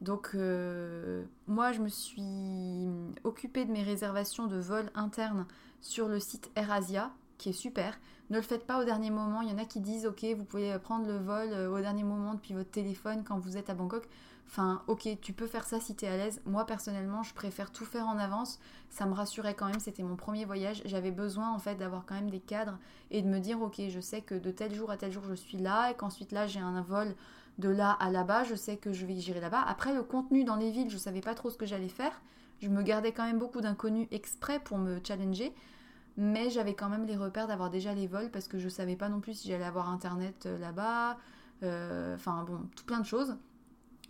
Donc 0.00 0.30
euh, 0.34 1.24
moi 1.46 1.72
je 1.72 1.80
me 1.80 1.88
suis 1.88 2.86
occupée 3.24 3.64
de 3.64 3.72
mes 3.72 3.82
réservations 3.82 4.46
de 4.46 4.56
vol 4.56 4.90
interne 4.94 5.46
sur 5.80 6.08
le 6.08 6.20
site 6.20 6.50
AirAsia 6.56 7.12
qui 7.38 7.50
est 7.50 7.52
super. 7.52 7.98
Ne 8.30 8.36
le 8.36 8.42
faites 8.42 8.66
pas 8.66 8.80
au 8.80 8.84
dernier 8.84 9.10
moment. 9.10 9.40
Il 9.42 9.50
y 9.50 9.52
en 9.52 9.58
a 9.58 9.64
qui 9.64 9.80
disent 9.80 10.06
ok 10.06 10.24
vous 10.36 10.44
pouvez 10.44 10.76
prendre 10.78 11.06
le 11.06 11.18
vol 11.18 11.48
euh, 11.52 11.70
au 11.70 11.80
dernier 11.80 12.02
moment 12.02 12.34
depuis 12.34 12.54
votre 12.54 12.70
téléphone 12.70 13.22
quand 13.24 13.38
vous 13.38 13.56
êtes 13.56 13.70
à 13.70 13.74
Bangkok. 13.74 14.08
Enfin 14.48 14.82
ok 14.86 15.08
tu 15.20 15.32
peux 15.32 15.46
faire 15.46 15.64
ça 15.64 15.80
si 15.80 15.94
tu 15.94 16.04
es 16.04 16.08
à 16.08 16.16
l'aise. 16.16 16.40
Moi 16.44 16.66
personnellement 16.66 17.22
je 17.22 17.34
préfère 17.34 17.70
tout 17.70 17.84
faire 17.84 18.06
en 18.06 18.18
avance. 18.18 18.58
Ça 18.90 19.06
me 19.06 19.14
rassurait 19.14 19.54
quand 19.54 19.66
même. 19.66 19.80
C'était 19.80 20.02
mon 20.02 20.16
premier 20.16 20.44
voyage. 20.44 20.82
J'avais 20.86 21.12
besoin 21.12 21.52
en 21.52 21.58
fait 21.58 21.76
d'avoir 21.76 22.04
quand 22.06 22.14
même 22.14 22.30
des 22.30 22.40
cadres 22.40 22.78
et 23.10 23.22
de 23.22 23.28
me 23.28 23.38
dire 23.38 23.60
ok 23.60 23.80
je 23.88 24.00
sais 24.00 24.22
que 24.22 24.34
de 24.34 24.50
tel 24.50 24.74
jour 24.74 24.90
à 24.90 24.96
tel 24.96 25.12
jour 25.12 25.22
je 25.28 25.34
suis 25.34 25.58
là 25.58 25.90
et 25.90 25.94
qu'ensuite 25.94 26.32
là 26.32 26.46
j'ai 26.46 26.60
un 26.60 26.80
vol 26.82 27.14
de 27.58 27.68
là 27.68 27.92
à 27.92 28.10
là-bas, 28.10 28.44
je 28.44 28.54
sais 28.54 28.76
que 28.76 28.92
je 28.92 29.06
vais 29.06 29.16
gérer 29.16 29.40
là-bas. 29.40 29.62
Après, 29.62 29.94
le 29.94 30.02
contenu 30.02 30.44
dans 30.44 30.56
les 30.56 30.70
villes, 30.70 30.90
je 30.90 30.94
ne 30.96 31.00
savais 31.00 31.20
pas 31.20 31.34
trop 31.34 31.50
ce 31.50 31.56
que 31.56 31.66
j'allais 31.66 31.88
faire. 31.88 32.20
Je 32.60 32.68
me 32.68 32.82
gardais 32.82 33.12
quand 33.12 33.24
même 33.24 33.38
beaucoup 33.38 33.60
d'inconnus 33.60 34.08
exprès 34.10 34.60
pour 34.60 34.78
me 34.78 35.00
challenger. 35.06 35.52
mais 36.16 36.48
j'avais 36.48 36.74
quand 36.74 36.88
même 36.88 37.04
les 37.04 37.16
repères 37.16 37.46
d'avoir 37.46 37.70
déjà 37.70 37.92
les 37.94 38.06
vols 38.06 38.30
parce 38.30 38.48
que 38.48 38.58
je 38.58 38.68
savais 38.70 38.96
pas 38.96 39.10
non 39.10 39.20
plus 39.20 39.34
si 39.34 39.48
j'allais 39.48 39.64
avoir 39.64 39.90
internet 39.90 40.46
euh, 40.46 40.58
là-bas. 40.58 41.18
Euh, 41.62 42.14
enfin 42.14 42.44
bon, 42.44 42.60
tout 42.74 42.84
plein 42.84 43.00
de 43.00 43.06
choses. 43.06 43.36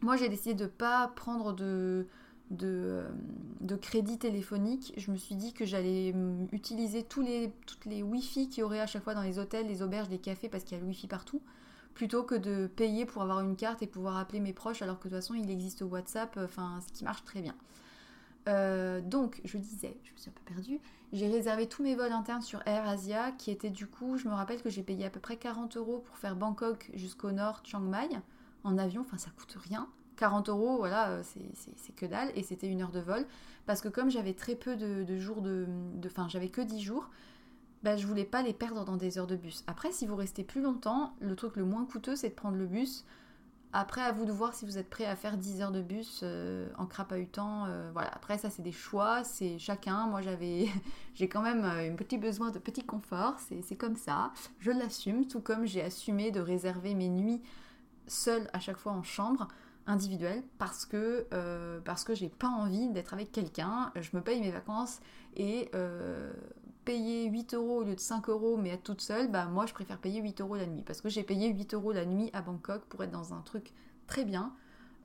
Moi 0.03 0.17
j'ai 0.17 0.29
décidé 0.29 0.55
de 0.55 0.67
pas 0.67 1.09
prendre 1.17 1.53
de, 1.53 2.07
de, 2.51 3.05
de, 3.61 3.77
crédit 3.77 4.19
téléphonique. 4.19 4.93
Je 4.97 5.11
me 5.11 5.17
suis 5.17 5.35
dit 5.35 5.53
que 5.53 5.65
j'allais 5.65 6.15
utiliser 6.53 7.03
tous 7.03 7.23
les, 7.23 7.53
toutes 7.67 7.87
les 7.87 8.03
Wi-Fi 8.05 8.49
qu'il 8.49 8.61
y 8.61 8.63
aurait 8.63 8.81
à 8.81 8.87
chaque 8.87 9.03
fois 9.03 9.15
dans 9.15 9.23
les 9.23 9.39
hôtels, 9.41 9.67
les 9.67 9.83
auberges, 9.83 10.09
les 10.09 10.19
cafés 10.19 10.49
parce 10.49 10.63
qu'il 10.63 10.77
y 10.77 10.81
a 10.81 10.83
le 10.83 10.89
Wi-Fi 10.89 11.09
partout 11.09 11.43
plutôt 11.97 12.23
que 12.23 12.35
de 12.35 12.67
payer 12.67 13.07
pour 13.07 13.23
avoir 13.23 13.41
une 13.41 13.57
carte 13.57 13.83
et 13.83 13.87
pouvoir 13.87 14.19
appeler 14.19 14.39
mes 14.39 14.53
proches 14.53 14.83
alors 14.83 14.99
que 14.99 15.09
de 15.09 15.15
toute 15.15 15.23
façon 15.23 15.35
il 15.35 15.51
existe 15.51 15.81
WhatsApp, 15.81 16.39
enfin 16.45 16.79
ce 16.87 16.93
qui 16.93 17.05
marche 17.05 17.25
très 17.25 17.41
bien. 17.41 17.55
Euh, 18.49 19.01
donc, 19.01 19.41
je 19.45 19.57
disais, 19.57 19.97
je 20.05 20.13
me 20.13 20.19
suis 20.19 20.29
un 20.29 20.33
peu 20.33 20.55
perdue, 20.55 20.79
j'ai 21.15 21.27
réservé 21.27 21.67
tous 21.67 21.83
mes 21.83 21.97
vols 21.97 22.13
internes 22.13 22.43
sur 22.43 22.61
Air 22.67 22.87
Asia, 22.87 23.33
qui 23.33 23.51
était 23.51 23.71
du 23.71 23.87
coup, 23.87 24.19
je 24.19 24.29
me 24.29 24.35
rappelle 24.35 24.63
que 24.63 24.69
j'ai 24.69 24.83
payé 24.83 25.07
à 25.07 25.11
peu 25.11 25.21
près 25.21 25.39
40 25.39 25.79
euros 25.79 25.99
pour 25.99 26.19
faire 26.19 26.37
Bangkok 26.37 26.91
jusqu'au 26.93 27.33
nord, 27.33 27.63
Chiang 27.65 27.81
Mai, 27.81 28.11
en 28.63 28.77
avion, 28.77 29.01
enfin 29.01 29.17
ça 29.17 29.31
coûte 29.31 29.57
rien. 29.59 29.89
40 30.17 30.51
euros, 30.51 30.77
voilà, 30.77 31.09
euh, 31.09 31.23
c'est 31.25 31.95
que 31.97 32.05
dalle, 32.05 32.31
et 32.35 32.43
c'était 32.43 32.69
une 32.69 32.83
heure 32.83 32.93
de 32.93 33.01
vol, 33.01 33.25
parce 33.65 33.81
que 33.81 33.89
comme 33.89 34.11
j'avais 34.11 34.35
très 34.35 34.55
peu 34.55 34.77
de, 34.77 35.17
jours 35.17 35.41
de... 35.41 35.67
Enfin, 36.05 36.29
j'avais 36.29 36.51
que 36.51 36.61
10 36.61 36.81
jours, 36.83 37.09
bah, 37.83 37.97
je 37.97 38.07
voulais 38.07 38.25
pas 38.25 38.43
les 38.43 38.53
perdre 38.53 38.85
dans 38.85 38.97
des 38.97 39.19
heures 39.19 39.27
de 39.27 39.37
bus. 39.37 39.65
Après, 39.67 39.93
si 39.93 40.07
vous 40.07 40.17
restez 40.17 40.45
plus 40.45 40.63
longtemps, 40.63 41.15
le 41.21 41.37
truc 41.37 41.57
le 41.57 41.65
moins 41.65 41.85
coûteux, 41.85 42.17
c'est 42.17 42.31
de 42.31 42.35
prendre 42.35 42.57
le 42.57 42.67
bus 42.67 43.05
après, 43.79 44.01
à 44.01 44.11
vous 44.11 44.25
de 44.25 44.33
voir 44.33 44.55
si 44.55 44.65
vous 44.65 44.79
êtes 44.79 44.89
prêt 44.89 45.05
à 45.05 45.17
faire 45.17 45.37
10 45.37 45.61
heures 45.61 45.71
de 45.71 45.83
bus 45.83 46.21
euh, 46.23 46.67
en 46.79 46.87
crapahutant. 46.87 47.67
Euh, 47.67 47.91
voilà. 47.93 48.09
Après, 48.15 48.39
ça, 48.39 48.49
c'est 48.49 48.63
des 48.63 48.73
choix, 48.73 49.23
c'est 49.23 49.59
chacun. 49.59 50.07
Moi, 50.07 50.23
j'avais, 50.23 50.69
j'ai 51.15 51.29
quand 51.29 51.43
même 51.43 51.63
euh, 51.63 51.93
un 51.93 51.95
petit 51.95 52.17
besoin 52.17 52.51
de 52.51 52.59
petit 52.59 52.85
confort. 52.85 53.35
C'est 53.39 53.77
comme 53.77 53.97
ça. 53.97 54.33
Je 54.61 54.71
l'assume, 54.71 55.27
tout 55.27 55.41
comme 55.41 55.67
j'ai 55.67 55.83
assumé 55.83 56.31
de 56.31 56.41
réserver 56.41 56.95
mes 56.95 57.11
nuits 57.11 57.43
seule 58.07 58.49
à 58.55 58.61
chaque 58.61 58.79
fois 58.79 58.93
en 58.93 59.03
chambre 59.03 59.47
individuelle 59.87 60.43
parce 60.59 60.87
que 60.87 61.27
parce 61.85 62.03
que 62.05 62.15
j'ai 62.15 62.29
pas 62.29 62.49
envie 62.49 62.89
d'être 62.89 63.13
avec 63.13 63.31
quelqu'un. 63.31 63.93
Je 63.97 64.11
me 64.15 64.23
paye 64.23 64.41
mes 64.41 64.53
vacances 64.53 65.01
et 65.37 65.71
payer 66.87 67.29
8 67.29 67.53
euros 67.55 67.81
au 67.81 67.83
lieu 67.83 67.97
de 67.97 68.01
5 68.01 68.31
euros 68.31 68.57
mais 68.57 68.71
être 68.71 68.85
toute 68.85 69.03
seule, 69.03 69.31
bah 69.31 69.47
moi 69.47 69.67
je 69.67 69.75
préfère 69.75 69.99
payer 69.99 70.23
8 70.23 70.41
euros 70.41 70.57
la 70.57 70.67
nuit 70.67 70.83
parce 70.87 71.03
que 71.03 71.11
j'ai 71.11 71.25
payé 71.25 71.49
8 71.49 71.75
euros 71.75 71.93
la 71.93 72.07
nuit 72.07 72.31
à 72.33 72.41
Bangkok 72.41 72.85
pour 72.85 73.03
être 73.03 73.11
dans 73.11 73.35
un 73.35 73.41
truc 73.43 73.73
très 74.07 74.25
bien. 74.25 74.55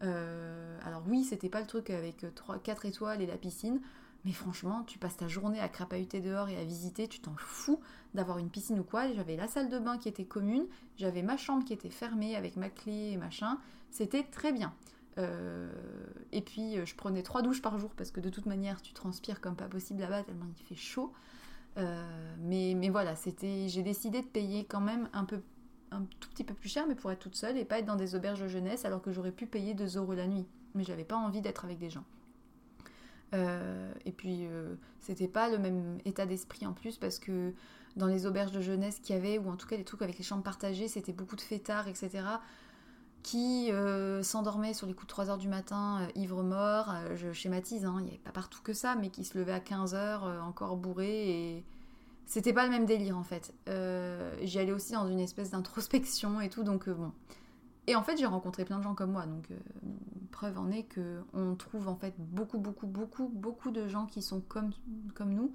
Euh, 0.03 0.77
alors 0.85 1.03
oui, 1.07 1.23
c'était 1.23 1.49
pas 1.49 1.59
le 1.59 1.67
truc 1.67 1.89
avec 1.89 2.25
3, 2.35 2.59
4 2.59 2.85
étoiles 2.85 3.21
et 3.21 3.25
la 3.25 3.35
piscine, 3.35 3.81
mais 4.25 4.31
franchement, 4.31 4.83
tu 4.83 4.99
passes 4.99 5.17
ta 5.17 5.27
journée 5.27 5.59
à 5.59 5.67
crapahuter 5.67 6.21
dehors 6.21 6.49
et 6.49 6.57
à 6.57 6.63
visiter, 6.63 7.07
tu 7.07 7.19
t'en 7.19 7.35
fous 7.35 7.79
d'avoir 8.13 8.37
une 8.37 8.49
piscine 8.49 8.79
ou 8.79 8.83
quoi. 8.83 9.11
J'avais 9.13 9.35
la 9.35 9.47
salle 9.47 9.69
de 9.69 9.79
bain 9.79 9.97
qui 9.97 10.07
était 10.07 10.25
commune, 10.25 10.67
j'avais 10.97 11.23
ma 11.23 11.35
chambre 11.35 11.65
qui 11.65 11.73
était 11.73 11.89
fermée 11.89 12.35
avec 12.35 12.57
ma 12.57 12.69
clé 12.69 13.11
et 13.11 13.17
machin. 13.17 13.57
C'était 13.89 14.23
très 14.23 14.51
bien. 14.53 14.73
Euh, 15.17 15.71
et 16.31 16.41
puis 16.41 16.75
je 16.85 16.95
prenais 16.95 17.23
trois 17.23 17.41
douches 17.41 17.61
par 17.61 17.77
jour 17.79 17.89
parce 17.97 18.11
que 18.11 18.21
de 18.21 18.29
toute 18.29 18.45
manière 18.45 18.81
tu 18.81 18.93
transpires 18.93 19.41
comme 19.41 19.57
pas 19.57 19.67
possible 19.67 19.99
là-bas 19.99 20.23
tellement 20.23 20.45
il 20.47 20.63
fait 20.63 20.75
chaud. 20.75 21.11
Euh, 21.77 22.35
mais, 22.39 22.73
mais 22.75 22.89
voilà, 22.89 23.15
c'était, 23.15 23.67
j'ai 23.67 23.83
décidé 23.83 24.21
de 24.21 24.27
payer 24.27 24.65
quand 24.65 24.81
même 24.81 25.09
un 25.13 25.23
peu 25.23 25.41
un 25.91 26.05
tout 26.19 26.29
petit 26.29 26.43
peu 26.43 26.53
plus 26.53 26.69
cher, 26.69 26.85
mais 26.87 26.95
pour 26.95 27.11
être 27.11 27.19
toute 27.19 27.35
seule 27.35 27.57
et 27.57 27.65
pas 27.65 27.79
être 27.79 27.85
dans 27.85 27.97
des 27.97 28.15
auberges 28.15 28.39
de 28.39 28.47
jeunesse 28.47 28.85
alors 28.85 29.01
que 29.01 29.11
j'aurais 29.11 29.31
pu 29.31 29.45
payer 29.45 29.73
2 29.73 29.97
euros 29.97 30.13
la 30.13 30.27
nuit. 30.27 30.45
Mais 30.73 30.83
j'avais 30.83 31.03
pas 31.03 31.17
envie 31.17 31.41
d'être 31.41 31.65
avec 31.65 31.79
des 31.79 31.89
gens. 31.89 32.05
Euh, 33.33 33.91
et 34.05 34.11
puis, 34.11 34.45
euh, 34.45 34.75
c'était 34.99 35.27
pas 35.27 35.49
le 35.49 35.57
même 35.57 35.97
état 36.05 36.25
d'esprit 36.25 36.65
en 36.65 36.73
plus 36.73 36.97
parce 36.97 37.19
que 37.19 37.53
dans 37.97 38.07
les 38.07 38.25
auberges 38.25 38.53
de 38.53 38.61
jeunesse 38.61 38.99
qu'il 38.99 39.15
y 39.15 39.17
avait, 39.17 39.37
ou 39.37 39.49
en 39.49 39.57
tout 39.57 39.67
cas 39.67 39.75
les 39.75 39.83
trucs 39.83 40.01
avec 40.01 40.17
les 40.17 40.23
chambres 40.23 40.43
partagées, 40.43 40.87
c'était 40.87 41.11
beaucoup 41.11 41.35
de 41.35 41.41
fêtards, 41.41 41.89
etc 41.89 42.23
qui 43.23 43.71
euh, 43.71 44.23
s'endormait 44.23 44.73
sur 44.73 44.87
les 44.87 44.93
coups 44.93 45.07
de 45.07 45.11
3 45.11 45.29
heures 45.29 45.37
du 45.37 45.47
matin, 45.47 46.01
euh, 46.01 46.19
ivre 46.19 46.43
mort, 46.43 46.91
euh, 46.91 47.15
je 47.15 47.31
schématise, 47.31 47.85
hein, 47.85 47.95
il 47.99 48.03
n'y 48.03 48.09
avait 48.09 48.19
pas 48.19 48.31
partout 48.31 48.61
que 48.63 48.73
ça, 48.73 48.95
mais 48.95 49.09
qui 49.09 49.23
se 49.25 49.37
levait 49.37 49.53
à 49.53 49.59
15 49.59 49.93
heures, 49.95 50.23
encore 50.43 50.77
bourré, 50.77 51.29
et 51.29 51.65
c'était 52.25 52.53
pas 52.53 52.65
le 52.65 52.71
même 52.71 52.85
délire 52.85 53.17
en 53.17 53.23
fait. 53.23 53.53
J'y 54.41 54.59
allais 54.59 54.71
aussi 54.71 54.93
dans 54.93 55.07
une 55.07 55.19
espèce 55.19 55.51
d'introspection 55.51 56.41
et 56.41 56.49
tout, 56.49 56.63
donc 56.63 56.89
bon. 56.89 57.11
Et 57.87 57.95
en 57.95 58.03
fait, 58.03 58.15
j'ai 58.17 58.27
rencontré 58.27 58.63
plein 58.63 58.77
de 58.77 58.83
gens 58.83 58.93
comme 58.93 59.11
moi, 59.11 59.25
donc 59.25 59.47
preuve 60.31 60.57
en 60.57 60.71
est 60.71 60.83
que 60.83 61.21
on 61.33 61.55
trouve 61.55 61.87
en 61.87 61.95
fait 61.95 62.13
beaucoup, 62.17 62.59
beaucoup, 62.59 62.87
beaucoup, 62.87 63.27
beaucoup 63.27 63.71
de 63.71 63.87
gens 63.87 64.05
qui 64.05 64.21
sont 64.21 64.39
comme, 64.39 64.71
comme 65.15 65.33
nous 65.33 65.51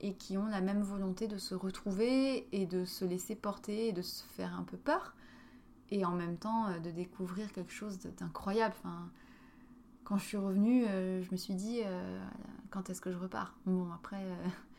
et 0.00 0.14
qui 0.14 0.38
ont 0.38 0.46
la 0.46 0.60
même 0.60 0.82
volonté 0.82 1.26
de 1.26 1.36
se 1.36 1.54
retrouver 1.54 2.46
et 2.52 2.66
de 2.66 2.84
se 2.84 3.04
laisser 3.04 3.34
porter 3.34 3.88
et 3.88 3.92
de 3.92 4.02
se 4.02 4.24
faire 4.24 4.54
un 4.54 4.62
peu 4.62 4.76
peur 4.76 5.14
et 5.90 6.04
en 6.04 6.12
même 6.12 6.36
temps 6.36 6.68
euh, 6.68 6.78
de 6.78 6.90
découvrir 6.90 7.52
quelque 7.52 7.72
chose 7.72 7.98
d'incroyable. 8.18 8.74
Enfin, 8.78 9.10
quand 10.04 10.18
je 10.18 10.24
suis 10.24 10.36
revenue, 10.36 10.86
euh, 10.86 11.22
je 11.22 11.30
me 11.30 11.36
suis 11.36 11.54
dit 11.54 11.80
euh, 11.84 12.24
quand 12.70 12.90
est-ce 12.90 13.00
que 13.00 13.12
je 13.12 13.18
repars? 13.18 13.56
Bon, 13.66 13.90
après, 13.92 14.24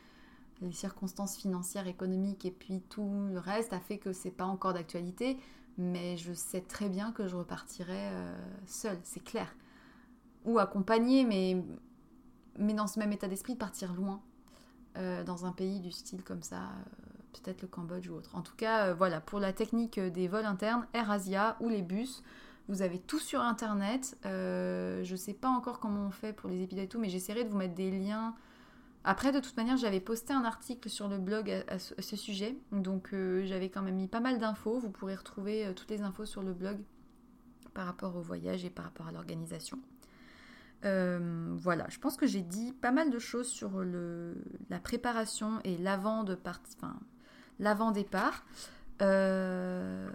les 0.61 0.71
circonstances 0.71 1.37
financières, 1.37 1.87
économiques 1.87 2.45
et 2.45 2.51
puis 2.51 2.81
tout 2.89 3.27
le 3.31 3.39
reste 3.39 3.73
a 3.73 3.79
fait 3.79 3.97
que 3.97 4.13
c'est 4.13 4.31
pas 4.31 4.45
encore 4.45 4.73
d'actualité, 4.73 5.37
mais 5.77 6.17
je 6.17 6.33
sais 6.33 6.61
très 6.61 6.89
bien 6.89 7.11
que 7.11 7.27
je 7.27 7.35
repartirai 7.35 8.09
seule, 8.65 8.99
c'est 9.03 9.23
clair. 9.23 9.55
Ou 10.45 10.59
accompagnée, 10.59 11.23
mais, 11.23 11.63
mais 12.57 12.73
dans 12.73 12.87
ce 12.87 12.99
même 12.99 13.11
état 13.11 13.27
d'esprit, 13.27 13.53
de 13.53 13.59
partir 13.59 13.93
loin, 13.93 14.21
dans 14.95 15.45
un 15.45 15.51
pays 15.51 15.79
du 15.79 15.91
style 15.91 16.23
comme 16.23 16.43
ça 16.43 16.69
peut-être 17.31 17.61
le 17.61 17.67
Cambodge 17.67 18.09
ou 18.09 18.15
autre. 18.15 18.35
En 18.35 18.41
tout 18.41 18.55
cas, 18.55 18.87
euh, 18.87 18.93
voilà, 18.93 19.21
pour 19.21 19.39
la 19.39 19.53
technique 19.53 19.97
euh, 19.97 20.09
des 20.09 20.27
vols 20.27 20.45
internes, 20.45 20.85
AirAsia 20.93 21.57
ou 21.59 21.69
les 21.69 21.81
bus, 21.81 22.23
vous 22.67 22.81
avez 22.81 22.99
tout 22.99 23.19
sur 23.19 23.41
Internet. 23.41 24.17
Euh, 24.25 25.03
je 25.03 25.15
sais 25.15 25.33
pas 25.33 25.49
encore 25.49 25.79
comment 25.79 26.07
on 26.07 26.11
fait 26.11 26.33
pour 26.33 26.49
les 26.49 26.61
épisodes 26.61 26.83
et 26.83 26.87
tout, 26.87 26.99
mais 26.99 27.09
j'essaierai 27.09 27.43
de 27.43 27.49
vous 27.49 27.57
mettre 27.57 27.75
des 27.75 27.91
liens. 27.91 28.35
Après, 29.03 29.31
de 29.31 29.39
toute 29.39 29.57
manière, 29.57 29.77
j'avais 29.77 29.99
posté 29.99 30.31
un 30.31 30.43
article 30.43 30.87
sur 30.87 31.07
le 31.07 31.17
blog 31.17 31.49
à, 31.67 31.79
ce, 31.79 32.15
sujet, 32.15 32.55
donc 32.71 33.15
j'avais 33.43 33.69
quand 33.69 33.81
même 33.81 33.95
mis 33.95 34.07
pas 34.07 34.19
mal 34.19 34.37
d'infos. 34.37 34.79
Vous 34.79 34.91
pourrez 34.91 35.15
retrouver 35.15 35.73
toutes 35.75 35.89
les 35.89 36.03
infos 36.03 36.25
sur 36.25 36.43
le 36.43 36.53
blog 36.53 36.77
par 37.73 37.87
rapport 37.87 38.15
au 38.15 38.21
voyage 38.21 38.63
et 38.63 38.69
par 38.69 38.85
rapport 38.85 39.07
à 39.07 39.11
l'organisation. 39.11 39.79
voilà, 40.83 41.87
je 41.89 41.97
pense 41.97 42.15
que 42.15 42.27
j'ai 42.27 42.43
dit 42.43 42.73
pas 42.73 42.91
mal 42.91 43.09
de 43.09 43.17
choses 43.17 43.47
sur 43.47 43.79
le, 43.79 44.35
la 44.69 44.77
préparation 44.77 45.59
et 45.63 45.79
l'avant 45.79 46.23
de 46.23 46.37
enfin, 46.45 46.99
l'avant-départ. 47.61 48.43
Euh, 49.01 50.11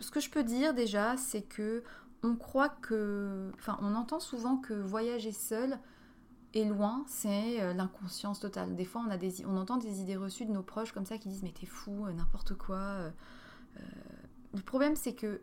ce 0.00 0.10
que 0.10 0.18
je 0.18 0.30
peux 0.30 0.42
dire 0.42 0.74
déjà, 0.74 1.16
c'est 1.16 1.42
que 1.42 1.84
on 2.22 2.36
croit 2.36 2.74
on 3.80 3.94
entend 3.94 4.18
souvent 4.18 4.56
que 4.56 4.72
voyager 4.74 5.30
seul 5.30 5.78
et 6.54 6.64
loin, 6.64 7.04
c'est 7.06 7.60
euh, 7.60 7.74
l'inconscience 7.74 8.40
totale. 8.40 8.74
Des 8.76 8.84
fois, 8.84 9.04
on, 9.46 9.56
entend 9.56 9.76
des 9.76 10.00
idées 10.00 10.16
reçues 10.16 10.46
de 10.46 10.52
nos 10.52 10.62
proches 10.62 10.92
comme 10.92 11.04
ça 11.04 11.18
qui 11.18 11.28
disent 11.28 11.42
mais 11.42 11.52
t'es 11.52 11.66
fou, 11.66 12.06
euh, 12.06 12.12
n'importe 12.12 12.54
quoi. 12.54 13.10
le 14.54 14.62
problème, 14.62 14.96
c'est 14.96 15.14
que 15.14 15.40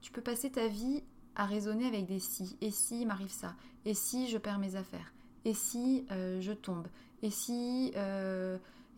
tu 0.00 0.10
peux 0.10 0.22
passer 0.22 0.50
ta 0.50 0.68
vie 0.68 1.02
à 1.34 1.44
raisonner 1.44 1.86
avec 1.86 2.06
des 2.06 2.18
si. 2.18 2.56
Et 2.60 2.70
si 2.70 3.04
m'arrive 3.04 3.32
ça? 3.32 3.54
Et 3.84 3.94
si 3.94 4.28
je 4.28 4.38
perds 4.38 4.58
mes 4.58 4.76
affaires? 4.76 5.12
Et 5.44 5.52
si 5.54 6.06
je 6.08 6.52
tombe? 6.52 6.86
Et 7.22 7.30
si 7.30 7.92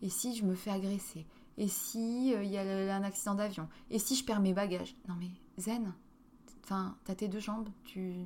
et 0.01 0.09
si 0.09 0.35
je 0.35 0.45
me 0.45 0.55
fais 0.55 0.71
agresser? 0.71 1.25
Et 1.57 1.67
si 1.67 2.29
il 2.29 2.33
euh, 2.35 2.43
y 2.43 2.57
a 2.57 2.95
un 2.95 3.03
accident 3.03 3.35
d'avion? 3.35 3.69
Et 3.89 3.99
si 3.99 4.15
je 4.15 4.25
perds 4.25 4.41
mes 4.41 4.53
bagages? 4.53 4.95
Non 5.07 5.15
mais 5.15 5.31
zen. 5.57 5.93
Enfin, 6.63 6.97
t'as 7.03 7.15
tes 7.15 7.27
deux 7.27 7.39
jambes, 7.39 7.69
tu 7.83 8.25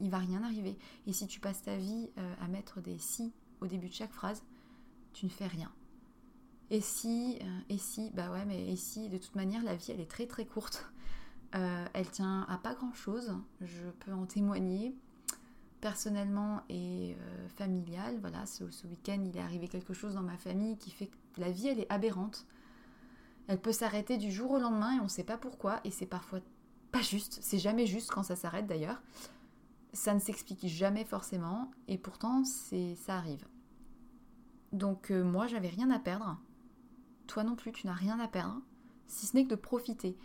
il 0.00 0.10
va 0.10 0.18
rien 0.18 0.42
arriver. 0.44 0.78
Et 1.06 1.12
si 1.12 1.26
tu 1.26 1.40
passes 1.40 1.62
ta 1.62 1.76
vie 1.76 2.10
euh, 2.18 2.34
à 2.40 2.48
mettre 2.48 2.80
des 2.80 2.98
si 2.98 3.32
au 3.60 3.66
début 3.66 3.88
de 3.88 3.94
chaque 3.94 4.12
phrase, 4.12 4.44
tu 5.12 5.26
ne 5.26 5.30
fais 5.30 5.46
rien. 5.46 5.72
Et 6.70 6.80
si, 6.80 7.38
euh, 7.40 7.60
et 7.68 7.78
si, 7.78 8.10
bah 8.10 8.30
ouais, 8.30 8.44
mais 8.44 8.70
et 8.70 8.76
si, 8.76 9.08
de 9.08 9.18
toute 9.18 9.34
manière, 9.34 9.62
la 9.64 9.74
vie, 9.74 9.90
elle 9.90 10.00
est 10.00 10.10
très 10.10 10.26
très 10.26 10.44
courte. 10.44 10.92
elle 11.52 12.10
tient 12.10 12.42
à 12.48 12.58
pas 12.58 12.74
grand 12.74 12.92
chose, 12.92 13.34
je 13.62 13.88
peux 14.00 14.12
en 14.12 14.26
témoigner 14.26 14.94
personnellement 15.80 16.62
et 16.68 17.16
euh, 17.18 17.48
familial. 17.48 18.18
Voilà, 18.20 18.46
ce, 18.46 18.64
week-end, 18.86 19.22
il 19.24 19.36
est 19.36 19.40
arrivé 19.40 19.68
quelque 19.68 19.94
chose 19.94 20.14
dans 20.14 20.22
ma 20.22 20.36
famille 20.36 20.76
qui 20.76 20.90
fait 20.90 21.06
que 21.06 21.40
la 21.40 21.50
vie, 21.50 21.68
elle 21.68 21.80
est 21.80 21.90
aberrante. 21.92 22.46
Elle 23.46 23.60
peut 23.60 23.72
s'arrêter 23.72 24.18
du 24.18 24.30
jour 24.30 24.52
au 24.52 24.58
lendemain 24.58 24.96
et 24.96 25.00
on 25.00 25.04
ne 25.04 25.08
sait 25.08 25.24
pas 25.24 25.38
pourquoi. 25.38 25.80
Et 25.84 25.90
c'est 25.90 26.06
parfois 26.06 26.40
pas 26.92 27.02
juste. 27.02 27.38
C'est 27.42 27.58
jamais 27.58 27.86
juste 27.86 28.10
quand 28.10 28.22
ça 28.22 28.36
s'arrête 28.36 28.66
d'ailleurs. 28.66 29.00
Ça 29.92 30.14
ne 30.14 30.18
s'explique 30.18 30.66
jamais 30.66 31.04
forcément. 31.04 31.70
Et 31.86 31.96
pourtant, 31.96 32.44
c'est 32.44 32.94
ça 32.96 33.16
arrive. 33.16 33.46
Donc 34.72 35.10
euh, 35.10 35.24
moi, 35.24 35.46
j'avais 35.46 35.68
rien 35.68 35.90
à 35.90 35.98
perdre. 35.98 36.38
Toi 37.26 37.44
non 37.44 37.56
plus, 37.56 37.72
tu 37.72 37.86
n'as 37.86 37.94
rien 37.94 38.20
à 38.20 38.28
perdre. 38.28 38.60
Si 39.06 39.26
ce 39.26 39.36
n'est 39.36 39.44
que 39.44 39.50
de 39.50 39.54
profiter 39.54 40.18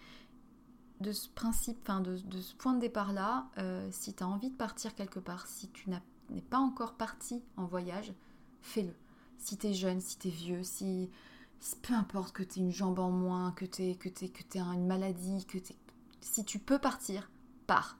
de 0.99 1.11
ce 1.11 1.27
principe, 1.29 1.89
de, 2.01 2.41
ce 2.41 2.55
point 2.55 2.73
de 2.73 2.79
départ-là, 2.79 3.47
euh, 3.57 3.87
si 3.91 4.13
tu 4.13 4.23
as 4.23 4.27
envie 4.27 4.49
de 4.49 4.55
partir 4.55 4.95
quelque 4.95 5.19
part, 5.19 5.47
si 5.47 5.69
tu 5.69 5.89
n'es 5.89 6.41
pas 6.41 6.59
encore 6.59 6.93
parti 6.93 7.41
en 7.57 7.65
voyage, 7.65 8.13
fais-le. 8.61 8.93
Si 9.37 9.57
t'es 9.57 9.73
jeune, 9.73 9.99
si 9.99 10.17
t'es 10.17 10.29
vieux, 10.29 10.63
si, 10.63 11.09
peu 11.81 11.93
importe 11.93 12.33
que 12.33 12.43
t'aies 12.43 12.61
une 12.61 12.71
jambe 12.71 12.99
en 12.99 13.11
moins, 13.11 13.51
que 13.51 13.65
t'aies 13.65 13.95
que 13.95 14.09
t'aies, 14.09 14.29
que 14.29 14.43
une 14.57 14.87
maladie, 14.87 15.45
que 15.45 15.57
t'aies, 15.57 15.75
si 16.21 16.45
tu 16.45 16.59
peux 16.59 16.79
partir, 16.79 17.29
pars. 17.67 17.97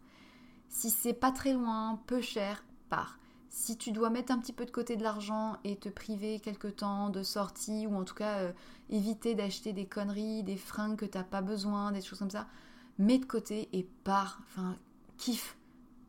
Si 0.69 0.89
c'est 0.89 1.13
pas 1.13 1.31
très 1.31 1.53
loin, 1.53 1.99
peu 2.07 2.21
cher, 2.21 2.63
pars. 2.89 3.19
Si 3.49 3.77
tu 3.77 3.91
dois 3.91 4.09
mettre 4.09 4.31
un 4.31 4.39
petit 4.39 4.53
peu 4.53 4.65
de 4.65 4.71
côté 4.71 4.95
de 4.95 5.03
l'argent 5.03 5.57
et 5.63 5.75
te 5.75 5.89
priver 5.89 6.39
quelque 6.39 6.67
temps 6.67 7.09
de 7.09 7.21
sortie 7.21 7.85
ou 7.85 7.95
en 7.95 8.03
tout 8.03 8.15
cas 8.15 8.39
euh, 8.39 8.51
éviter 8.89 9.35
d'acheter 9.35 9.73
des 9.73 9.85
conneries, 9.85 10.41
des 10.41 10.57
fringues 10.57 10.97
que 10.97 11.05
t'as 11.05 11.23
pas 11.23 11.41
besoin, 11.41 11.91
des 11.91 12.01
choses 12.01 12.17
comme 12.17 12.31
ça, 12.31 12.47
mets 12.97 13.19
de 13.19 13.25
côté 13.25 13.69
et 13.73 13.83
pars. 14.03 14.39
Enfin, 14.47 14.77
kiffe, 15.17 15.57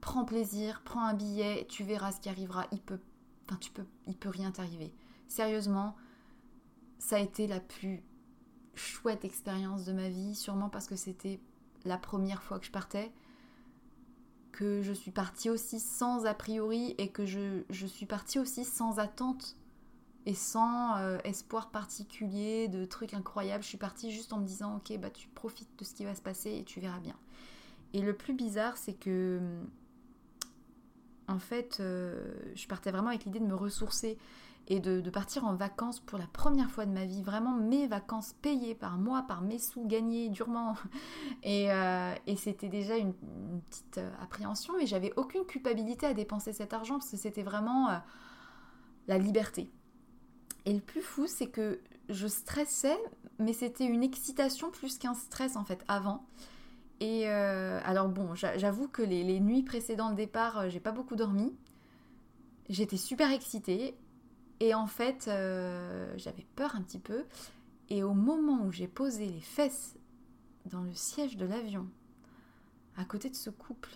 prends 0.01 0.25
plaisir, 0.25 0.83
prends 0.85 1.05
un 1.05 1.15
billet, 1.15 1.67
tu 1.69 1.85
verras 1.85 2.13
ce 2.13 2.21
qui 2.21 2.29
arrivera. 2.29 2.67
Il 2.73 2.81
peut, 2.81 3.01
enfin, 3.47 3.59
tu 3.61 3.71
peux, 3.71 3.85
peut 4.21 4.29
rien 4.29 4.51
t'arriver. 4.51 4.93
Sérieusement, 5.29 5.97
ça 6.99 7.17
a 7.17 7.21
été 7.21 7.47
la 7.47 7.61
plus 7.61 8.03
chouette 8.75 9.25
expérience 9.25 9.85
de 9.85 9.93
ma 9.93 10.09
vie, 10.09 10.35
sûrement 10.35 10.69
parce 10.69 10.87
que 10.87 10.97
c'était 10.97 11.41
la 11.85 11.99
première 11.99 12.43
fois 12.43 12.59
que 12.59 12.67
je 12.67 12.71
partais, 12.71 13.13
que 14.53 14.83
je 14.83 14.93
suis 14.93 15.11
partie 15.11 15.51
aussi 15.51 15.81
sans 15.81 16.27
a 16.27 16.35
priori 16.35 16.95
et 16.99 17.11
que 17.11 17.27
je, 17.27 17.63
je 17.71 17.87
suis 17.87 18.07
partie 18.07 18.39
aussi 18.39 18.65
sans 18.65 18.99
attente 18.99 19.57
et 20.27 20.35
sans 20.35 20.97
euh, 20.97 21.19
espoir 21.25 21.71
particulier 21.71 22.69
de 22.69 22.85
trucs 22.85 23.15
incroyables. 23.15 23.63
Je 23.63 23.69
suis 23.69 23.79
partie 23.79 24.11
juste 24.11 24.33
en 24.33 24.39
me 24.39 24.47
disant 24.47 24.77
ok 24.77 24.99
bah 24.99 25.11
tu 25.11 25.29
profites 25.29 25.79
de 25.79 25.85
ce 25.85 25.95
qui 25.95 26.05
va 26.05 26.15
se 26.15 26.23
passer 26.23 26.53
et 26.53 26.65
tu 26.65 26.81
verras 26.81 27.01
bien. 27.01 27.17
Et 27.93 28.01
le 28.01 28.15
plus 28.15 28.35
bizarre 28.35 28.77
c'est 28.77 28.95
que 28.95 29.41
en 31.29 31.39
fait 31.39 31.79
euh, 31.81 32.35
je 32.55 32.67
partais 32.67 32.91
vraiment 32.91 33.09
avec 33.09 33.25
l'idée 33.25 33.41
de 33.41 33.47
me 33.47 33.55
ressourcer 33.55 34.19
et 34.67 34.81
de, 34.81 35.11
partir 35.11 35.45
en 35.45 35.55
vacances 35.55 36.01
pour 36.01 36.19
la 36.19 36.27
première 36.27 36.71
fois 36.71 36.87
de 36.87 36.91
ma 36.91 37.05
vie, 37.05 37.23
vraiment 37.23 37.53
mes 37.53 37.87
vacances 37.87 38.33
payées 38.41 38.75
par 38.75 38.97
moi, 38.97 39.23
par 39.29 39.43
mes 39.43 39.59
sous 39.59 39.87
gagnés 39.87 40.31
durement. 40.31 40.75
Euh, 41.47 42.15
et, 42.27 42.37
c'était 42.37 42.71
déjà 42.71 42.97
une, 42.97 43.13
petite 43.13 44.01
appréhension, 44.23 44.73
mais 44.79 44.87
j'avais 44.87 45.13
aucune 45.17 45.45
culpabilité 45.45 46.07
à 46.07 46.15
dépenser 46.15 46.55
cet 46.55 46.73
argent 46.73 46.95
parce 46.95 47.11
que 47.11 47.19
c'était 47.19 47.43
vraiment 47.43 48.01
la 49.09 49.19
liberté. 49.19 49.71
Et 50.67 50.73
le 50.73 50.81
plus 50.81 51.03
fou, 51.03 51.27
c'est 51.27 51.49
que 51.49 51.81
je 52.09 52.27
stressais, 52.27 52.99
mais 53.39 53.53
c'était 53.53 53.87
une 53.87 54.03
excitation 54.03 54.71
plus 54.71 54.99
qu'un 54.99 55.15
stress 55.15 55.57
en 55.57 55.65
fait 55.65 55.85
avant. 55.89 56.25
Et 57.01 57.29
euh, 57.29 57.81
alors 57.85 58.09
bon, 58.09 58.35
j'avoue 58.35 58.89
que 58.89 59.03
les, 59.03 59.41
nuits 59.41 59.63
précédant 59.63 60.11
le 60.11 60.15
départ, 60.15 60.59
euh, 60.59 60.69
j'ai 60.69 60.81
pas 60.81 60.93
beaucoup 60.93 61.17
dormi. 61.17 61.53
J'étais 62.69 62.97
super 62.97 63.31
excitée. 63.31 63.95
Et 64.61 64.75
en 64.75 64.87
fait, 64.87 65.27
euh, 65.29 66.15
j'avais 66.17 66.47
peur 66.57 66.77
un 66.77 66.83
petit 66.83 67.01
peu. 67.01 67.25
Et 67.91 68.03
au 68.03 68.15
moment 68.15 68.65
où 68.65 68.73
j'ai 68.73 68.89
posé 68.89 69.27
les 69.27 69.41
fesses 69.41 69.97
dans 70.67 70.83
le 70.83 70.95
siège 70.95 71.37
de 71.37 71.45
l'avion, 71.45 71.87
à 72.97 73.05
côté 73.05 73.29
de 73.29 73.35
ce 73.35 73.51
couple 73.51 73.91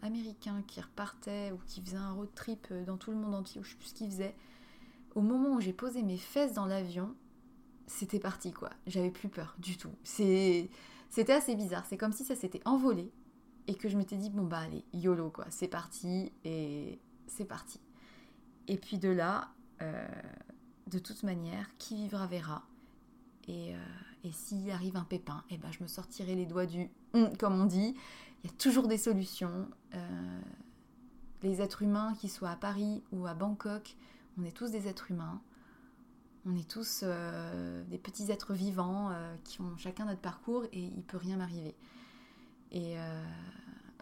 américain 0.00 0.64
qui 0.66 0.80
repartait 0.80 1.52
ou 1.52 1.58
qui 1.66 1.82
faisait 1.82 1.98
un 1.98 2.12
road 2.12 2.30
trip 2.34 2.72
dans 2.86 2.96
tout 2.96 3.12
le 3.12 3.18
monde 3.18 3.34
entier, 3.34 3.60
ou 3.60 3.64
je 3.64 3.70
sais 3.70 3.76
plus 3.76 3.88
ce 3.88 3.94
qu'il 3.94 4.10
faisait, 4.10 4.34
au 5.14 5.20
moment 5.20 5.54
où 5.54 5.60
j'ai 5.60 5.72
posé 5.72 6.02
mes 6.02 6.16
fesses 6.16 6.54
dans 6.54 6.66
l'avion, 6.66 7.14
c'était 7.86 8.18
parti 8.18 8.52
quoi. 8.52 8.70
J'avais 8.86 9.10
plus 9.10 9.28
peur 9.28 9.54
du 9.58 9.76
tout. 9.76 9.92
C'était 10.04 10.68
assez 11.32 11.54
bizarre. 11.54 11.84
C'est 11.86 11.96
comme 11.96 12.12
si 12.12 12.24
ça 12.24 12.34
s'était 12.34 12.62
envolé 12.64 13.10
et 13.66 13.74
que 13.74 13.88
je 13.88 13.96
m'étais 13.96 14.16
dit 14.16 14.30
bon 14.30 14.44
bah 14.44 14.58
allez, 14.58 14.84
YOLO 14.92 15.30
quoi, 15.30 15.46
c'est 15.50 15.68
parti 15.68 16.32
et 16.44 16.98
c'est 17.26 17.44
parti. 17.44 17.80
Et 18.68 18.76
puis 18.76 18.98
de 18.98 19.08
là, 19.08 19.50
euh, 19.82 20.06
de 20.88 20.98
toute 20.98 21.22
manière, 21.22 21.68
qui 21.78 21.96
vivra 21.96 22.26
verra. 22.26 22.62
Et, 23.48 23.74
euh, 23.74 23.78
et 24.24 24.30
s'il 24.30 24.70
arrive 24.70 24.96
un 24.96 25.04
pépin, 25.04 25.42
eh 25.50 25.58
ben, 25.58 25.70
je 25.72 25.82
me 25.82 25.88
sortirai 25.88 26.34
les 26.34 26.46
doigts 26.46 26.66
du 26.66 26.90
comme 27.38 27.60
on 27.60 27.66
dit. 27.66 27.94
Il 28.44 28.50
y 28.50 28.52
a 28.52 28.56
toujours 28.56 28.88
des 28.88 28.98
solutions. 28.98 29.68
Euh, 29.94 30.40
les 31.42 31.60
êtres 31.60 31.82
humains, 31.82 32.14
qui 32.20 32.28
soient 32.28 32.50
à 32.50 32.56
Paris 32.56 33.02
ou 33.10 33.26
à 33.26 33.34
Bangkok 33.34 33.96
on 34.38 34.44
est 34.44 34.56
tous 34.56 34.70
des 34.70 34.88
êtres 34.88 35.10
humains. 35.10 35.40
On 36.44 36.56
est 36.56 36.68
tous 36.68 37.02
euh, 37.04 37.84
des 37.84 37.98
petits 37.98 38.30
êtres 38.32 38.52
vivants 38.52 39.10
euh, 39.10 39.36
qui 39.44 39.60
ont 39.60 39.76
chacun 39.76 40.06
notre 40.06 40.20
parcours 40.20 40.64
et 40.72 40.80
il 40.80 41.02
peut 41.02 41.16
rien 41.16 41.36
m'arriver. 41.36 41.74
Et 42.72 42.98
euh, 42.98 43.24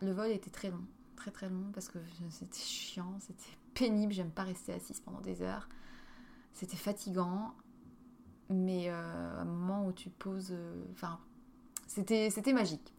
le 0.00 0.12
vol 0.12 0.30
était 0.30 0.50
très 0.50 0.70
long, 0.70 0.84
très 1.16 1.30
très 1.30 1.50
long 1.50 1.70
parce 1.74 1.88
que 1.88 1.98
c'était 2.30 2.58
chiant, 2.58 3.14
c'était 3.20 3.56
pénible. 3.74 4.12
J'aime 4.12 4.30
pas 4.30 4.44
rester 4.44 4.72
assise 4.72 5.00
pendant 5.00 5.20
des 5.20 5.42
heures. 5.42 5.68
C'était 6.54 6.76
fatigant, 6.76 7.54
mais 8.48 8.88
à 8.88 9.40
un 9.40 9.44
moment 9.44 9.86
où 9.86 9.92
tu 9.92 10.10
poses, 10.10 10.54
enfin, 10.92 11.20
c'était 11.86 12.28
c'était 12.30 12.52
magique. 12.52 12.92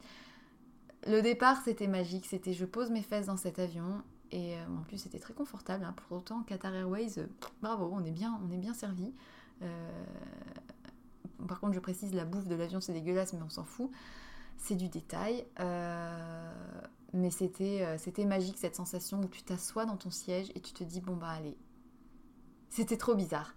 Le 1.05 1.21
départ, 1.21 1.61
c'était 1.63 1.87
magique. 1.87 2.25
C'était 2.27 2.53
je 2.53 2.65
pose 2.65 2.89
mes 2.91 3.01
fesses 3.01 3.25
dans 3.25 3.37
cet 3.37 3.59
avion 3.59 4.03
et 4.31 4.55
euh, 4.55 4.65
en 4.79 4.83
plus, 4.83 4.97
c'était 4.97 5.19
très 5.19 5.33
confortable. 5.33 5.83
Hein. 5.83 5.93
Pour 5.93 6.17
autant, 6.17 6.43
Qatar 6.43 6.73
Airways, 6.73 7.19
euh, 7.19 7.27
bravo, 7.61 7.89
on 7.91 8.03
est 8.05 8.11
bien, 8.11 8.39
on 8.45 8.51
est 8.51 8.57
bien 8.57 8.73
servi. 8.73 9.13
Euh, 9.61 10.03
par 11.47 11.59
contre, 11.59 11.73
je 11.73 11.79
précise, 11.79 12.13
la 12.13 12.25
bouffe 12.25 12.47
de 12.47 12.55
l'avion, 12.55 12.79
c'est 12.79 12.93
dégueulasse, 12.93 13.33
mais 13.33 13.41
on 13.41 13.49
s'en 13.49 13.65
fout. 13.65 13.91
C'est 14.57 14.75
du 14.75 14.89
détail. 14.89 15.45
mais 17.13 17.29
c'était, 17.29 17.97
c'était 17.97 18.25
magique 18.25 18.57
cette 18.57 18.75
sensation 18.75 19.19
où 19.19 19.27
tu 19.27 19.41
t'assois 19.41 19.85
dans 19.85 19.97
ton 19.97 20.11
siège 20.11 20.51
et 20.55 20.61
tu 20.61 20.71
te 20.71 20.83
dis, 20.83 21.01
bon 21.01 21.15
bah 21.15 21.29
allez. 21.29 21.57
C'était 22.69 22.95
trop 22.95 23.15
bizarre. 23.15 23.55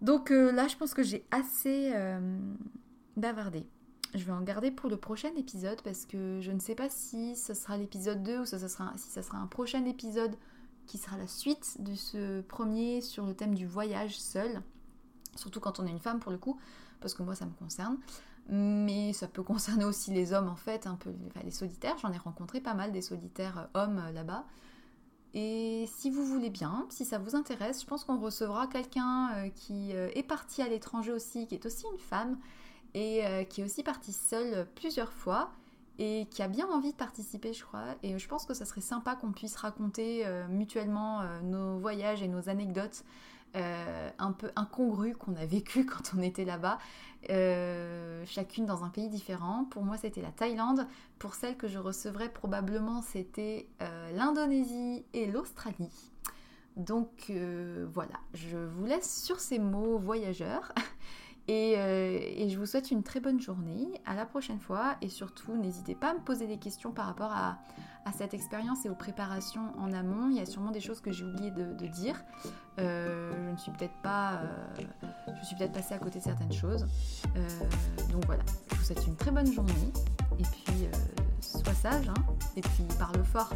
Donc 0.00 0.30
là, 0.30 0.66
je 0.66 0.76
pense 0.76 0.94
que 0.94 1.02
j'ai 1.02 1.26
assez 1.30 1.92
bavardé. 3.16 3.66
Je 4.14 4.24
vais 4.24 4.32
en 4.32 4.42
garder 4.42 4.70
pour 4.72 4.90
le 4.90 4.96
prochain 4.96 5.30
épisode 5.36 5.80
parce 5.82 6.04
que 6.04 6.40
je 6.40 6.50
ne 6.50 6.58
sais 6.58 6.74
pas 6.74 6.90
si 6.90 7.36
ce 7.36 7.54
sera 7.54 7.76
l'épisode 7.76 8.22
2 8.24 8.40
ou 8.40 8.44
si 8.44 8.58
ça 8.58 8.68
sera 9.22 9.38
un 9.38 9.46
prochain 9.46 9.84
épisode 9.84 10.34
qui 10.86 10.98
sera 10.98 11.16
la 11.16 11.28
suite 11.28 11.76
de 11.80 11.94
ce 11.94 12.40
premier 12.40 13.00
sur 13.00 13.24
le 13.24 13.34
thème 13.34 13.54
du 13.54 13.66
voyage 13.66 14.18
seul. 14.18 14.62
Surtout 15.36 15.60
quand 15.60 15.78
on 15.78 15.86
est 15.86 15.90
une 15.90 16.00
femme 16.00 16.18
pour 16.18 16.32
le 16.32 16.38
coup, 16.38 16.58
parce 17.00 17.14
que 17.14 17.22
moi 17.22 17.36
ça 17.36 17.46
me 17.46 17.52
concerne. 17.52 17.98
Mais 18.48 19.12
ça 19.12 19.28
peut 19.28 19.42
concerner 19.44 19.84
aussi 19.84 20.10
les 20.10 20.32
hommes 20.32 20.48
en 20.48 20.56
fait, 20.56 20.88
les 21.44 21.52
solitaires. 21.52 21.96
J'en 21.98 22.12
ai 22.12 22.18
rencontré 22.18 22.60
pas 22.60 22.74
mal 22.74 22.90
des 22.90 23.02
solitaires 23.02 23.58
euh, 23.58 23.84
hommes 23.84 24.02
euh, 24.04 24.10
là-bas. 24.10 24.44
Et 25.32 25.88
si 25.96 26.10
vous 26.10 26.24
voulez 26.26 26.50
bien, 26.50 26.88
si 26.90 27.04
ça 27.04 27.18
vous 27.18 27.36
intéresse, 27.36 27.82
je 27.82 27.86
pense 27.86 28.02
qu'on 28.02 28.18
recevra 28.18 28.66
quelqu'un 28.66 29.30
euh, 29.34 29.48
qui 29.50 29.92
est 29.92 30.26
parti 30.26 30.60
à 30.60 30.68
l'étranger 30.68 31.12
aussi, 31.12 31.46
qui 31.46 31.54
est 31.54 31.64
aussi 31.64 31.84
une 31.92 32.00
femme 32.00 32.36
et 32.94 33.24
euh, 33.24 33.44
qui 33.44 33.60
est 33.60 33.64
aussi 33.64 33.82
partie 33.82 34.12
seule 34.12 34.66
plusieurs 34.74 35.12
fois 35.12 35.50
et 35.98 36.26
qui 36.30 36.42
a 36.42 36.48
bien 36.48 36.68
envie 36.68 36.92
de 36.92 36.96
participer, 36.96 37.52
je 37.52 37.62
crois. 37.64 37.94
Et 38.02 38.18
je 38.18 38.28
pense 38.28 38.46
que 38.46 38.54
ça 38.54 38.64
serait 38.64 38.80
sympa 38.80 39.16
qu'on 39.16 39.32
puisse 39.32 39.56
raconter 39.56 40.26
euh, 40.26 40.48
mutuellement 40.48 41.20
euh, 41.20 41.40
nos 41.42 41.78
voyages 41.78 42.22
et 42.22 42.28
nos 42.28 42.48
anecdotes 42.48 43.04
un 43.52 44.30
peu 44.30 44.52
incongrues 44.54 45.16
qu'on 45.16 45.34
a 45.34 45.44
vécues 45.44 45.84
quand 45.86 46.12
on 46.16 46.22
était 46.22 46.44
là-bas, 46.44 46.78
chacune 48.24 48.64
dans 48.64 48.84
un 48.84 48.90
pays 48.90 49.08
différent. 49.08 49.64
Pour 49.64 49.82
moi, 49.82 49.96
c'était 49.96 50.22
la 50.22 50.30
Thaïlande. 50.30 50.86
Pour 51.18 51.34
celle 51.34 51.56
que 51.56 51.66
je 51.66 51.80
recevrais, 51.80 52.28
probablement, 52.28 53.02
c'était 53.02 53.68
l'Indonésie 54.14 55.04
et 55.14 55.26
l'Australie. 55.26 56.12
Donc 56.76 57.32
voilà, 57.92 58.20
je 58.34 58.56
vous 58.56 58.84
laisse 58.84 59.20
sur 59.20 59.40
ces 59.40 59.58
mots 59.58 59.98
voyageurs. 59.98 60.72
Euh, 61.48 62.18
et, 62.20 62.48
je 62.48 62.58
vous 62.58 62.66
souhaite 62.66 62.90
une 62.90 63.02
très 63.02 63.20
bonne 63.20 63.40
journée. 63.40 63.88
À 64.06 64.14
la 64.14 64.26
prochaine 64.26 64.60
fois. 64.60 64.96
Et 65.02 65.08
surtout, 65.08 65.56
n'hésitez 65.56 65.94
pas 65.94 66.10
à 66.10 66.14
me 66.14 66.20
poser 66.20 66.46
des 66.46 66.58
questions 66.58 66.92
par 66.92 67.06
rapport 67.06 67.32
à, 67.32 67.58
cette 68.16 68.34
expérience 68.34 68.84
et 68.86 68.90
aux 68.90 68.96
préparations 68.96 69.72
en 69.78 69.92
amont. 69.92 70.30
Il 70.30 70.36
y 70.36 70.40
a 70.40 70.46
sûrement 70.46 70.72
des 70.72 70.80
choses 70.80 71.00
que 71.00 71.12
j'ai 71.12 71.24
oublié 71.24 71.52
de, 71.52 71.86
dire. 71.86 72.20
Euh, 72.80 73.30
je 73.46 73.52
ne 73.52 73.56
suis 73.56 73.70
peut-être 73.70 73.94
pas. 74.02 74.40
Euh, 74.42 74.82
je 75.40 75.46
suis 75.46 75.54
peut-être 75.54 75.72
passée 75.72 75.94
à 75.94 75.98
côté 75.98 76.18
de 76.18 76.24
certaines 76.24 76.52
choses. 76.52 76.86
donc 78.10 78.24
voilà. 78.26 78.42
Je 78.72 78.76
vous 78.76 78.84
souhaite 78.84 79.06
une 79.06 79.16
très 79.16 79.30
bonne 79.30 79.52
journée. 79.52 79.92
Et 80.40 80.42
puis, 80.42 80.88
sois 81.40 81.74
sage. 81.74 82.08
Hein, 82.08 82.14
et 82.56 82.62
puis, 82.62 82.84
parle 82.98 83.22
fort. 83.22 83.50